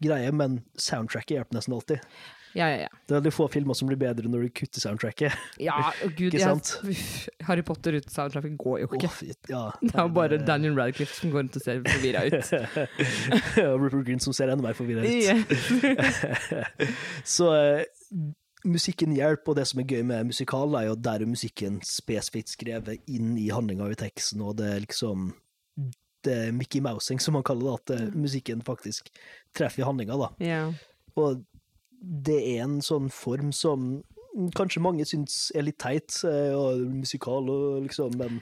[0.02, 2.06] greie, men soundtracket hjelper nesten alltid.
[2.53, 2.88] Ja, ja, ja.
[3.07, 5.35] Det er veldig få filmer som blir bedre når du kutter soundtracket.
[5.61, 6.95] Ja, oh, gud, jeg,
[7.48, 9.07] Harry Potter uten soundtracket går jo ikke.
[9.07, 9.22] Oh,
[9.52, 9.64] ja.
[9.85, 12.52] det er bare Daniel Radcliffe som går rundt og ser forvirra ut.
[13.72, 15.11] Og Rupert Green som ser enda mer forvirra ut.
[17.23, 17.85] Så eh,
[18.67, 22.53] musikken hjelper, og det som er gøy med musikal, er jo der er musikken spesifikt
[22.53, 25.31] skrevet inn i handlinga i teksten, og det er liksom
[26.25, 29.09] det er Mickey Mousing, som man kaller det, at eh, musikken faktisk
[29.57, 30.29] treffer i handlinga, da.
[30.38, 30.73] Yeah.
[31.17, 31.41] Og
[32.01, 34.03] det er en sånn form som
[34.55, 38.39] kanskje mange syns er litt teit, eh, og musikal og liksom, men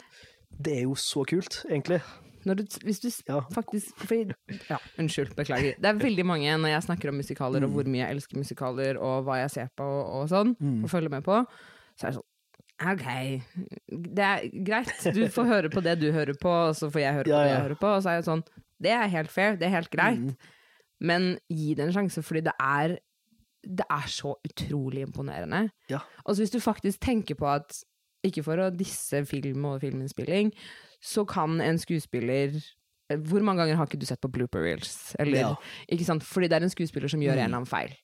[0.60, 2.02] det er jo så kult, egentlig.
[2.46, 3.40] Når du, hvis du Ja.
[3.52, 4.32] faktisk fordi,
[4.70, 5.76] Ja, unnskyld, beklager.
[5.80, 8.98] Det er veldig mange når jeg snakker om musikaler, og hvor mye jeg elsker musikaler,
[8.98, 10.84] og hva jeg ser på, og, og sånn, Mm.
[10.84, 11.46] og følger med på,
[11.98, 12.26] så er det sånn
[12.80, 13.44] OK,
[14.16, 15.14] det er greit.
[15.14, 17.44] Du får høre på det du hører på, og så får jeg høre på Ja,
[17.44, 17.88] det jeg hører på.
[17.98, 18.44] Og så er det sånn
[18.82, 20.18] Det er helt fair, det er helt greit.
[20.20, 20.36] Mm.
[21.02, 22.98] Men gi det en sjanse, fordi det er
[23.68, 25.70] Det er så utrolig imponerende.
[25.90, 26.00] Ja.
[26.26, 27.84] Og så hvis du faktisk tenker på at
[28.24, 30.54] Ikke for å disse film og filminnspilling,
[31.02, 32.62] så kan en skuespiller
[33.10, 35.16] Hvor mange ganger har ikke du sett på blooper reels?
[35.18, 35.56] Eller, Ja.
[35.92, 36.22] ikke sant?
[36.22, 37.40] Fordi det er en skuespiller som gjør Mm.
[37.40, 37.96] en eller annen feil.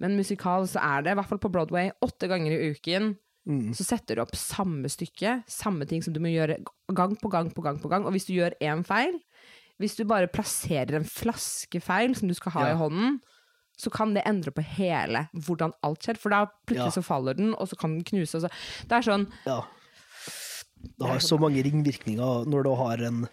[0.00, 3.74] Men musikal så er det, i hvert fall på Broadway, åtte ganger i uken Mm.
[3.74, 7.50] så setter du opp samme stykke, samme ting som du må gjøre gang på gang
[7.52, 8.04] på gang på gang.
[8.06, 9.20] Og hvis du gjør én feil,
[9.78, 12.72] hvis du bare plasserer en flaske feil som du skal ha Ja.
[12.74, 13.20] i hånden,
[13.78, 16.16] så kan det endre på hele hvordan alt skjer.
[16.18, 17.00] For da plutselig Ja.
[17.00, 18.34] så faller den, og så kan den knuse.
[18.34, 18.50] Og så.
[18.88, 19.62] Det er sånn Ja.
[20.98, 23.26] Det har så mange ringvirkninger når du har en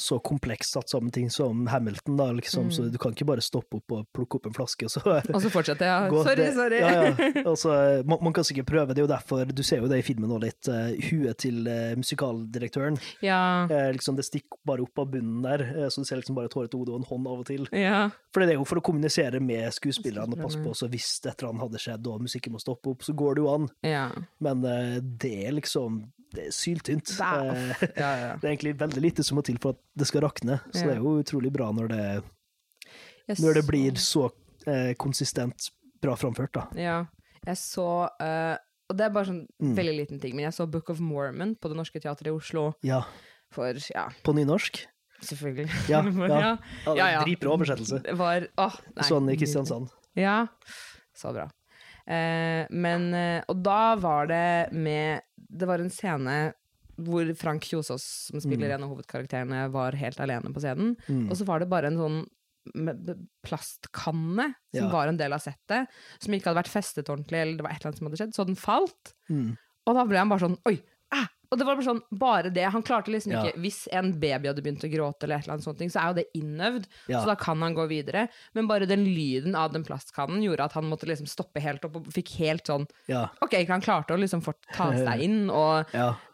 [0.00, 3.76] så komplekst satt sammen ting som Hamilton, da, liksom, så du kan ikke bare stoppe
[3.82, 5.02] opp og plukke opp en flaske, og så
[5.36, 6.06] Og så fortsetter jeg.
[6.14, 6.78] gå- Sorry, sorry.
[6.80, 7.26] Ja, ja.
[7.50, 7.74] Altså,
[8.08, 10.32] man, man kan sikkert prøve, det er jo derfor, du ser jo det i filmen
[10.32, 13.66] òg litt, uh, huet til uh, musikaldirektøren, Ja.
[13.68, 16.48] Uh, liksom det stikker bare opp av bunnen der, uh, så du ser liksom bare
[16.48, 17.68] et hårete hode og en hånd av og til.
[17.76, 18.06] ja.
[18.32, 21.34] For det er jo for å kommunisere med skuespillerne og passe på, så hvis et
[21.42, 23.68] eller annet hadde skjedd og musikken må stoppe opp, så går det jo an.
[23.84, 24.06] Ja.
[24.40, 24.62] Men
[25.18, 27.06] det er liksom det er syltynt.
[27.16, 28.36] Det Eh, ja, ja.
[28.40, 30.86] Det er egentlig veldig lite som må til for at det skal rakne, så Ja.
[30.88, 32.04] det er jo utrolig bra når det,
[33.28, 33.40] yes.
[33.40, 34.30] når det blir så
[34.66, 35.70] eh, konsistent
[36.02, 36.66] bra framført, da.
[36.76, 37.04] Ja.
[37.46, 38.56] Jeg så uh,
[38.90, 39.74] Og det er bare sånn Mm.
[39.76, 42.74] veldig liten ting, men jeg så Book of Mormon på Det Norske Teatret i Oslo
[42.82, 43.02] Ja.
[43.52, 44.84] for Ja, På nynorsk.
[45.22, 45.68] selvfølgelig.
[45.88, 46.26] Ja, ja.
[46.26, 46.56] ja.
[46.86, 47.24] Ja, Ja, ja.
[47.24, 48.02] Dritbra oversettelse.
[48.16, 49.04] Var Åh, nei.
[49.06, 49.88] Sånn i Kristiansand.
[50.16, 50.46] Ja.
[51.14, 51.48] Så bra.
[52.10, 56.38] Eh, men eh, Og da var det med Det var en scene
[57.00, 60.90] hvor Frank Kjosås, som spiller en av hovedkarakterene, var helt alene på scenen.
[61.08, 61.30] Mm.
[61.30, 62.18] Og så var det bare en sånn
[63.46, 64.90] plastkanne som Ja.
[64.92, 65.88] var en del av settet,
[66.18, 68.34] som ikke hadde vært festet ordentlig, eller det var et eller annet som hadde skjedd,
[68.36, 69.14] så den falt.
[69.30, 69.56] Mm.
[69.86, 70.76] Og da ble han bare sånn Oi!
[71.50, 72.62] Og det var bare sånn, bare det.
[72.70, 73.42] Han klarte liksom Ja.
[73.44, 76.06] ikke Hvis en baby hadde begynt å gråte, eller et eller annet sånt, så er
[76.08, 77.20] jo det innøvd, Ja.
[77.20, 78.28] så da kan han gå videre.
[78.54, 81.96] Men bare den lyden av den plastkannen gjorde at han måtte liksom stoppe helt opp,
[81.96, 83.28] og fikk helt sånn Ja.
[83.42, 85.86] Ok, han klarte å liksom fort ta seg inn, og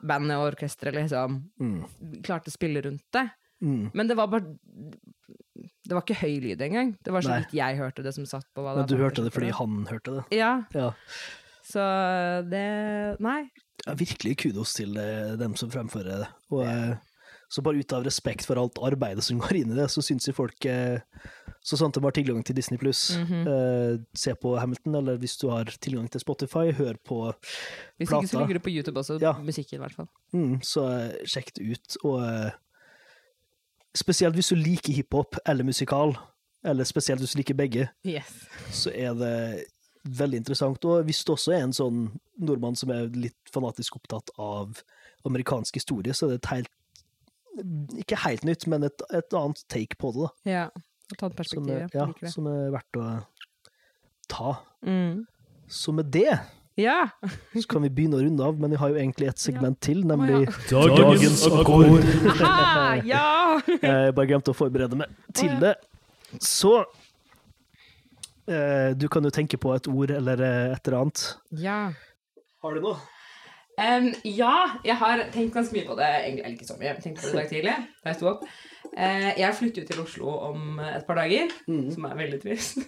[0.04, 2.22] bandet og orkesteret liksom Mm.
[2.22, 3.30] klarte å spille rundt det.
[3.62, 3.90] Mm.
[3.94, 4.44] Men det var bare
[5.88, 6.96] Det var ikke høy lyd engang.
[7.02, 8.60] Det var så vidt jeg hørte det som satt på.
[8.62, 10.36] hva Men du hørte det fordi han hørte det?
[10.36, 10.92] Ja, Ja.
[11.66, 11.82] Så
[12.50, 13.42] det Nei.
[13.86, 16.28] ja virkelig kudos til eh, dem som fremfører det.
[16.52, 16.96] Og, eh,
[17.48, 20.26] så bare ut av respekt for alt arbeidet som går inn i det, så syns
[20.26, 20.98] jo folk eh,
[21.66, 24.04] Så sant de har tilgang til Disney pluss, Mhm.
[24.14, 27.32] se på Hamilton, eller hvis du har tilgang til Spotify, hør på
[27.98, 28.38] Hvis ikke så Plata.
[28.38, 29.32] ligger det på YouTube også, Ja.
[29.42, 30.08] musikken i hvert fall.
[30.32, 30.84] mm, Så
[31.26, 31.96] sjekk det ut.
[32.04, 32.52] Og
[33.96, 36.14] spesielt hvis du liker hiphop eller musikal,
[36.64, 38.30] eller spesielt hvis du liker begge, Yes.
[38.70, 39.64] så er det
[40.06, 40.84] veldig interessant.
[40.88, 42.02] Og hvis du også er en sånn
[42.38, 44.82] nordmann som er litt fanatisk opptatt av
[45.26, 46.72] amerikansk historie, så er det et helt
[47.96, 50.50] Ikke helt nytt, men et, et annet take på det, da.
[50.50, 50.66] Ja.
[51.06, 52.06] Og ta et Som perspektiv, er, ja.
[52.20, 53.06] ja, som er verdt å
[54.28, 54.52] ta.
[54.84, 55.24] Mm.
[55.70, 56.28] Så med det
[56.76, 57.08] Ja!
[57.54, 60.02] så kan vi begynne å runde av, men vi har jo egentlig et segment til,
[60.06, 62.04] nemlig Dagens akkord.
[62.44, 63.24] Aha, ja!
[63.80, 65.76] Jeg bare glemte å forberede meg til det.
[66.42, 66.82] Så
[68.46, 71.22] Du kan jo tenke på et ord eller eh, et eller annet.
[71.50, 71.80] ja.
[72.62, 72.96] Har du noe?
[73.76, 74.54] Um, ja,
[74.84, 76.06] jeg har tenkt ganske mye på det.
[76.08, 76.88] Egentlig eller ikke så mye.
[76.88, 78.46] Jeg tenkte på det i dag tidlig da jeg sto opp.
[78.86, 81.52] Uh, jeg flytter jo til Oslo om et par dager,
[81.92, 82.80] som er veldig trist.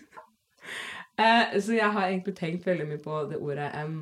[1.20, 4.01] uh, så jeg har egentlig tenkt veldig mye på det ordet um,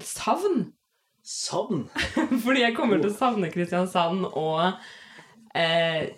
[0.00, 0.72] savn.
[1.22, 1.84] Savn.
[2.46, 4.72] Fordi jeg kommer til å savne Kristiansand og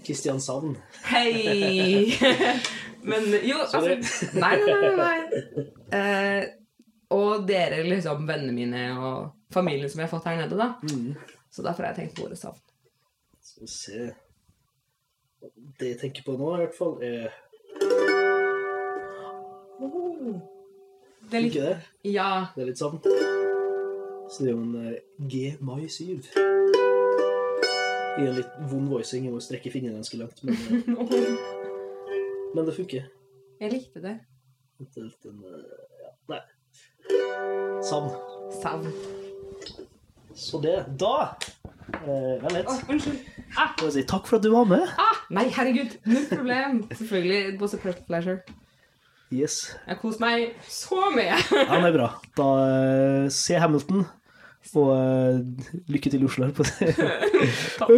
[0.07, 0.79] Kristiansand.
[0.79, 2.15] Uh, Hei!
[3.03, 3.81] Men jo, altså
[4.39, 4.97] Nei, nei, nei.
[4.97, 5.65] nei.
[5.99, 6.43] Eh,
[7.13, 10.69] og dere, liksom, vennene mine og familien som jeg har fått her nede, da.
[11.53, 12.61] Så derfor har jeg tenkt på ordet savn.
[13.43, 14.05] Skal vi se
[15.81, 17.29] Det jeg tenker på nå, i hvert fall, er
[21.31, 21.77] Det er litt, det?
[22.13, 22.31] ja.
[22.55, 22.99] Det er litt savn.
[24.33, 26.23] Så det er jo en eh, G mai 7.
[28.13, 29.27] I en litt vond voicing.
[29.33, 31.37] Må strekke fingrene ganske langt, men, eh,
[32.55, 33.09] men det funker.
[33.63, 34.17] Jeg likte det.
[34.81, 35.67] Eventuelt en eh,
[36.03, 36.41] ja, Nei.
[37.87, 38.11] Savn.
[38.63, 38.89] Savn.
[40.35, 41.13] Så det Da
[42.03, 42.71] eh, Vent litt.
[42.71, 43.21] Oh, unnskyld.
[43.61, 44.87] Ah, si takk for at du var med.
[44.99, 45.99] ah, nei, herregud.
[46.09, 46.83] Null problem.
[46.91, 47.55] Selvfølgelig.
[47.55, 48.41] It was a pleasure.
[49.33, 49.73] Yes.
[49.87, 51.37] Jeg har kost meg så mye.
[51.57, 52.09] Ja, det er bra.
[52.37, 54.05] Da eh, se Hamilton.
[54.79, 55.39] Og eh,
[55.91, 56.49] lykke til i Oslo.
[57.81, 57.91] Takk.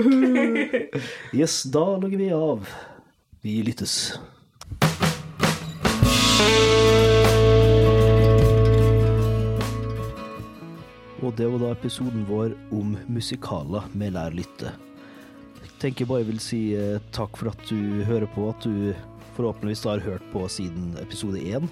[1.37, 2.71] Yes, da logger vi av.
[3.45, 4.15] Vi lyttes.
[11.25, 14.75] Og det var da episoden vår om musikaler med Lær lytte.
[15.63, 18.93] Jeg tenker bare jeg vil si eh, takk for at du hører på, at du
[19.37, 21.67] forhåpentligvis har hørt på siden episode én.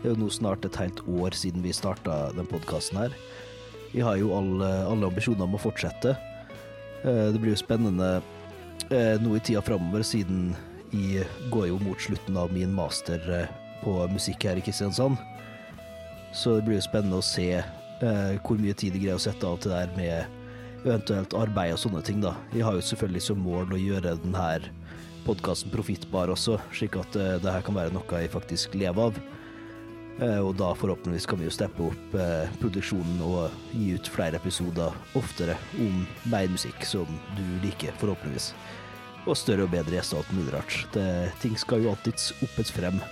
[0.00, 3.16] Det er jo nå snart et helt år siden vi starta den podkasten her.
[3.90, 6.14] Vi har jo alle, alle ambisjoner om å fortsette.
[7.02, 8.10] Eh, Det blir jo spennende
[8.90, 10.52] eh, nå i tida framover, siden
[10.92, 11.24] jeg
[11.54, 13.22] går jo mot slutten av min master
[13.84, 15.20] på musikk her i Kristiansand.
[16.32, 19.46] Så det blir jo spennende å se eh, hvor mye tid de greier å sette
[19.46, 20.38] av til det her med
[20.84, 22.34] eventuelt arbeid og sånne ting, da.
[22.54, 24.46] Jeg har jo selvfølgelig som mål å gjøre denne
[25.26, 29.20] podkasten profittbar også, slik at eh, det her kan være noe jeg faktisk lever av.
[30.20, 34.40] Eh, og da forhåpentligvis kan vi jo steppe opp eh, produksjonen og gi ut flere
[34.40, 36.02] episoder oftere om
[36.32, 38.52] mer musikk som du liker, forhåpentligvis.
[39.28, 41.00] Og større og bedre gjester og alt mulig rart.
[41.42, 43.02] Ting skal jo alltids oppes frem.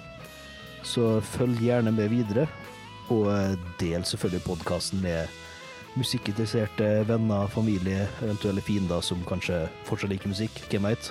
[0.87, 2.47] Så følg gjerne med videre,
[3.13, 5.29] og eh, del selvfølgelig podkasten med
[5.99, 10.63] musikkinteresserte venner, familie, eventuelle fiender som kanskje fortsatt liker musikk.
[10.71, 11.11] Hvem veit?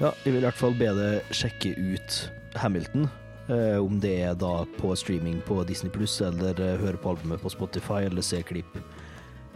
[0.00, 2.18] Ja, jeg vil i hvert fall be deg sjekke ut
[2.58, 3.08] Hamilton.
[3.50, 7.42] Eh, om det er da på streaming på Disney Pluss, eller eh, høre på albumet
[7.42, 8.76] på Spotify, eller se klipp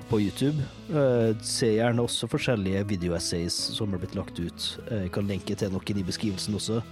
[0.09, 0.63] på YouTube.
[0.91, 4.69] Eh, se gjerne også forskjellige videoessays som har blitt lagt ut.
[4.91, 6.83] Eh, jeg kan lenke til noen i beskrivelsen også,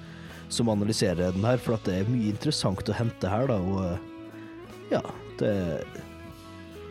[0.48, 3.98] som analyserer den her, for det er mye interessant å hente her, da, og eh,
[4.92, 5.02] ja,
[5.40, 5.54] det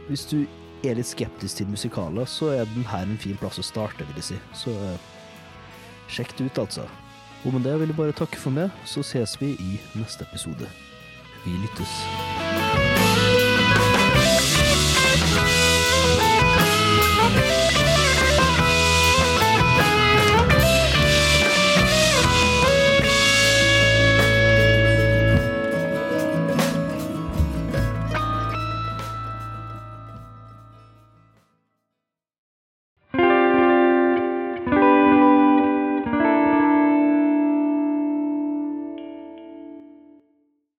[0.09, 0.43] Hvis du
[0.83, 4.19] er litt skeptisk til musikaler, så er den her en fin plass å starte, vil
[4.19, 4.39] jeg si.
[4.65, 5.07] Så eh,
[6.11, 6.87] sjekk det ut, altså.
[7.43, 10.67] Og med det vil jeg bare takke for meg, så ses vi i neste episode.
[11.45, 12.32] Vi lyttes.